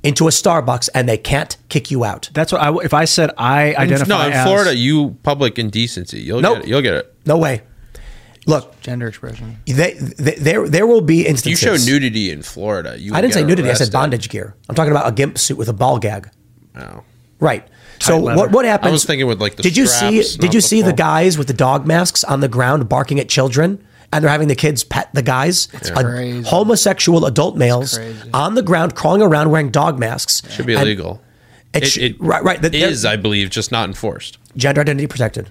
into 0.04 0.28
a 0.28 0.32
Starbucks 0.32 0.89
and 0.94 1.08
they 1.08 1.18
can't 1.18 1.56
kick 1.70 1.89
you 1.89 2.04
out. 2.04 2.30
That's 2.34 2.52
what 2.52 2.62
I. 2.62 2.76
If 2.84 2.94
I 2.94 3.06
said 3.06 3.32
I 3.38 3.74
identify 3.76 4.06
no, 4.10 4.28
in 4.28 4.34
as- 4.34 4.46
Florida, 4.46 4.76
you 4.76 5.12
public 5.24 5.58
indecency. 5.58 6.20
You'll 6.20 6.42
Nope. 6.42 6.58
get 6.58 6.63
it. 6.66 6.70
You'll 6.70 6.82
get 6.82 6.94
it. 6.96 7.16
No 7.26 7.38
way. 7.38 7.62
Look, 8.46 8.82
Gender 8.82 9.08
expression. 9.08 9.60
they, 9.66 9.94
they, 9.94 10.36
there 10.36 10.68
there 10.68 10.86
will 10.86 11.00
be 11.00 11.26
If 11.26 11.46
you 11.46 11.56
show 11.56 11.78
nudity 11.78 12.30
in 12.32 12.42
Florida, 12.44 13.00
you. 13.00 13.13
I 13.13 13.22
didn't 13.22 13.34
say 13.34 13.46
nudity. 13.46 13.70
I 13.70 13.74
said 13.74 13.94
bondage 13.94 14.28
gear. 14.28 14.56
I'm 14.68 14.76
talking 14.76 14.92
about 14.92 15.08
a 15.08 15.13
gimp 15.13 15.38
suit 15.38 15.58
with 15.58 15.70
a 15.70 15.74
ball 15.74 15.98
gag. 16.00 16.30
Oh. 16.76 17.04
Right. 17.39 17.66
So 17.99 18.19
leather. 18.19 18.38
what 18.38 18.51
what 18.51 18.65
happens? 18.65 18.89
I 18.89 18.91
was 18.91 19.06
thinking 19.06 19.27
with, 19.27 19.39
like, 19.41 19.56
the 19.56 19.63
Did 19.63 19.77
you 19.77 19.88
straps, 19.88 20.32
see? 20.32 20.38
Did 20.38 20.53
you 20.53 20.62
the 20.62 20.67
see 20.67 20.82
the 20.82 20.89
full- 20.89 20.97
guys 20.97 21.38
with 21.38 21.47
the 21.47 21.53
dog 21.53 21.86
masks 21.88 22.23
on 22.23 22.39
the 22.41 22.47
ground 22.47 22.89
barking 22.89 23.19
at 23.19 23.29
children, 23.29 23.84
and 24.12 24.23
they're 24.23 24.32
having 24.32 24.47
the 24.49 24.56
kids 24.56 24.84
pet 24.84 25.10
the 25.13 25.21
guys? 25.21 25.67
A- 25.95 26.03
crazy. 26.03 26.43
homosexual 26.49 27.25
adult 27.25 27.56
males 27.58 27.99
on 28.34 28.56
the 28.56 28.62
ground 28.62 28.95
crawling 28.95 29.21
around 29.21 29.51
wearing 29.51 29.69
dog 29.69 29.99
masks. 29.99 30.41
Should 30.51 30.65
be 30.65 30.73
And 30.73 30.84
illegal. 30.84 31.21
It, 31.73 31.84
It, 31.84 31.88
sh- 31.88 31.97
it 31.97 32.15
right, 32.21 32.43
right. 32.43 32.62
that 32.62 32.71
they're- 32.71 32.88
is, 32.89 33.06
I 33.06 33.15
believe, 33.15 33.49
just 33.49 33.71
not 33.71 33.88
enforced. 33.88 34.38
gender 34.58 34.82
identity 34.82 35.08
protected. 35.08 35.49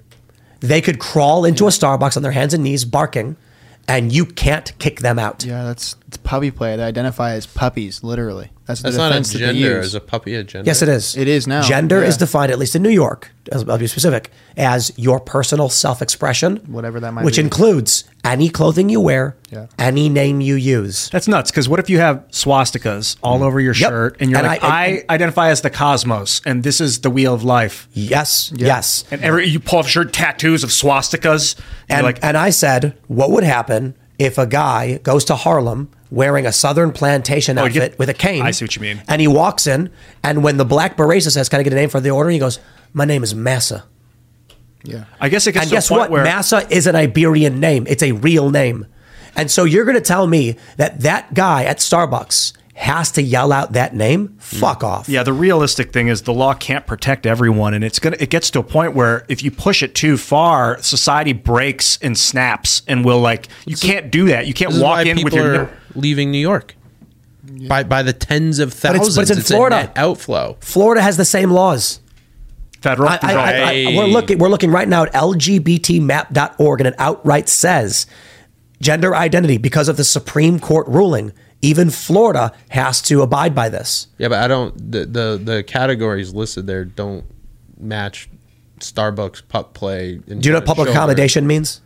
They 0.60 0.80
could 0.80 1.00
crawl 1.00 1.44
into 1.44 1.64
a 1.66 1.70
Starbucks 1.70 2.16
on 2.16 2.22
their 2.22 2.30
hands 2.32 2.54
and 2.54 2.62
knees 2.62 2.84
barking, 2.84 3.34
and 3.88 4.12
you 4.12 4.24
can't 4.24 4.72
kick 4.78 5.00
them 5.00 5.18
out. 5.18 5.44
Yeah, 5.44 5.64
that's 5.64 5.96
it's 6.06 6.16
puppy 6.18 6.52
play. 6.52 6.76
They 6.76 6.84
identify 6.84 7.32
as 7.32 7.46
puppies, 7.46 8.04
literally. 8.04 8.50
That's, 8.80 8.82
That's 8.82 8.96
the 8.96 9.02
not 9.02 9.06
a 9.06 9.14
defense 9.14 9.32
that 9.32 9.38
they 9.38 9.44
gender. 9.46 9.76
use. 9.78 9.86
Is 9.86 9.94
a 9.94 10.00
puppy 10.00 10.34
a 10.34 10.42
gender? 10.44 10.66
Yes, 10.66 10.82
it 10.82 10.88
is. 10.88 11.16
It 11.16 11.28
is 11.28 11.46
now. 11.46 11.62
Gender 11.62 12.00
Yeah. 12.00 12.06
is 12.08 12.16
defined, 12.16 12.50
at 12.52 12.58
least 12.58 12.74
in 12.74 12.82
New 12.82 12.88
York, 12.90 13.30
as- 13.50 13.68
I'll 13.68 13.78
be 13.78 13.86
specific, 13.86 14.30
as 14.56 14.92
your 14.96 15.20
personal 15.20 15.68
self-expression, 15.68 16.60
Whatever 16.68 17.00
that 17.00 17.12
might 17.12 17.22
be. 17.22 17.24
which 17.26 17.36
be. 17.36 17.42
includes 17.42 18.04
any 18.24 18.48
clothing 18.48 18.88
you 18.88 19.00
wear, 19.00 19.36
Yeah. 19.50 19.66
any 19.78 20.08
name 20.08 20.40
you 20.40 20.54
use. 20.54 21.08
That's 21.12 21.26
nuts. 21.28 21.50
Because 21.50 21.68
what 21.68 21.80
if 21.80 21.90
you 21.90 21.98
have 21.98 22.22
swastikas 22.30 23.16
all 23.22 23.40
mm. 23.40 23.42
over 23.42 23.60
your 23.60 23.74
Yep. 23.74 23.90
shirt, 23.90 24.16
and 24.20 24.30
you're 24.30 24.38
And 24.38 24.46
like, 24.46 24.62
I- 24.62 24.68
I, 24.68 24.86
and- 24.86 25.04
identify 25.10 25.50
as 25.50 25.60
the 25.62 25.70
cosmos, 25.70 26.40
and 26.46 26.62
this 26.62 26.80
is 26.80 27.00
the 27.00 27.10
wheel 27.10 27.34
of 27.34 27.42
life. 27.44 27.88
Yes, 27.92 28.52
yes. 28.56 29.04
And 29.10 29.22
every 29.22 29.48
you 29.48 29.58
pull 29.60 29.80
off 29.80 29.88
shirt 29.88 30.12
tattoos 30.12 30.62
of 30.64 30.70
swastikas, 30.70 31.56
and, 31.88 31.98
And, 31.98 32.04
like, 32.04 32.18
and 32.22 32.36
I 32.36 32.50
said, 32.50 32.94
what 33.08 33.30
would 33.30 33.44
happen 33.44 33.94
if 34.24 34.38
a 34.38 34.46
guy 34.46 34.98
goes 34.98 35.24
to 35.26 35.34
Harlem 35.36 35.90
wearing 36.10 36.46
a 36.46 36.52
Southern 36.52 36.92
plantation 36.92 37.58
Oh, 37.58 37.62
outfit 37.64 37.92
get- 37.92 37.98
with 37.98 38.08
a 38.08 38.14
cane? 38.14 38.42
I 38.42 38.50
see 38.50 38.64
what 38.64 38.74
you 38.76 38.82
mean. 38.82 39.02
And 39.08 39.20
he 39.20 39.28
walks 39.28 39.66
in, 39.66 39.90
and 40.22 40.42
when 40.42 40.56
the 40.56 40.64
black 40.64 40.96
barista 40.96 41.30
says, 41.30 41.48
"Can 41.48 41.60
I 41.60 41.62
get 41.62 41.72
a 41.72 41.76
name 41.76 41.88
for 41.88 42.00
the 42.00 42.10
order?" 42.10 42.30
He 42.30 42.38
goes, 42.38 42.58
"My 42.92 43.04
name 43.04 43.22
is 43.22 43.34
Massa." 43.34 43.84
Yeah. 44.84 45.04
I 45.20 45.28
guess 45.28 45.46
it 45.46 45.52
gets 45.52 45.64
And 45.66 45.70
guess 45.70 45.90
what? 45.90 46.10
where 46.10 46.24
Massa 46.24 46.66
is 46.68 46.86
an 46.86 46.96
Iberian 46.96 47.60
name. 47.60 47.86
It's 47.88 48.02
a 48.02 48.12
real 48.12 48.50
name. 48.50 48.86
And 49.36 49.50
so 49.50 49.64
you're 49.64 49.84
going 49.84 49.94
to 49.96 50.00
tell 50.02 50.26
me 50.26 50.56
that 50.76 51.00
that 51.00 51.34
guy 51.34 51.64
at 51.64 51.78
Starbucks 51.78 52.52
has 52.82 53.10
to 53.12 53.22
yell 53.22 53.52
out 53.52 53.72
that 53.72 53.94
name? 53.94 54.36
Fuck 54.38 54.80
mm. 54.80 54.88
off. 54.88 55.08
Yeah, 55.08 55.22
the 55.22 55.32
realistic 55.32 55.92
thing 55.92 56.08
is 56.08 56.22
the 56.22 56.32
law 56.32 56.54
can't 56.54 56.86
protect 56.86 57.26
everyone, 57.26 57.74
and 57.74 57.82
it's 57.82 57.98
gonna. 57.98 58.16
It 58.20 58.30
gets 58.30 58.50
to 58.50 58.58
a 58.60 58.62
point 58.62 58.94
where 58.94 59.24
if 59.28 59.42
you 59.42 59.50
push 59.50 59.82
it 59.82 59.94
too 59.94 60.16
far, 60.16 60.80
society 60.82 61.32
breaks 61.32 61.98
and 62.02 62.16
snaps, 62.16 62.82
and 62.86 63.04
will 63.04 63.20
like 63.20 63.48
you 63.66 63.76
can't 63.76 64.10
do 64.10 64.26
that. 64.26 64.46
You 64.46 64.54
can't 64.54 64.72
walk 64.72 64.82
why 64.82 65.02
in 65.02 65.16
with 65.16 65.32
people 65.32 65.38
your. 65.38 65.60
are 65.62 65.78
leaving 65.94 66.30
New 66.30 66.38
York 66.38 66.74
by 67.68 67.82
by 67.82 68.02
the 68.02 68.12
tens 68.12 68.58
of 68.58 68.70
But 68.70 68.76
thousands. 68.76 69.08
it's, 69.08 69.16
but 69.16 69.22
it's 69.22 69.30
in 69.30 69.38
a 69.38 69.42
Florida. 69.42 69.76
net 69.76 69.92
outflow. 69.96 70.56
Florida 70.60 71.02
has 71.02 71.16
the 71.16 71.24
same 71.24 71.50
laws. 71.50 72.00
Federal. 72.80 73.08
I, 73.08 73.18
I, 73.22 73.32
I, 73.32 73.92
I, 73.92 73.96
we're 73.96 74.06
looking. 74.06 74.38
We're 74.38 74.48
looking 74.48 74.70
right 74.70 74.88
now 74.88 75.04
at 75.04 75.12
LGBTmap.org, 75.12 76.80
and 76.80 76.88
it 76.88 76.94
outright 76.98 77.48
says 77.48 78.06
gender 78.80 79.14
identity 79.14 79.58
because 79.58 79.88
of 79.88 79.96
the 79.96 80.04
Supreme 80.04 80.58
Court 80.58 80.88
ruling. 80.88 81.32
Even 81.62 81.90
Florida 81.90 82.52
has 82.70 83.00
to 83.02 83.22
abide 83.22 83.54
by 83.54 83.68
this. 83.68 84.08
Yeah, 84.18 84.28
but 84.28 84.42
I 84.42 84.48
don't. 84.48 84.76
The 84.92 85.06
the, 85.06 85.40
the 85.42 85.62
categories 85.62 86.34
listed 86.34 86.66
there 86.66 86.84
don't 86.84 87.24
match 87.78 88.28
Starbucks 88.80 89.48
pup 89.48 89.72
play. 89.72 90.16
Do 90.16 90.34
you 90.34 90.50
know 90.52 90.58
what 90.58 90.66
public 90.66 90.88
accommodation 90.88 91.46
means? 91.46 91.80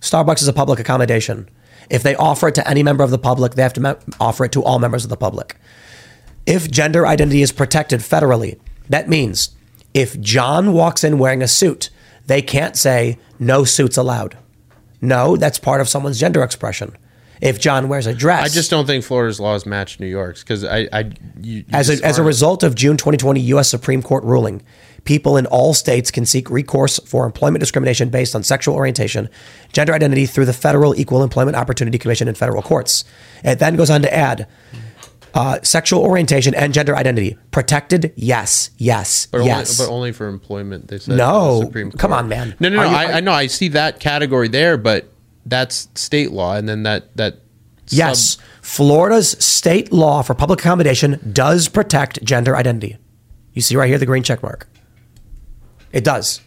Starbucks 0.00 0.42
is 0.42 0.48
a 0.48 0.52
public 0.52 0.80
accommodation. 0.80 1.48
If 1.90 2.02
they 2.02 2.14
offer 2.14 2.48
it 2.48 2.54
to 2.56 2.68
any 2.68 2.82
member 2.82 3.04
of 3.04 3.10
the 3.10 3.18
public, 3.18 3.54
they 3.54 3.62
have 3.62 3.74
to 3.74 3.80
me- 3.80 3.94
offer 4.18 4.46
it 4.46 4.52
to 4.52 4.64
all 4.64 4.78
members 4.78 5.04
of 5.04 5.10
the 5.10 5.16
public. 5.16 5.56
If 6.46 6.70
gender 6.70 7.06
identity 7.06 7.42
is 7.42 7.52
protected 7.52 8.00
federally, 8.00 8.58
that 8.88 9.08
means 9.08 9.54
if 9.94 10.18
John 10.20 10.72
walks 10.72 11.04
in 11.04 11.18
wearing 11.18 11.42
a 11.42 11.48
suit, 11.48 11.90
they 12.26 12.42
can't 12.42 12.76
say 12.76 13.18
no 13.38 13.64
suits 13.64 13.96
allowed. 13.96 14.36
No, 15.00 15.36
that's 15.36 15.58
part 15.58 15.80
of 15.80 15.88
someone's 15.88 16.18
gender 16.18 16.42
expression. 16.42 16.96
If 17.42 17.58
John 17.58 17.88
wears 17.88 18.06
a 18.06 18.14
dress, 18.14 18.44
I 18.44 18.48
just 18.48 18.70
don't 18.70 18.86
think 18.86 19.02
Florida's 19.04 19.40
laws 19.40 19.66
match 19.66 19.98
New 19.98 20.06
York's 20.06 20.42
because 20.44 20.62
I 20.64 20.88
I 20.92 21.00
you, 21.40 21.56
you 21.58 21.64
as 21.72 21.90
a, 21.90 22.04
as 22.06 22.16
a 22.18 22.22
result 22.22 22.62
of 22.62 22.76
June 22.76 22.96
2020 22.96 23.40
U.S. 23.40 23.68
Supreme 23.68 24.00
Court 24.00 24.22
ruling, 24.22 24.62
people 25.04 25.36
in 25.36 25.46
all 25.46 25.74
states 25.74 26.12
can 26.12 26.24
seek 26.24 26.48
recourse 26.50 27.00
for 27.00 27.26
employment 27.26 27.58
discrimination 27.58 28.10
based 28.10 28.36
on 28.36 28.44
sexual 28.44 28.76
orientation, 28.76 29.28
gender 29.72 29.92
identity 29.92 30.24
through 30.24 30.44
the 30.46 30.52
Federal 30.52 30.94
Equal 30.94 31.24
Employment 31.24 31.56
Opportunity 31.56 31.98
Commission 31.98 32.28
in 32.28 32.36
federal 32.36 32.62
courts. 32.62 33.04
It 33.42 33.58
then 33.58 33.74
goes 33.74 33.90
on 33.90 34.02
to 34.02 34.14
add 34.14 34.46
uh, 35.34 35.58
sexual 35.62 36.00
orientation 36.02 36.54
and 36.54 36.72
gender 36.72 36.94
identity 36.96 37.36
protected. 37.50 38.12
Yes, 38.14 38.70
yes, 38.78 39.26
But 39.26 39.44
yes. 39.44 39.80
only, 39.80 39.88
but 39.88 39.92
only 39.94 40.12
for 40.12 40.28
employment. 40.28 40.88
They 40.88 40.98
said. 40.98 41.16
No, 41.16 41.58
the 41.58 41.66
Supreme 41.66 41.90
come 41.90 42.12
on, 42.12 42.28
man. 42.28 42.54
No, 42.60 42.68
no, 42.68 42.76
no. 42.76 42.82
Are 42.82 42.86
you- 42.86 43.12
I, 43.14 43.16
I 43.16 43.20
know. 43.20 43.32
I 43.32 43.48
see 43.48 43.66
that 43.68 43.98
category 43.98 44.46
there, 44.48 44.76
but 44.76 45.11
that's 45.46 45.88
state 45.94 46.32
law, 46.32 46.56
and 46.56 46.68
then 46.68 46.82
that 46.84 47.16
that. 47.16 47.36
yes, 47.88 48.38
Florida's 48.60 49.30
state 49.44 49.92
law 49.92 50.22
for 50.22 50.34
public 50.34 50.60
accommodation 50.60 51.32
does 51.32 51.68
protect 51.68 52.22
gender 52.24 52.56
identity. 52.56 52.98
You 53.52 53.62
see 53.62 53.76
right 53.76 53.88
here 53.88 53.98
the 53.98 54.06
green 54.06 54.22
check 54.22 54.42
mark. 54.42 54.68
It 55.92 56.04
does. 56.04 56.40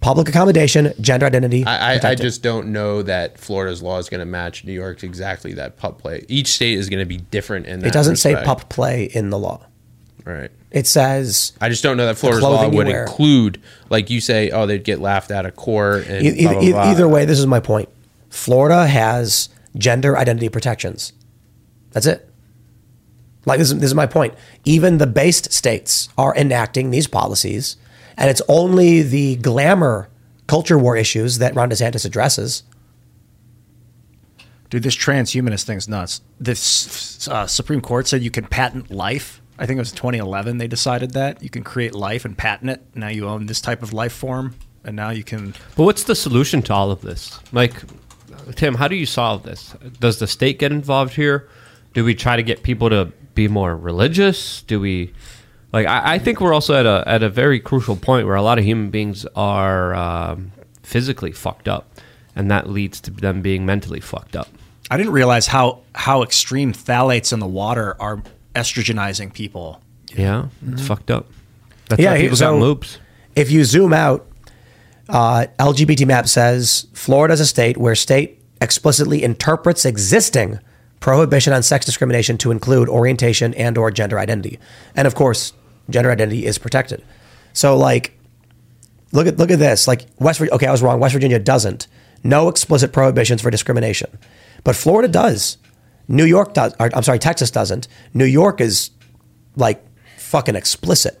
Public 0.00 0.28
accommodation, 0.28 0.92
gender 1.00 1.26
identity. 1.26 1.64
I, 1.64 1.94
I, 1.94 2.10
I 2.10 2.14
just 2.14 2.42
don't 2.42 2.68
know 2.68 3.02
that 3.02 3.38
Florida's 3.38 3.82
law 3.82 3.98
is 3.98 4.08
going 4.08 4.20
to 4.20 4.26
match 4.26 4.64
New 4.64 4.72
York's 4.72 5.02
exactly 5.02 5.54
that 5.54 5.78
pup 5.78 5.98
play. 5.98 6.24
Each 6.28 6.48
state 6.48 6.78
is 6.78 6.88
going 6.88 7.00
to 7.00 7.06
be 7.06 7.16
different 7.16 7.66
in 7.66 7.80
that. 7.80 7.88
It 7.88 7.92
doesn't 7.92 8.16
say 8.16 8.34
respect. 8.34 8.46
pup 8.46 8.68
play 8.68 9.04
in 9.04 9.30
the 9.30 9.38
law. 9.38 9.66
Right. 10.26 10.50
It 10.72 10.88
says 10.88 11.52
I 11.60 11.68
just 11.68 11.84
don't 11.84 11.96
know 11.96 12.06
that 12.06 12.14
the 12.14 12.18
Florida's 12.18 12.42
law 12.42 12.68
would 12.68 12.86
wear. 12.88 13.02
include, 13.04 13.62
like 13.90 14.10
you 14.10 14.20
say, 14.20 14.50
oh, 14.50 14.66
they'd 14.66 14.82
get 14.82 14.98
laughed 15.00 15.30
out 15.30 15.46
of 15.46 15.54
court 15.54 16.06
and 16.08 16.26
E- 16.26 16.42
blah, 16.42 16.52
blah, 16.54 16.62
e- 16.62 16.72
blah. 16.72 16.82
either 16.90 17.08
way, 17.08 17.24
this 17.24 17.38
is 17.38 17.46
my 17.46 17.60
point. 17.60 17.88
Florida 18.28 18.86
has 18.88 19.48
gender 19.78 20.18
identity 20.18 20.48
protections. 20.48 21.12
That's 21.92 22.06
it. 22.06 22.28
Like 23.44 23.60
this 23.60 23.70
is, 23.70 23.76
this 23.78 23.90
is 23.90 23.94
my 23.94 24.06
point. 24.06 24.34
Even 24.64 24.98
the 24.98 25.06
based 25.06 25.52
states 25.52 26.08
are 26.18 26.34
enacting 26.36 26.90
these 26.90 27.06
policies, 27.06 27.76
and 28.16 28.28
it's 28.28 28.42
only 28.48 29.02
the 29.02 29.36
glamour 29.36 30.08
culture 30.48 30.76
war 30.76 30.96
issues 30.96 31.38
that 31.38 31.54
Ron 31.54 31.70
DeSantis 31.70 32.04
addresses. 32.04 32.64
Dude, 34.70 34.82
this 34.82 34.96
transhumanist 34.96 35.62
thing's 35.64 35.88
nuts. 35.88 36.20
This 36.40 37.28
uh, 37.28 37.46
Supreme 37.46 37.80
Court 37.80 38.08
said 38.08 38.22
you 38.22 38.32
can 38.32 38.44
patent 38.46 38.90
life. 38.90 39.40
I 39.58 39.66
think 39.66 39.78
it 39.78 39.80
was 39.80 39.92
2011 39.92 40.58
they 40.58 40.66
decided 40.66 41.12
that. 41.12 41.42
You 41.42 41.50
can 41.50 41.64
create 41.64 41.94
life 41.94 42.24
and 42.24 42.36
patent 42.36 42.70
it. 42.70 42.82
Now 42.94 43.08
you 43.08 43.28
own 43.28 43.46
this 43.46 43.60
type 43.60 43.82
of 43.82 43.92
life 43.92 44.12
form, 44.12 44.54
and 44.84 44.96
now 44.96 45.10
you 45.10 45.24
can. 45.24 45.54
But 45.76 45.84
what's 45.84 46.04
the 46.04 46.14
solution 46.14 46.62
to 46.62 46.74
all 46.74 46.90
of 46.90 47.00
this? 47.00 47.40
Like, 47.52 47.74
Tim, 48.54 48.74
how 48.74 48.88
do 48.88 48.96
you 48.96 49.06
solve 49.06 49.42
this? 49.42 49.74
Does 49.98 50.18
the 50.18 50.26
state 50.26 50.58
get 50.58 50.72
involved 50.72 51.14
here? 51.14 51.48
Do 51.94 52.04
we 52.04 52.14
try 52.14 52.36
to 52.36 52.42
get 52.42 52.62
people 52.62 52.90
to 52.90 53.06
be 53.34 53.48
more 53.48 53.76
religious? 53.76 54.62
Do 54.62 54.78
we, 54.78 55.14
like, 55.72 55.86
I, 55.86 56.14
I 56.14 56.18
think 56.18 56.40
we're 56.40 56.54
also 56.54 56.74
at 56.74 56.86
a 56.86 57.02
at 57.06 57.22
a 57.22 57.30
very 57.30 57.58
crucial 57.58 57.96
point 57.96 58.26
where 58.26 58.36
a 58.36 58.42
lot 58.42 58.58
of 58.58 58.64
human 58.64 58.90
beings 58.90 59.24
are 59.34 59.94
um, 59.94 60.52
physically 60.82 61.32
fucked 61.32 61.68
up, 61.68 61.90
and 62.34 62.50
that 62.50 62.68
leads 62.68 63.00
to 63.02 63.10
them 63.10 63.40
being 63.40 63.64
mentally 63.64 64.00
fucked 64.00 64.36
up. 64.36 64.48
I 64.90 64.96
didn't 64.96 65.12
realize 65.12 65.48
how 65.48 65.80
how 65.94 66.22
extreme 66.22 66.72
phthalates 66.72 67.32
in 67.32 67.40
the 67.40 67.46
water 67.46 67.96
are 67.98 68.22
estrogenizing 68.56 69.32
people. 69.32 69.80
Yeah, 70.14 70.48
it's 70.66 70.86
fucked 70.86 71.10
up. 71.10 71.26
That's 71.88 72.00
yeah, 72.00 72.12
why 72.12 72.20
people 72.20 72.36
so 72.36 72.58
got 72.58 72.62
moobs. 72.62 72.98
If 73.34 73.50
you 73.50 73.64
zoom 73.64 73.92
out, 73.92 74.26
uh, 75.08 75.46
LGBT 75.58 76.06
map 76.06 76.26
says 76.26 76.86
Florida 76.94 77.34
is 77.34 77.40
a 77.40 77.46
state 77.46 77.76
where 77.76 77.94
state 77.94 78.42
explicitly 78.60 79.22
interprets 79.22 79.84
existing 79.84 80.58
prohibition 81.00 81.52
on 81.52 81.62
sex 81.62 81.84
discrimination 81.84 82.38
to 82.38 82.50
include 82.50 82.88
orientation 82.88 83.54
and 83.54 83.76
or 83.76 83.90
gender 83.90 84.18
identity, 84.18 84.58
and 84.94 85.06
of 85.06 85.14
course, 85.14 85.52
gender 85.90 86.10
identity 86.10 86.46
is 86.46 86.58
protected. 86.58 87.04
So, 87.52 87.76
like, 87.76 88.18
look 89.12 89.26
at 89.26 89.36
look 89.36 89.50
at 89.50 89.58
this. 89.58 89.86
Like 89.86 90.06
West 90.18 90.38
Virginia. 90.38 90.54
Okay, 90.56 90.66
I 90.66 90.72
was 90.72 90.82
wrong. 90.82 90.98
West 90.98 91.12
Virginia 91.12 91.38
doesn't. 91.38 91.86
No 92.24 92.48
explicit 92.48 92.92
prohibitions 92.92 93.42
for 93.42 93.50
discrimination, 93.50 94.18
but 94.64 94.74
Florida 94.74 95.08
does. 95.08 95.58
New 96.08 96.24
York 96.24 96.54
does. 96.54 96.74
Or, 96.78 96.90
I'm 96.94 97.02
sorry, 97.02 97.18
Texas 97.18 97.50
doesn't. 97.50 97.88
New 98.14 98.24
York 98.24 98.60
is 98.60 98.90
like 99.56 99.84
fucking 100.18 100.56
explicit. 100.56 101.20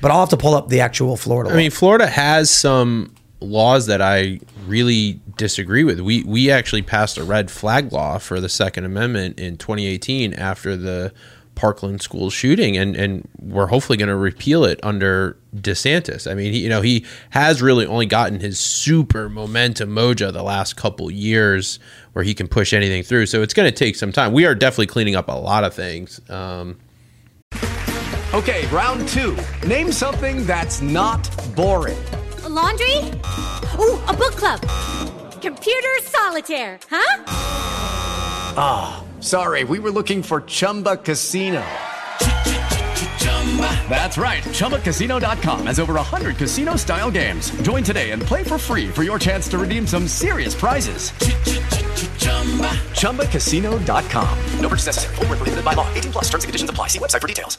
But 0.00 0.10
I'll 0.10 0.20
have 0.20 0.28
to 0.30 0.36
pull 0.36 0.54
up 0.54 0.68
the 0.68 0.80
actual 0.80 1.16
Florida. 1.16 1.50
I 1.50 1.56
mean, 1.56 1.70
Florida 1.70 2.06
has 2.06 2.50
some 2.50 3.14
laws 3.40 3.86
that 3.86 4.00
I 4.00 4.40
really 4.66 5.20
disagree 5.36 5.84
with. 5.84 6.00
We 6.00 6.22
we 6.24 6.50
actually 6.50 6.82
passed 6.82 7.18
a 7.18 7.24
red 7.24 7.50
flag 7.50 7.92
law 7.92 8.18
for 8.18 8.40
the 8.40 8.48
Second 8.48 8.84
Amendment 8.84 9.40
in 9.40 9.56
2018 9.56 10.34
after 10.34 10.76
the 10.76 11.12
Parkland 11.58 12.00
school 12.00 12.30
shooting, 12.30 12.76
and 12.76 12.94
and 12.94 13.28
we're 13.40 13.66
hopefully 13.66 13.96
going 13.96 14.08
to 14.08 14.16
repeal 14.16 14.64
it 14.64 14.78
under 14.84 15.36
DeSantis. 15.56 16.30
I 16.30 16.34
mean, 16.34 16.52
he, 16.52 16.60
you 16.60 16.68
know, 16.68 16.80
he 16.80 17.04
has 17.30 17.60
really 17.60 17.84
only 17.84 18.06
gotten 18.06 18.38
his 18.38 18.60
super 18.60 19.28
momentum 19.28 19.90
mojo 19.90 20.32
the 20.32 20.44
last 20.44 20.76
couple 20.76 21.10
years, 21.10 21.80
where 22.12 22.24
he 22.24 22.32
can 22.32 22.46
push 22.46 22.72
anything 22.72 23.02
through. 23.02 23.26
So 23.26 23.42
it's 23.42 23.54
going 23.54 23.68
to 23.68 23.76
take 23.76 23.96
some 23.96 24.12
time. 24.12 24.32
We 24.32 24.46
are 24.46 24.54
definitely 24.54 24.86
cleaning 24.86 25.16
up 25.16 25.28
a 25.28 25.32
lot 25.32 25.64
of 25.64 25.74
things. 25.74 26.20
Um, 26.30 26.78
Okay, 28.34 28.66
round 28.66 29.08
two. 29.08 29.34
Name 29.66 29.90
something 29.90 30.44
that's 30.44 30.82
not 30.82 31.30
boring. 31.56 31.96
A 32.44 32.48
laundry? 32.48 32.98
Ooh, 33.80 33.98
a 34.06 34.14
book 34.14 34.36
club. 34.36 34.60
Computer 35.40 35.88
solitaire, 36.02 36.78
huh? 36.90 37.22
Ah, 38.60 39.02
sorry, 39.20 39.64
we 39.64 39.78
were 39.78 39.90
looking 39.90 40.22
for 40.22 40.42
Chumba 40.42 40.96
Casino. 40.98 41.64
That's 43.88 44.18
right. 44.18 44.42
ChumbaCasino.com 44.44 45.66
has 45.66 45.80
over 45.80 45.94
100 45.94 46.36
casino 46.36 46.76
style 46.76 47.10
games. 47.10 47.50
Join 47.62 47.82
today 47.82 48.10
and 48.10 48.22
play 48.22 48.44
for 48.44 48.58
free 48.58 48.88
for 48.88 49.02
your 49.02 49.18
chance 49.18 49.48
to 49.48 49.58
redeem 49.58 49.86
some 49.86 50.06
serious 50.06 50.54
prizes. 50.54 51.10
ChumbaCasino.com. 53.00 54.38
No 54.60 54.68
purchase 54.68 54.86
necessary. 54.86 55.14
Void 55.16 55.28
where 55.28 55.36
prohibited 55.36 55.64
by 55.64 55.72
law. 55.72 55.92
18 55.94 56.12
plus 56.12 56.24
terms 56.26 56.44
and 56.44 56.48
conditions 56.48 56.70
apply. 56.70 56.88
See 56.88 56.98
website 56.98 57.20
for 57.22 57.28
details. 57.28 57.58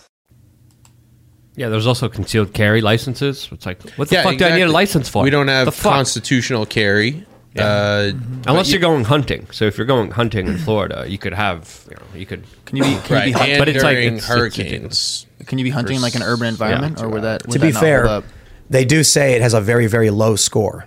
Yeah, 1.56 1.68
there's 1.68 1.88
also 1.88 2.08
concealed 2.08 2.54
carry 2.54 2.80
licenses. 2.80 3.50
It's 3.52 3.66
like, 3.66 3.82
what 3.98 4.08
the 4.08 4.16
Yeah, 4.16 4.24
fuck 4.24 4.38
do 4.38 4.46
I 4.46 4.56
need 4.56 4.62
a 4.62 4.72
license 4.72 5.10
for? 5.10 5.24
We 5.24 5.30
don't 5.30 5.50
have 5.50 5.78
constitutional 5.82 6.66
carry. 6.66 7.26
Uh, 7.62 8.12
but 8.12 8.50
Unless 8.52 8.68
you- 8.68 8.74
you're 8.74 8.82
going 8.82 9.04
hunting. 9.06 9.48
So 9.52 9.66
if 9.66 9.78
you're 9.78 9.88
going 9.88 10.12
hunting 10.12 10.48
in 10.48 10.58
Florida, 10.58 11.06
you 11.08 11.18
could 11.18 11.34
have, 11.34 11.86
you 11.90 11.96
know, 11.96 12.20
you 12.20 12.26
could. 12.26 12.44
Can 12.66 12.78
you 12.78 12.84
be, 12.84 12.98
can 13.04 13.16
Right, 13.16 13.28
you 13.30 13.34
be, 13.34 13.40
and 13.42 13.60
but 13.60 13.68
it's 13.70 13.84
like 13.84 13.96
during 13.96 14.08
it's- 14.08 14.20
it's 14.24 14.28
hurricanes. 14.28 15.26
can 15.46 15.58
you 15.58 15.64
be 15.64 15.70
hunting 15.72 15.96
in 15.98 16.02
like 16.02 16.16
an 16.16 16.24
urban 16.24 16.48
environment, 16.48 17.02
or 17.02 17.10
would 17.10 17.24
that? 17.24 17.46
Would 17.48 17.54
to 17.54 17.60
that 17.60 17.66
be 17.68 17.72
not 17.74 17.80
fair, 17.80 18.06
hold 18.08 18.24
up? 18.24 18.30
they 18.70 18.86
do 18.86 19.04
say 19.04 19.34
it 19.34 19.42
has 19.42 19.54
a 19.54 19.62
very 19.62 19.88
very 19.88 20.10
low 20.10 20.36
score. 20.36 20.86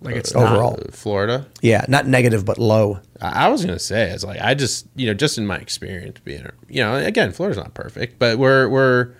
Like 0.00 0.16
it's 0.16 0.34
overall. 0.34 0.78
Uh, 0.80 0.90
Florida. 0.92 1.46
Yeah, 1.62 1.84
not 1.88 2.06
negative 2.06 2.44
but 2.44 2.58
low. 2.58 3.00
I 3.22 3.46
I 3.46 3.48
was 3.48 3.64
gonna 3.64 3.78
say 3.78 4.10
it's 4.10 4.22
like 4.22 4.38
I 4.40 4.52
just 4.54 4.86
you 4.96 5.06
know 5.06 5.14
just 5.14 5.38
in 5.38 5.46
my 5.46 5.56
experience 5.56 6.18
being 6.24 6.46
you 6.68 6.82
know 6.82 6.94
again 6.96 7.32
Florida's 7.32 7.56
not 7.56 7.72
perfect 7.72 8.18
but 8.18 8.38
we're 8.38 8.68
we're 8.68 9.12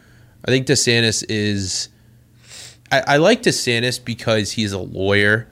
I 0.45 0.51
think 0.51 0.67
DeSantis 0.67 1.25
is 1.31 1.89
I, 2.93 3.03
I 3.07 3.17
like 3.17 3.43
DeSantis 3.43 4.05
because 4.05 4.53
he's 4.53 4.73
a 4.73 4.79
lawyer 4.79 5.49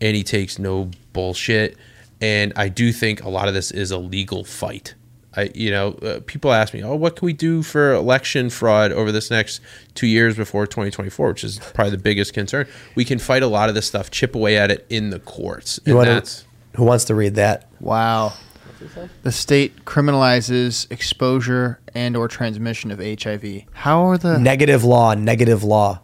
and 0.00 0.16
he 0.16 0.22
takes 0.22 0.58
no 0.58 0.90
bullshit 1.12 1.76
and 2.20 2.52
I 2.56 2.68
do 2.68 2.92
think 2.92 3.22
a 3.24 3.28
lot 3.28 3.48
of 3.48 3.54
this 3.54 3.70
is 3.70 3.90
a 3.90 3.98
legal 3.98 4.44
fight. 4.44 4.94
I 5.36 5.50
you 5.54 5.70
know 5.70 5.92
uh, 6.02 6.20
people 6.26 6.52
ask 6.52 6.74
me 6.74 6.82
oh 6.82 6.96
what 6.96 7.14
can 7.16 7.26
we 7.26 7.32
do 7.32 7.62
for 7.62 7.92
election 7.92 8.50
fraud 8.50 8.90
over 8.90 9.12
this 9.12 9.30
next 9.30 9.60
two 9.94 10.08
years 10.08 10.36
before 10.36 10.66
2024 10.66 11.28
which 11.28 11.44
is 11.44 11.58
probably 11.72 11.92
the 11.92 12.02
biggest 12.02 12.34
concern 12.34 12.66
we 12.96 13.04
can 13.04 13.20
fight 13.20 13.44
a 13.44 13.46
lot 13.46 13.68
of 13.68 13.76
this 13.76 13.86
stuff 13.86 14.10
chip 14.10 14.34
away 14.34 14.58
at 14.58 14.72
it 14.72 14.84
in 14.90 15.10
the 15.10 15.20
courts 15.20 15.78
You 15.86 15.92
and 15.92 15.98
wanna- 15.98 16.10
that's 16.14 16.44
who 16.76 16.84
wants 16.84 17.04
to 17.06 17.14
read 17.16 17.34
that? 17.34 17.68
Wow. 17.80 18.32
The 19.22 19.32
state 19.32 19.84
criminalizes 19.84 20.90
exposure 20.90 21.80
and 21.94 22.16
or 22.16 22.28
transmission 22.28 22.90
of 22.90 22.98
HIV. 23.00 23.64
How 23.72 24.02
are 24.06 24.16
the 24.16 24.38
Negative 24.38 24.84
law, 24.84 25.14
negative 25.14 25.64
law. 25.64 26.00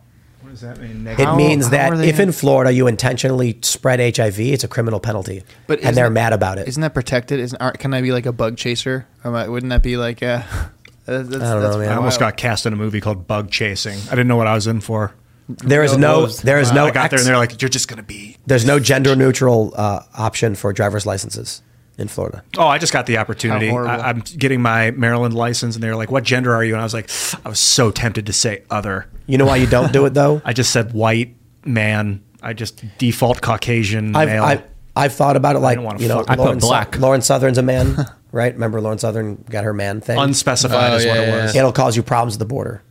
What 0.63 0.71
does 0.71 0.79
that 0.79 0.89
mean? 0.89 1.07
It 1.07 1.19
How- 1.21 1.37
means 1.37 1.67
how 1.67 1.71
that 1.73 1.93
are 1.93 1.97
they- 1.99 2.09
if 2.09 2.19
in 2.19 2.33
Florida 2.33 2.73
you 2.73 2.87
intentionally 2.87 3.59
spread 3.61 4.01
HIV, 4.01 4.41
it's 4.55 4.65
a 4.65 4.69
criminal 4.69 5.01
penalty. 5.01 5.43
But 5.67 5.81
and 5.83 5.95
they're 5.95 6.07
that- 6.07 6.11
mad 6.13 6.33
about 6.33 6.57
it. 6.57 6.67
Isn't 6.67 6.81
that 6.81 6.95
protected? 6.95 7.41
Isn't 7.41 7.61
aren't, 7.61 7.79
can 7.79 7.93
I 7.93 8.01
be 8.01 8.11
like 8.11 8.25
a 8.25 8.33
bug 8.33 8.57
chaser? 8.57 9.07
Am 9.23 9.35
I- 9.35 9.49
wouldn't 9.49 9.69
that 9.69 9.83
be 9.83 9.99
like 9.99 10.23
a? 10.23 10.47
That's, 11.05 11.29
I 11.29 11.53
don't 11.53 11.63
know, 11.63 11.79
man. 11.79 11.91
I 11.91 11.97
almost 11.97 12.19
got 12.19 12.37
cast 12.39 12.65
in 12.65 12.73
a 12.73 12.77
movie 12.77 13.01
called 13.03 13.29
Bug 13.29 13.49
Chasing. 13.51 13.97
I 14.09 14.11
didn't 14.17 14.27
know 14.29 14.37
what 14.37 14.47
I 14.49 14.55
was 14.55 14.67
in 14.67 14.81
for. 14.81 15.13
There 15.49 15.85
is 15.85 15.97
no, 15.97 16.27
there 16.27 16.59
is 16.59 16.73
no, 16.73 16.87
I 16.87 16.91
got 16.91 17.11
there 17.11 17.19
ex- 17.19 17.23
and 17.23 17.29
they're 17.29 17.37
like, 17.37 17.61
you're 17.63 17.69
just 17.69 17.87
gonna 17.87 18.03
be. 18.03 18.37
there's 18.47 18.65
no 18.65 18.81
gender 18.81 19.15
neutral 19.15 19.73
uh, 19.77 20.01
option 20.19 20.55
for 20.57 20.73
driver's 20.73 21.07
licenses 21.07 21.63
in 21.99 22.09
Florida. 22.09 22.43
Oh, 22.59 22.67
I 22.67 22.79
just 22.79 22.93
got 22.93 23.07
the 23.07 23.19
opportunity. 23.19 23.71
I, 23.71 24.11
I'm 24.11 24.21
getting 24.21 24.61
my 24.61 24.91
Maryland 24.91 25.35
license, 25.35 25.75
and 25.77 25.83
they 25.83 25.89
were 25.89 25.97
like, 25.97 26.11
"What 26.11 26.25
gender 26.25 26.55
are 26.55 26.63
you?" 26.65 26.75
And 26.75 26.81
I 26.81 26.85
was 26.85 26.95
like, 26.95 27.11
I 27.45 27.49
was 27.49 27.59
so 27.59 27.91
tempted 27.91 28.27
to 28.27 28.33
say 28.33 28.63
other. 28.71 29.07
You 29.27 29.39
know 29.39 29.47
why 29.47 29.57
you 29.57 29.67
don't 29.67 29.93
do 29.93 30.05
it 30.07 30.15
though? 30.15 30.41
I 30.45 30.53
just 30.53 30.71
said 30.71 30.93
white 30.93 31.35
man. 31.65 32.23
I 32.43 32.53
just 32.53 32.85
default 32.99 33.41
Caucasian 33.41 34.15
I've, 34.15 34.29
male. 34.29 34.45
I've, 34.45 34.63
I've 34.95 35.13
thought 35.15 35.37
about 35.37 35.57
it 35.57 35.61
like, 35.61 35.77
don't 35.77 35.85
wanna 35.85 36.01
you 36.01 36.09
know, 36.09 36.21
I 36.29 36.37
put 36.37 36.39
Lauren, 36.39 36.61
Sou- 36.61 36.69
black. 36.69 36.99
Lauren 36.99 37.21
Southern's 37.23 37.59
a 37.59 37.63
man, 37.63 37.97
right? 38.33 38.53
Remember 38.53 38.81
Lauren 38.81 38.99
Southern 38.99 39.37
got 39.51 39.65
her 39.65 39.73
man 39.73 40.01
thing? 40.01 40.19
Unspecified 40.19 40.93
Oh, 40.93 40.97
is 40.97 41.07
what 41.07 41.17
yeah, 41.17 41.23
it 41.23 41.27
yeah, 41.29 41.43
was. 41.45 41.57
It'll 41.57 41.73
cause 41.73 41.97
you 41.97 42.03
problems 42.03 42.35
at 42.37 42.39
the 42.39 42.45
border. 42.47 42.83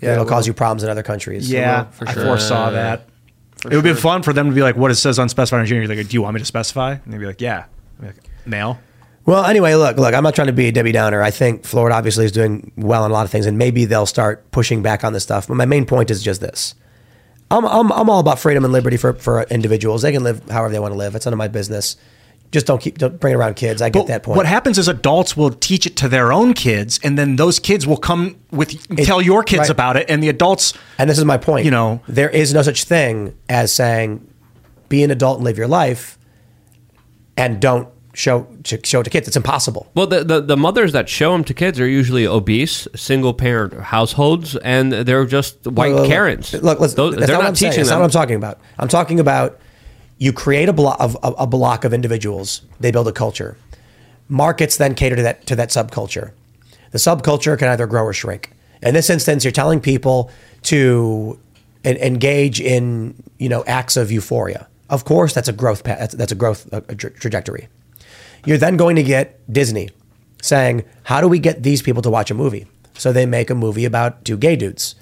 Yeah, 0.00 0.12
It'll 0.12 0.26
it 0.26 0.28
cause 0.28 0.46
you 0.46 0.54
problems 0.54 0.82
in 0.82 0.88
other 0.88 1.02
countries. 1.02 1.50
Yeah, 1.50 1.84
for 1.90 2.06
sure. 2.06 2.22
I 2.22 2.26
foresaw 2.26 2.70
that. 2.70 3.08
it 3.70 3.74
would 3.76 3.84
be 3.84 3.94
fun 3.94 4.22
for 4.22 4.32
them 4.32 4.48
to 4.48 4.54
be 4.54 4.62
like, 4.62 4.76
"What 4.76 4.90
it 4.90 4.96
says 4.96 5.18
unspecified 5.18 5.60
on 5.60 5.66
You're 5.66 5.86
like, 5.86 6.08
"Do 6.08 6.14
you 6.14 6.22
want 6.22 6.34
me 6.34 6.40
to 6.40 6.44
specify?" 6.46 6.92
And 7.04 7.12
they'd 7.12 7.18
be 7.18 7.26
like, 7.26 7.40
"Yeah." 7.40 7.66
I'd 7.98 8.00
be 8.00 8.06
like, 8.06 8.16
Male. 8.46 8.78
Well, 9.24 9.44
anyway, 9.44 9.74
look, 9.74 9.98
look. 9.98 10.14
I'm 10.14 10.24
not 10.24 10.34
trying 10.34 10.48
to 10.48 10.52
be 10.52 10.68
a 10.68 10.72
Debbie 10.72 10.92
Downer. 10.92 11.22
I 11.22 11.30
think 11.30 11.64
Florida 11.64 11.94
obviously 11.94 12.24
is 12.24 12.32
doing 12.32 12.72
well 12.76 13.04
in 13.04 13.10
a 13.10 13.14
lot 13.14 13.24
of 13.24 13.30
things, 13.30 13.46
and 13.46 13.56
maybe 13.56 13.84
they'll 13.84 14.06
start 14.06 14.50
pushing 14.50 14.82
back 14.82 15.04
on 15.04 15.12
this 15.12 15.22
stuff. 15.22 15.46
But 15.46 15.54
my 15.54 15.64
main 15.64 15.86
point 15.86 16.10
is 16.10 16.22
just 16.22 16.40
this: 16.40 16.74
I'm 17.50 17.64
I'm, 17.64 17.92
I'm 17.92 18.10
all 18.10 18.18
about 18.18 18.40
freedom 18.40 18.64
and 18.64 18.72
liberty 18.72 18.96
for 18.96 19.12
for 19.12 19.42
individuals. 19.44 20.02
They 20.02 20.10
can 20.10 20.24
live 20.24 20.48
however 20.50 20.72
they 20.72 20.80
want 20.80 20.92
to 20.92 20.98
live. 20.98 21.14
It's 21.14 21.24
none 21.24 21.32
of 21.32 21.38
my 21.38 21.48
business. 21.48 21.96
Just 22.50 22.66
don't 22.66 22.80
keep 22.80 22.98
don't 22.98 23.18
bring 23.20 23.32
it 23.32 23.36
around 23.36 23.54
kids. 23.54 23.80
I 23.80 23.90
get 23.90 24.00
But 24.00 24.06
that 24.08 24.22
point. 24.24 24.36
What 24.36 24.46
happens 24.46 24.76
is 24.76 24.88
adults 24.88 25.36
will 25.36 25.50
teach 25.50 25.86
it 25.86 25.96
to 25.98 26.08
their 26.08 26.32
own 26.32 26.52
kids, 26.52 26.98
and 27.04 27.16
then 27.16 27.36
those 27.36 27.60
kids 27.60 27.86
will 27.86 27.96
come 27.96 28.36
with 28.50 28.96
tell 28.96 29.22
your 29.22 29.44
kids 29.44 29.60
right. 29.60 29.70
about 29.70 29.96
it, 29.96 30.10
and 30.10 30.20
the 30.20 30.28
adults. 30.30 30.74
And 30.98 31.08
this 31.08 31.18
is 31.18 31.24
my 31.24 31.38
point. 31.38 31.64
You 31.64 31.70
know, 31.70 32.02
there 32.08 32.28
is 32.28 32.52
no 32.52 32.62
such 32.62 32.84
thing 32.84 33.38
as 33.48 33.72
saying, 33.72 34.28
be 34.88 35.04
an 35.04 35.12
adult 35.12 35.38
and 35.38 35.44
live 35.44 35.56
your 35.56 35.68
life, 35.68 36.18
and 37.36 37.60
don't 37.60 37.88
show 38.14 38.46
to, 38.64 38.78
show 38.84 39.02
to 39.02 39.10
kids. 39.10 39.26
It's 39.28 39.36
impossible. 39.36 39.90
Well, 39.94 40.06
the, 40.06 40.24
the 40.24 40.40
the 40.40 40.56
mothers 40.56 40.92
that 40.92 41.08
show 41.08 41.32
them 41.32 41.44
to 41.44 41.54
kids 41.54 41.80
are 41.80 41.88
usually 41.88 42.26
obese, 42.26 42.86
single 42.94 43.34
parent 43.34 43.72
households, 43.74 44.56
and 44.56 44.92
they're 44.92 45.24
just 45.24 45.66
white 45.66 45.92
Look, 45.92 46.00
look, 46.02 46.08
Karens. 46.08 46.52
Look, 46.54 46.80
listen, 46.80 46.96
Those- 46.96 47.14
that's 47.16 47.26
they're 47.26 47.36
not, 47.36 47.38
what 47.38 47.42
not 47.44 47.48
I'm 47.48 47.56
saying. 47.56 47.72
teaching 47.72 47.84
That's 47.84 47.90
not 47.90 47.98
what 48.00 48.04
I'm 48.04 48.10
talking 48.10 48.36
about. 48.36 48.58
I'm 48.78 48.88
talking 48.88 49.20
about 49.20 49.58
you 50.18 50.32
create 50.32 50.68
a 50.68 50.72
block 50.72 50.96
of 51.00 51.16
a, 51.22 51.28
a 51.32 51.46
block 51.46 51.84
of 51.84 51.92
individuals. 51.94 52.62
They 52.80 52.90
build 52.90 53.08
a 53.08 53.12
culture. 53.12 53.56
Markets 54.28 54.76
then 54.76 54.94
cater 54.94 55.16
to 55.16 55.22
that 55.22 55.46
to 55.46 55.56
that 55.56 55.70
subculture. 55.70 56.32
The 56.90 56.98
subculture 56.98 57.58
can 57.58 57.68
either 57.68 57.86
grow 57.86 58.04
or 58.04 58.12
shrink. 58.12 58.52
In 58.82 58.94
this 58.94 59.08
instance, 59.10 59.44
you're 59.44 59.52
telling 59.52 59.80
people 59.80 60.30
to 60.64 61.38
en- 61.84 61.96
engage 61.96 62.60
in 62.60 63.14
you 63.38 63.48
know 63.48 63.64
acts 63.66 63.96
of 63.96 64.10
euphoria. 64.12 64.68
Of 64.90 65.04
course, 65.06 65.32
that's 65.32 65.48
a 65.48 65.52
growth 65.54 65.84
path. 65.84 65.98
That's, 65.98 66.14
that's 66.14 66.32
a 66.32 66.34
growth 66.34 66.72
uh, 66.72 66.80
tra- 66.96 67.10
trajectory. 67.10 67.68
You're 68.44 68.58
then 68.58 68.76
going 68.76 68.96
to 68.96 69.02
get 69.02 69.40
Disney 69.52 69.90
saying, 70.40 70.84
"How 71.04 71.20
do 71.20 71.28
we 71.28 71.38
get 71.38 71.62
these 71.62 71.82
people 71.82 72.02
to 72.02 72.10
watch 72.10 72.30
a 72.30 72.34
movie?" 72.34 72.66
So 72.94 73.12
they 73.12 73.26
make 73.26 73.50
a 73.50 73.54
movie 73.54 73.84
about 73.84 74.24
two 74.24 74.36
gay 74.36 74.56
dudes. 74.56 74.94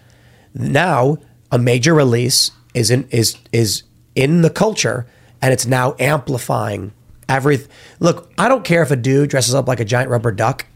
Now, 0.55 1.19
a 1.51 1.59
major 1.59 1.95
release 1.95 2.51
is 2.75 2.91
in 2.91 3.09
is 3.11 3.37
is 3.53 3.83
in 4.15 4.43
the 4.43 4.51
culture, 4.51 5.07
and 5.41 5.53
it's 5.53 5.67
now 5.67 5.95
amplifying 5.99 6.93
every. 7.29 7.61
Look, 7.99 8.33
I 8.39 8.49
don't 8.49 8.65
care 8.65 8.83
if 8.83 8.91
a 8.91 8.97
dude 8.97 9.31
dresses 9.31 9.55
up 9.55 9.69
like 9.69 9.81
a 9.81 9.85
giant 9.85 10.11
rubber 10.11 10.33
duck 10.33 10.67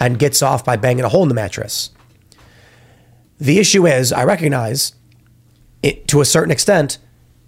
and 0.00 0.18
gets 0.18 0.42
off 0.42 0.64
by 0.64 0.76
banging 0.76 1.04
a 1.04 1.08
hole 1.08 1.22
in 1.22 1.28
the 1.28 1.34
mattress. 1.34 1.90
The 3.38 3.58
issue 3.58 3.86
is, 3.86 4.12
I 4.12 4.24
recognize 4.24 4.94
it 5.82 6.08
to 6.08 6.20
a 6.20 6.24
certain 6.24 6.50
extent 6.50 6.98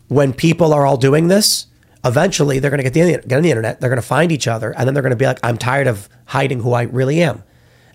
when 0.08 0.32
people 0.32 0.72
are 0.74 0.86
all 0.86 0.96
doing 0.96 1.28
this. 1.28 1.66
Eventually, 2.06 2.60
they're 2.60 2.70
going 2.70 2.82
to 2.82 2.88
get, 2.88 2.94
the, 2.94 3.28
get 3.28 3.36
on 3.36 3.42
the 3.42 3.50
internet. 3.50 3.80
They're 3.80 3.90
going 3.90 4.00
to 4.00 4.06
find 4.06 4.30
each 4.30 4.46
other, 4.46 4.70
and 4.70 4.86
then 4.86 4.94
they're 4.94 5.02
going 5.02 5.10
to 5.10 5.16
be 5.16 5.26
like, 5.26 5.40
"I'm 5.42 5.58
tired 5.58 5.88
of 5.88 6.08
hiding 6.26 6.60
who 6.60 6.72
I 6.72 6.82
really 6.82 7.20
am." 7.20 7.42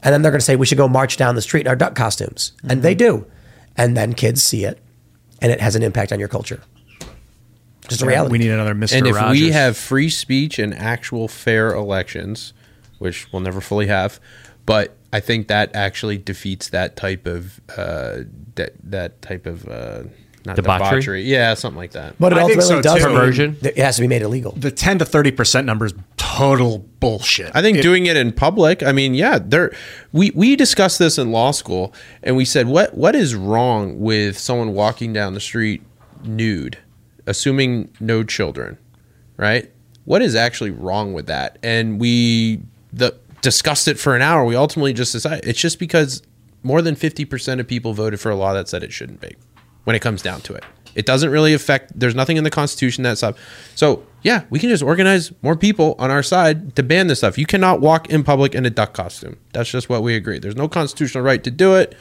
And 0.03 0.13
then 0.13 0.21
they're 0.21 0.31
going 0.31 0.39
to 0.39 0.45
say, 0.45 0.55
"We 0.55 0.65
should 0.65 0.77
go 0.77 0.87
march 0.87 1.17
down 1.17 1.35
the 1.35 1.41
street 1.41 1.61
in 1.61 1.67
our 1.67 1.75
duck 1.75 1.95
costumes," 1.95 2.51
and 2.67 2.83
they 2.83 2.93
do. 2.93 3.25
And 3.77 3.95
then 3.95 4.13
kids 4.13 4.43
see 4.43 4.65
it, 4.65 4.79
and 5.41 5.51
it 5.51 5.61
has 5.61 5.75
an 5.75 5.83
impact 5.83 6.11
on 6.11 6.19
your 6.19 6.27
culture. 6.27 6.61
Just 7.87 8.01
a 8.01 8.05
reality. 8.05 8.33
We 8.33 8.37
need 8.39 8.51
another 8.51 8.75
Mr. 8.75 8.97
And 8.97 9.07
if 9.07 9.15
Rogers. 9.15 9.41
we 9.41 9.51
have 9.51 9.77
free 9.77 10.09
speech 10.09 10.59
and 10.59 10.73
actual 10.73 11.27
fair 11.27 11.73
elections, 11.73 12.53
which 12.99 13.31
we'll 13.31 13.41
never 13.41 13.61
fully 13.61 13.87
have, 13.87 14.19
but 14.65 14.97
I 15.13 15.19
think 15.19 15.47
that 15.47 15.75
actually 15.75 16.17
defeats 16.17 16.69
that 16.69 16.95
type 16.95 17.25
of 17.25 17.59
uh, 17.75 18.19
that 18.55 18.73
that 18.83 19.21
type 19.21 19.45
of 19.45 19.67
uh, 19.67 20.03
not 20.45 20.55
Debauchery? 20.55 20.87
debauchery. 21.01 21.23
Yeah, 21.23 21.53
something 21.53 21.77
like 21.77 21.91
that. 21.91 22.15
But 22.19 22.33
it 22.33 22.37
I 22.39 22.45
think 22.47 22.61
ultimately 22.61 22.83
so, 22.83 22.95
does 22.95 23.03
Perversion? 23.03 23.57
It 23.61 23.77
has 23.77 23.95
to 23.97 24.01
be 24.01 24.07
made 24.07 24.21
illegal. 24.21 24.53
the 24.57 24.71
10 24.71 24.99
to 24.99 25.05
30% 25.05 25.65
number 25.65 25.85
is 25.85 25.93
total 26.17 26.79
bullshit. 26.99 27.51
I 27.53 27.61
think 27.61 27.77
It- 27.77 27.81
doing 27.83 28.05
it 28.07 28.17
in 28.17 28.31
public. 28.31 28.81
I 28.83 28.91
mean, 28.91 29.13
yeah, 29.13 29.39
there. 29.43 29.71
We 30.11 30.31
we 30.33 30.55
discussed 30.55 30.97
this 30.99 31.17
in 31.17 31.31
law 31.31 31.51
school, 31.51 31.93
and 32.23 32.35
we 32.35 32.45
said 32.45 32.67
what 32.67 32.95
what 32.97 33.15
is 33.15 33.35
wrong 33.35 33.99
with 33.99 34.37
someone 34.37 34.73
walking 34.73 35.13
down 35.13 35.33
the 35.33 35.39
street 35.39 35.81
nude, 36.23 36.77
assuming 37.27 37.89
no 37.99 38.23
children, 38.23 38.77
right? 39.37 39.69
What 40.05 40.21
is 40.21 40.35
actually 40.35 40.71
wrong 40.71 41.13
with 41.13 41.27
that? 41.27 41.57
And 41.61 41.99
we 41.99 42.61
the 42.91 43.15
discussed 43.41 43.87
it 43.87 43.99
for 43.99 44.15
an 44.15 44.21
hour. 44.21 44.43
We 44.45 44.55
ultimately 44.55 44.93
just 44.93 45.11
decided 45.11 45.45
it's 45.47 45.59
just 45.59 45.79
because 45.79 46.23
more 46.63 46.81
than 46.81 46.95
fifty 46.95 47.25
percent 47.25 47.61
of 47.61 47.67
people 47.67 47.93
voted 47.93 48.19
for 48.19 48.29
a 48.31 48.35
law 48.35 48.53
that 48.53 48.67
said 48.69 48.83
it 48.83 48.91
shouldn't 48.93 49.21
be. 49.21 49.35
When 49.83 49.95
it 49.95 49.99
comes 50.01 50.21
down 50.21 50.41
to 50.41 50.53
it, 50.53 50.63
it 50.93 51.05
doesn't 51.05 51.31
really 51.31 51.53
affect. 51.53 51.99
There's 51.99 52.15
nothing 52.15 52.37
in 52.37 52.43
the 52.43 52.49
Constitution 52.49 53.03
that 53.03 53.17
stuff. 53.17 53.37
So 53.75 54.05
yeah, 54.21 54.43
we 54.49 54.59
can 54.59 54.69
just 54.69 54.83
organize 54.83 55.31
more 55.41 55.55
people 55.55 55.95
on 55.97 56.11
our 56.11 56.21
side 56.21 56.75
to 56.75 56.83
ban 56.83 57.07
this 57.07 57.19
stuff. 57.19 57.37
You 57.37 57.45
cannot 57.45 57.81
walk 57.81 58.09
in 58.09 58.23
public 58.23 58.53
in 58.53 58.65
a 58.65 58.69
duck 58.69 58.93
costume. 58.93 59.37
That's 59.53 59.71
just 59.71 59.89
what 59.89 60.03
we 60.03 60.15
agree. 60.15 60.39
There's 60.39 60.55
no 60.55 60.67
constitutional 60.67 61.23
right 61.23 61.43
to 61.43 61.51
do 61.51 61.75
it. 61.75 61.95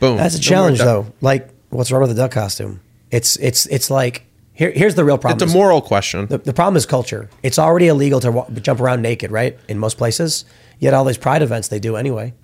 Boom. 0.00 0.16
That's 0.16 0.34
a 0.34 0.38
No 0.38 0.42
challenge, 0.42 0.78
though. 0.78 1.12
Like, 1.20 1.48
what's 1.70 1.90
wrong 1.90 2.02
with 2.02 2.10
the 2.10 2.16
duck 2.16 2.30
costume? 2.30 2.80
It's 3.10 3.36
it's 3.36 3.66
it's 3.66 3.90
like 3.90 4.26
here. 4.52 4.70
Here's 4.70 4.94
the 4.94 5.04
real 5.04 5.18
problem. 5.18 5.42
It's 5.42 5.52
a 5.52 5.56
moral 5.56 5.80
question. 5.80 6.26
The, 6.26 6.38
the 6.38 6.52
problem 6.52 6.76
is 6.76 6.86
culture. 6.86 7.28
It's 7.42 7.58
already 7.58 7.88
illegal 7.88 8.20
to 8.20 8.46
jump 8.60 8.80
around 8.80 9.02
naked, 9.02 9.30
right? 9.30 9.58
In 9.68 9.78
most 9.78 9.98
places. 9.98 10.44
Yet 10.78 10.92
all 10.92 11.04
these 11.04 11.18
pride 11.18 11.42
events 11.42 11.68
they 11.68 11.78
do 11.78 11.96
anyway, 11.96 12.34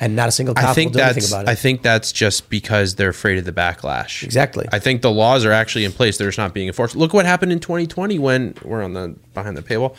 and 0.00 0.14
not 0.14 0.28
a 0.28 0.32
single 0.32 0.54
cop 0.54 0.70
I 0.70 0.74
think 0.74 0.92
will 0.94 1.00
do 1.00 1.04
anything 1.04 1.30
about 1.30 1.44
it. 1.44 1.48
I 1.48 1.54
think 1.54 1.82
that's 1.82 2.12
just 2.12 2.48
because 2.50 2.94
they're 2.94 3.08
afraid 3.10 3.38
of 3.38 3.44
the 3.44 3.52
backlash. 3.52 4.22
Exactly. 4.22 4.66
I 4.72 4.78
think 4.78 5.02
the 5.02 5.10
laws 5.10 5.44
are 5.44 5.52
actually 5.52 5.84
in 5.84 5.92
place. 5.92 6.18
They're 6.18 6.28
just 6.28 6.38
not 6.38 6.54
being 6.54 6.68
enforced. 6.68 6.96
Look 6.96 7.12
what 7.12 7.26
happened 7.26 7.52
in 7.52 7.60
2020 7.60 8.18
when 8.18 8.54
we're 8.62 8.82
on 8.82 8.92
the 8.92 9.16
behind 9.34 9.56
the 9.56 9.62
paywall. 9.62 9.96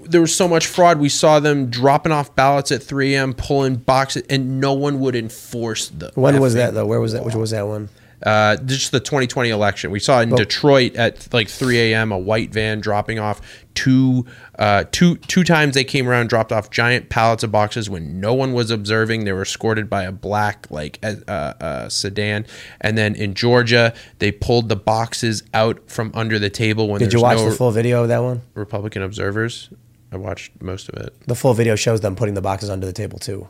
There 0.00 0.20
was 0.20 0.34
so 0.34 0.46
much 0.46 0.66
fraud. 0.66 0.98
We 0.98 1.08
saw 1.08 1.40
them 1.40 1.70
dropping 1.70 2.12
off 2.12 2.34
ballots 2.34 2.70
at 2.70 2.82
3 2.82 3.14
a.m., 3.14 3.34
pulling 3.34 3.76
boxes, 3.76 4.22
and 4.30 4.60
no 4.60 4.72
one 4.72 5.00
would 5.00 5.16
enforce 5.16 5.88
the. 5.88 6.12
when 6.14 6.40
was 6.40 6.54
that 6.54 6.72
though? 6.74 6.86
Where 6.86 7.00
was 7.00 7.12
that? 7.12 7.24
Which 7.24 7.34
was 7.34 7.50
that 7.50 7.66
one? 7.66 7.88
Uh, 8.22 8.56
just 8.56 8.90
the 8.92 9.00
2020 9.00 9.50
election. 9.50 9.90
We 9.90 10.00
saw 10.00 10.20
in 10.20 10.30
Well- 10.30 10.38
Detroit 10.38 10.96
at 10.96 11.32
like 11.32 11.48
3 11.48 11.92
a.m. 11.92 12.12
a 12.12 12.18
white 12.18 12.52
van 12.52 12.80
dropping 12.80 13.18
off 13.18 13.40
two, 13.74 14.26
uh, 14.58 14.84
two, 14.90 15.16
two 15.16 15.44
times. 15.44 15.74
They 15.74 15.84
came 15.84 16.08
around, 16.08 16.28
dropped 16.28 16.50
off 16.50 16.70
giant 16.70 17.10
pallets 17.10 17.44
of 17.44 17.52
boxes 17.52 17.88
when 17.88 18.20
no 18.20 18.34
one 18.34 18.52
was 18.52 18.70
observing. 18.70 19.24
They 19.24 19.32
were 19.32 19.42
escorted 19.42 19.88
by 19.88 20.02
a 20.02 20.12
black 20.12 20.66
like 20.70 20.98
uh, 21.02 21.30
uh, 21.30 21.88
sedan. 21.88 22.46
And 22.80 22.98
then 22.98 23.14
in 23.14 23.34
Georgia, 23.34 23.94
they 24.18 24.32
pulled 24.32 24.68
the 24.68 24.76
boxes 24.76 25.44
out 25.54 25.88
from 25.88 26.10
under 26.14 26.38
the 26.38 26.50
table 26.50 26.88
when 26.88 26.98
Did 26.98 27.06
you 27.12 27.20
there's 27.20 27.22
watch 27.22 27.38
no 27.38 27.50
the 27.50 27.56
full 27.56 27.70
video 27.70 28.02
of 28.02 28.08
that 28.08 28.22
one? 28.22 28.42
Republican 28.54 29.02
observers. 29.02 29.70
I 30.10 30.16
watched 30.16 30.60
most 30.62 30.88
of 30.88 30.94
it. 31.00 31.14
The 31.26 31.34
full 31.34 31.54
video 31.54 31.76
shows 31.76 32.00
them 32.00 32.16
putting 32.16 32.34
the 32.34 32.40
boxes 32.40 32.70
under 32.70 32.86
the 32.86 32.92
table 32.92 33.18
too. 33.18 33.48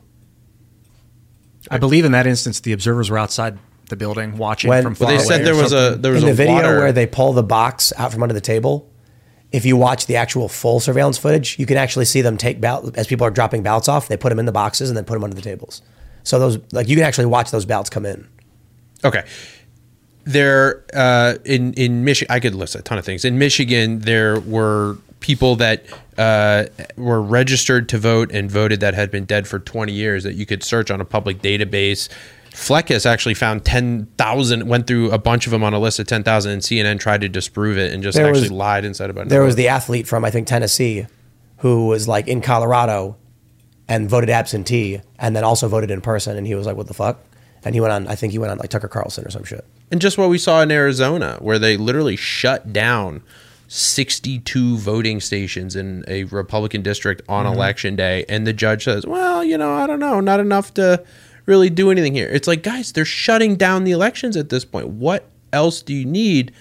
I 1.70 1.78
believe 1.78 2.04
in 2.04 2.12
that 2.12 2.26
instance, 2.26 2.60
the 2.60 2.72
observers 2.72 3.10
were 3.10 3.18
outside 3.18 3.58
the 3.88 3.96
building 3.96 4.36
watching 4.36 4.68
When 4.70 4.82
from 4.82 4.96
Well, 4.98 5.08
they 5.08 5.16
away 5.16 5.24
said 5.24 5.44
there 5.44 5.54
was 5.54 5.72
a 5.72 5.96
there 5.98 6.12
was 6.12 6.22
in 6.22 6.26
the 6.26 6.32
a 6.32 6.34
video 6.34 6.54
water- 6.54 6.78
where 6.78 6.92
they 6.92 7.06
pull 7.06 7.32
the 7.32 7.42
box 7.42 7.92
out 7.96 8.12
from 8.12 8.22
under 8.22 8.34
the 8.34 8.40
table. 8.40 8.90
If 9.50 9.64
you 9.64 9.76
watch 9.76 10.06
the 10.06 10.16
actual 10.16 10.48
full 10.48 10.78
surveillance 10.78 11.16
footage, 11.16 11.58
you 11.58 11.64
can 11.64 11.78
actually 11.78 12.04
see 12.04 12.20
them 12.20 12.36
take 12.36 12.60
ballot 12.60 12.96
as 12.98 13.06
people 13.06 13.26
are 13.26 13.30
dropping 13.30 13.62
ballots 13.62 13.88
off. 13.88 14.06
They 14.08 14.16
put 14.18 14.28
them 14.28 14.38
in 14.38 14.44
the 14.44 14.52
boxes 14.52 14.90
and 14.90 14.96
then 14.96 15.04
put 15.04 15.14
them 15.14 15.24
under 15.24 15.36
the 15.36 15.42
tables. 15.42 15.80
So 16.22 16.38
those 16.38 16.58
like 16.72 16.88
you 16.88 16.96
can 16.96 17.04
actually 17.04 17.26
watch 17.26 17.50
those 17.50 17.64
ballots 17.64 17.88
come 17.88 18.04
in. 18.04 18.28
Okay. 19.04 19.24
There 20.24 20.84
uh, 20.92 21.36
in 21.46 21.72
in 21.74 22.04
Michigan, 22.04 22.34
I 22.34 22.40
could 22.40 22.54
list 22.54 22.74
a 22.74 22.82
ton 22.82 22.98
of 22.98 23.04
things. 23.04 23.24
In 23.24 23.38
Michigan, 23.38 24.00
there 24.00 24.40
were 24.40 24.98
people 25.20 25.56
that 25.56 25.84
uh, 26.16 26.64
were 26.96 27.20
registered 27.22 27.88
to 27.88 27.98
vote 27.98 28.30
and 28.32 28.50
voted 28.50 28.80
that 28.80 28.94
had 28.94 29.10
been 29.10 29.24
dead 29.24 29.48
for 29.48 29.58
20 29.58 29.92
years 29.92 30.24
that 30.24 30.34
you 30.34 30.46
could 30.46 30.62
search 30.62 30.90
on 30.90 31.00
a 31.00 31.04
public 31.04 31.40
database. 31.42 32.08
Fleckus 32.52 33.06
actually 33.06 33.34
found 33.34 33.64
10,000, 33.64 34.66
went 34.66 34.86
through 34.86 35.10
a 35.10 35.18
bunch 35.18 35.46
of 35.46 35.52
them 35.52 35.62
on 35.62 35.74
a 35.74 35.78
list 35.78 35.98
of 35.98 36.06
10,000, 36.06 36.50
and 36.50 36.62
CNN 36.62 36.98
tried 36.98 37.20
to 37.20 37.28
disprove 37.28 37.78
it 37.78 37.92
and 37.92 38.02
just 38.02 38.16
There 38.16 38.26
actually 38.26 38.42
was- 38.42 38.52
lied 38.52 38.84
and 38.84 38.96
said 38.96 39.10
about 39.10 39.26
it. 39.26 39.28
There 39.28 39.42
was 39.44 39.56
the 39.56 39.68
athlete 39.68 40.06
from 40.06 40.24
I 40.24 40.30
think 40.30 40.46
Tennessee 40.46 41.06
who 41.58 41.86
was 41.86 42.06
like 42.08 42.28
in 42.28 42.40
Colorado 42.40 43.16
and 43.88 44.08
voted 44.08 44.30
absentee 44.30 45.00
and 45.18 45.34
then 45.34 45.44
also 45.44 45.66
voted 45.68 45.90
in 45.90 46.00
person 46.00 46.36
and 46.36 46.46
he 46.46 46.54
was 46.54 46.66
like, 46.66 46.76
What 46.76 46.86
the 46.88 46.94
fuck? 46.94 47.18
And 47.64 47.74
he 47.74 47.80
went 47.80 47.92
on 47.92 48.06
I 48.06 48.14
think 48.14 48.32
he 48.32 48.38
went 48.38 48.52
on 48.52 48.58
like 48.58 48.70
Tucker 48.70 48.88
Carlson 48.88 49.26
or 49.26 49.30
some 49.30 49.44
shit. 49.44 49.64
And 49.90 50.00
just 50.00 50.18
what 50.18 50.28
we 50.28 50.38
saw 50.38 50.60
in 50.62 50.70
Arizona, 50.70 51.36
where 51.40 51.58
they 51.58 51.76
literally 51.76 52.14
shut 52.16 52.72
down 52.72 53.22
62 53.66 54.76
voting 54.78 55.20
stations 55.20 55.76
in 55.76 56.04
a 56.08 56.24
Republican 56.24 56.82
district 56.82 57.22
on 57.28 57.44
Mhm. 57.46 57.54
election 57.54 57.96
day. 57.96 58.24
And 58.28 58.46
the 58.46 58.52
judge 58.52 58.84
says, 58.84 59.06
well, 59.06 59.44
you 59.44 59.58
know, 59.58 59.72
I 59.74 59.86
don't 59.86 60.00
know, 60.00 60.20
not 60.20 60.40
enough 60.40 60.72
to 60.74 61.02
really 61.48 61.70
do 61.70 61.90
anything 61.90 62.14
here. 62.14 62.28
It's 62.28 62.46
like, 62.46 62.62
guys, 62.62 62.92
they're 62.92 63.04
shutting 63.06 63.56
down 63.56 63.84
the 63.84 63.90
elections 63.90 64.36
at 64.36 64.50
this 64.50 64.64
point. 64.64 64.86
What 64.88 65.28
else 65.52 65.82
do 65.82 65.94
you 65.94 66.04
need? 66.04 66.52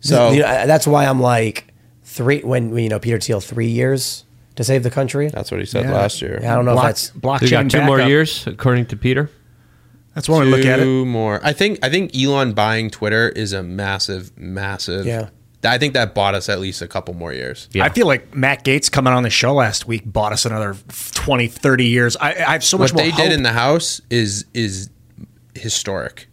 So, 0.00 0.32
You 0.32 0.40
know, 0.42 0.66
that's 0.66 0.86
why 0.86 1.06
I'm 1.06 1.20
like 1.20 1.68
three 2.02 2.40
when 2.40 2.76
you 2.76 2.88
know 2.90 2.98
Peter 2.98 3.18
Thiel 3.18 3.40
three 3.40 3.68
years 3.68 4.24
to 4.56 4.64
save 4.64 4.82
the 4.82 4.90
country. 4.90 5.28
That's 5.28 5.50
what 5.50 5.60
he 5.60 5.66
said 5.66 5.84
Yeah. 5.84 5.94
last 5.94 6.20
year. 6.20 6.38
Yeah, 6.42 6.52
I 6.52 6.56
don't 6.56 6.66
know 6.66 6.72
Block- 6.74 6.84
if 6.84 6.88
that's 6.90 7.10
blockchain 7.12 7.40
They 7.40 7.50
got 7.50 7.70
two 7.70 7.82
more 7.82 8.00
years, 8.00 8.46
according 8.46 8.86
to 8.86 8.96
Peter. 8.96 9.30
That's 10.14 10.28
one 10.28 10.40
way 10.40 10.50
to 10.50 10.56
look 10.56 10.66
at 10.66 10.78
it. 10.78 10.84
Two 10.84 11.06
more. 11.06 11.40
I 11.42 11.52
think 11.52 11.78
I 11.82 11.88
think 11.88 12.14
Elon 12.16 12.52
buying 12.52 12.90
Twitter 12.90 13.28
is 13.30 13.52
a 13.52 13.62
massive, 13.62 14.30
massive. 14.36 15.06
Yeah. 15.06 15.28
I 15.64 15.78
think 15.78 15.94
that 15.94 16.14
bought 16.14 16.34
us 16.34 16.48
at 16.48 16.60
least 16.60 16.82
a 16.82 16.88
couple 16.88 17.14
more 17.14 17.32
years. 17.32 17.68
I 17.74 17.88
feel 17.88 18.06
like 18.06 18.34
Matt 18.34 18.64
Gaetz 18.64 18.90
coming 18.90 19.12
on 19.12 19.22
the 19.22 19.30
show 19.30 19.54
last 19.54 19.86
week 19.86 20.02
bought 20.04 20.32
us 20.32 20.44
another 20.44 20.76
20, 21.12 21.48
30 21.48 21.86
years. 21.86 22.16
I, 22.16 22.30
I 22.30 22.52
have 22.52 22.64
so 22.64 22.78
much 22.78 22.92
what 22.92 23.04
more 23.04 23.10
they 23.10 23.16
did 23.16 23.32
in 23.32 23.42
the 23.42 23.52
House 23.52 24.00
is 24.10 24.44
is 24.54 24.90
historic. 25.54 26.28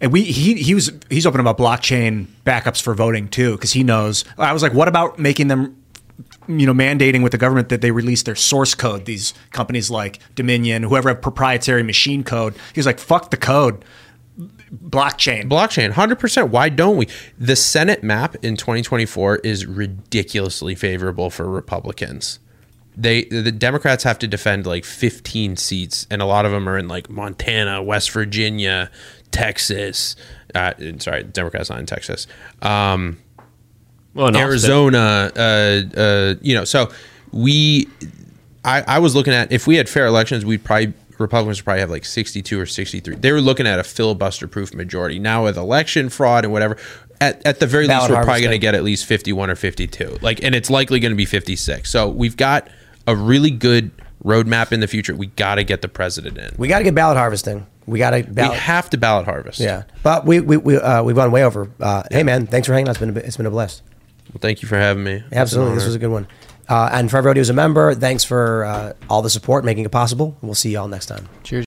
And 0.00 0.12
we 0.12 0.22
he 0.22 0.54
he 0.54 0.74
was 0.74 0.92
he's 1.10 1.26
open 1.26 1.40
about 1.40 1.58
blockchain 1.58 2.26
backups 2.44 2.80
for 2.80 2.94
voting 2.94 3.28
too 3.28 3.52
because 3.52 3.72
he 3.72 3.82
knows. 3.82 4.24
I 4.36 4.52
was 4.52 4.62
like, 4.62 4.72
what 4.72 4.86
about 4.86 5.18
making 5.18 5.48
them, 5.48 5.76
you 6.46 6.66
know, 6.66 6.72
mandating 6.74 7.22
with 7.22 7.32
the 7.32 7.38
government 7.38 7.68
that 7.70 7.80
they 7.80 7.90
release 7.90 8.22
their 8.22 8.36
source 8.36 8.76
code? 8.76 9.06
These 9.06 9.34
companies 9.50 9.90
like 9.90 10.20
Dominion, 10.36 10.84
whoever 10.84 11.08
have 11.08 11.20
proprietary 11.20 11.82
machine 11.82 12.22
code. 12.22 12.54
he's 12.74 12.86
like, 12.86 13.00
fuck 13.00 13.32
the 13.32 13.36
code, 13.36 13.84
blockchain. 14.72 15.48
Blockchain, 15.48 15.90
hundred 15.92 16.18
percent. 16.18 16.50
Why 16.50 16.68
don't 16.68 16.96
we? 16.96 17.08
The 17.38 17.56
Senate 17.56 18.02
map 18.02 18.36
in 18.42 18.56
2024 18.56 19.38
is 19.38 19.66
ridiculously 19.66 20.74
favorable 20.74 21.30
for 21.30 21.48
Republicans. 21.48 22.38
They 22.96 23.24
the 23.24 23.52
Democrats 23.52 24.02
have 24.04 24.18
to 24.20 24.26
defend 24.26 24.66
like 24.66 24.84
15 24.84 25.56
seats, 25.56 26.06
and 26.10 26.20
a 26.20 26.24
lot 26.24 26.44
of 26.44 26.52
them 26.52 26.68
are 26.68 26.76
in 26.76 26.88
like 26.88 27.08
Montana, 27.08 27.82
West 27.82 28.10
Virginia, 28.10 28.90
Texas. 29.30 30.16
Uh, 30.54 30.72
sorry, 30.98 31.22
Democrats 31.22 31.70
not 31.70 31.78
in 31.78 31.86
Texas. 31.86 32.26
Um, 32.62 33.18
Well. 34.14 34.36
Arizona, 34.36 35.30
uh, 35.36 35.82
uh, 35.96 36.34
you 36.40 36.54
know, 36.54 36.64
so 36.64 36.90
we, 37.30 37.86
I, 38.64 38.82
I 38.82 38.98
was 38.98 39.14
looking 39.14 39.32
at 39.32 39.52
if 39.52 39.66
we 39.66 39.76
had 39.76 39.88
fair 39.88 40.06
elections, 40.06 40.44
we'd 40.44 40.64
probably 40.64 40.92
Republicans 41.18 41.60
probably 41.60 41.80
have 41.80 41.90
like 41.90 42.04
62 42.04 42.60
or 42.60 42.66
63. 42.66 43.16
They 43.16 43.32
were 43.32 43.40
looking 43.40 43.66
at 43.66 43.78
a 43.78 43.84
filibuster-proof 43.84 44.74
majority. 44.74 45.18
Now 45.18 45.44
with 45.44 45.56
election 45.56 46.08
fraud 46.08 46.44
and 46.44 46.52
whatever, 46.52 46.76
at, 47.20 47.44
at 47.46 47.60
the 47.60 47.66
very 47.66 47.86
Ballot 47.86 48.10
least, 48.10 48.18
we're 48.18 48.24
probably 48.24 48.42
going 48.42 48.52
to 48.52 48.58
get 48.58 48.74
at 48.74 48.84
least 48.84 49.06
51 49.06 49.50
or 49.50 49.56
52. 49.56 50.18
Like, 50.22 50.42
and 50.42 50.54
it's 50.54 50.70
likely 50.70 51.00
going 51.00 51.12
to 51.12 51.16
be 51.16 51.24
56. 51.24 51.90
So 51.90 52.08
we've 52.08 52.36
got 52.36 52.68
a 53.06 53.16
really 53.16 53.50
good 53.50 53.90
roadmap 54.24 54.72
in 54.72 54.80
the 54.80 54.86
future. 54.86 55.14
We 55.14 55.26
got 55.26 55.56
to 55.56 55.64
get 55.64 55.82
the 55.82 55.88
president 55.88 56.38
in. 56.38 56.54
We 56.58 56.68
got 56.68 56.78
to 56.78 56.84
get 56.84 56.94
ballot 56.94 57.16
harvesting. 57.16 57.66
We 57.86 57.98
got 57.98 58.10
to 58.10 58.22
We 58.22 58.42
have 58.42 58.90
to 58.90 58.98
ballot 58.98 59.24
harvest. 59.24 59.60
yeah, 59.60 59.84
but 60.02 60.26
we 60.26 60.40
we 60.40 60.58
we 60.58 60.76
uh, 60.76 61.02
we've 61.02 61.16
gone 61.16 61.30
way 61.32 61.42
over. 61.42 61.70
Uh, 61.80 62.02
Hey 62.10 62.22
man, 62.22 62.46
thanks 62.46 62.66
for 62.66 62.74
hanging 62.74 62.88
out. 62.88 62.90
It's 62.90 63.00
been 63.00 63.16
a, 63.16 63.20
it's 63.20 63.38
been 63.38 63.46
a 63.46 63.50
blast. 63.50 63.82
Well, 64.30 64.40
thank 64.40 64.60
you 64.60 64.68
for 64.68 64.76
having 64.76 65.04
me. 65.04 65.24
Absolutely, 65.32 65.74
this 65.76 65.86
was 65.86 65.94
a 65.94 65.98
good 65.98 66.10
one. 66.10 66.26
Uh, 66.68 66.90
and 66.92 67.10
for 67.10 67.16
everybody 67.16 67.40
who's 67.40 67.50
a 67.50 67.54
member, 67.54 67.94
thanks 67.94 68.24
for 68.24 68.64
uh, 68.64 68.92
all 69.08 69.22
the 69.22 69.30
support, 69.30 69.64
making 69.64 69.84
it 69.84 69.90
possible. 69.90 70.36
We'll 70.42 70.54
see 70.54 70.72
you 70.72 70.78
all 70.78 70.88
next 70.88 71.06
time. 71.06 71.28
Cheers. 71.42 71.64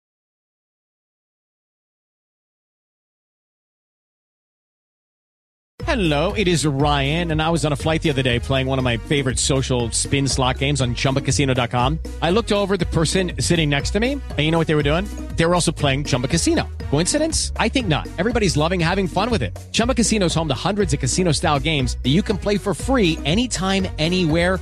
Hello, 5.91 6.31
it 6.33 6.47
is 6.47 6.65
Ryan, 6.65 7.31
and 7.31 7.41
I 7.41 7.49
was 7.49 7.65
on 7.65 7.73
a 7.73 7.75
flight 7.75 8.01
the 8.01 8.11
other 8.11 8.21
day 8.21 8.39
playing 8.39 8.67
one 8.67 8.77
of 8.77 8.85
my 8.85 8.95
favorite 8.95 9.37
social 9.37 9.91
spin 9.91 10.25
slot 10.25 10.57
games 10.57 10.79
on 10.79 10.95
chumbacasino.com. 10.95 11.99
I 12.21 12.29
looked 12.29 12.53
over 12.53 12.77
the 12.77 12.85
person 12.85 13.33
sitting 13.39 13.69
next 13.69 13.89
to 13.89 13.99
me, 13.99 14.13
and 14.13 14.39
you 14.39 14.51
know 14.51 14.57
what 14.57 14.67
they 14.67 14.75
were 14.75 14.83
doing? 14.83 15.03
They 15.35 15.45
were 15.45 15.53
also 15.53 15.73
playing 15.73 16.05
Chumba 16.05 16.29
Casino. 16.29 16.69
Coincidence? 16.91 17.51
I 17.57 17.67
think 17.67 17.87
not. 17.87 18.07
Everybody's 18.19 18.55
loving 18.55 18.79
having 18.79 19.05
fun 19.05 19.31
with 19.31 19.41
it. 19.43 19.57
Chumba 19.73 19.93
Casino 19.93 20.27
is 20.27 20.33
home 20.33 20.47
to 20.47 20.53
hundreds 20.53 20.93
of 20.93 21.01
casino 21.01 21.33
style 21.33 21.59
games 21.59 21.97
that 22.03 22.09
you 22.09 22.21
can 22.21 22.37
play 22.37 22.57
for 22.57 22.73
free 22.73 23.17
anytime, 23.25 23.85
anywhere, 23.97 24.61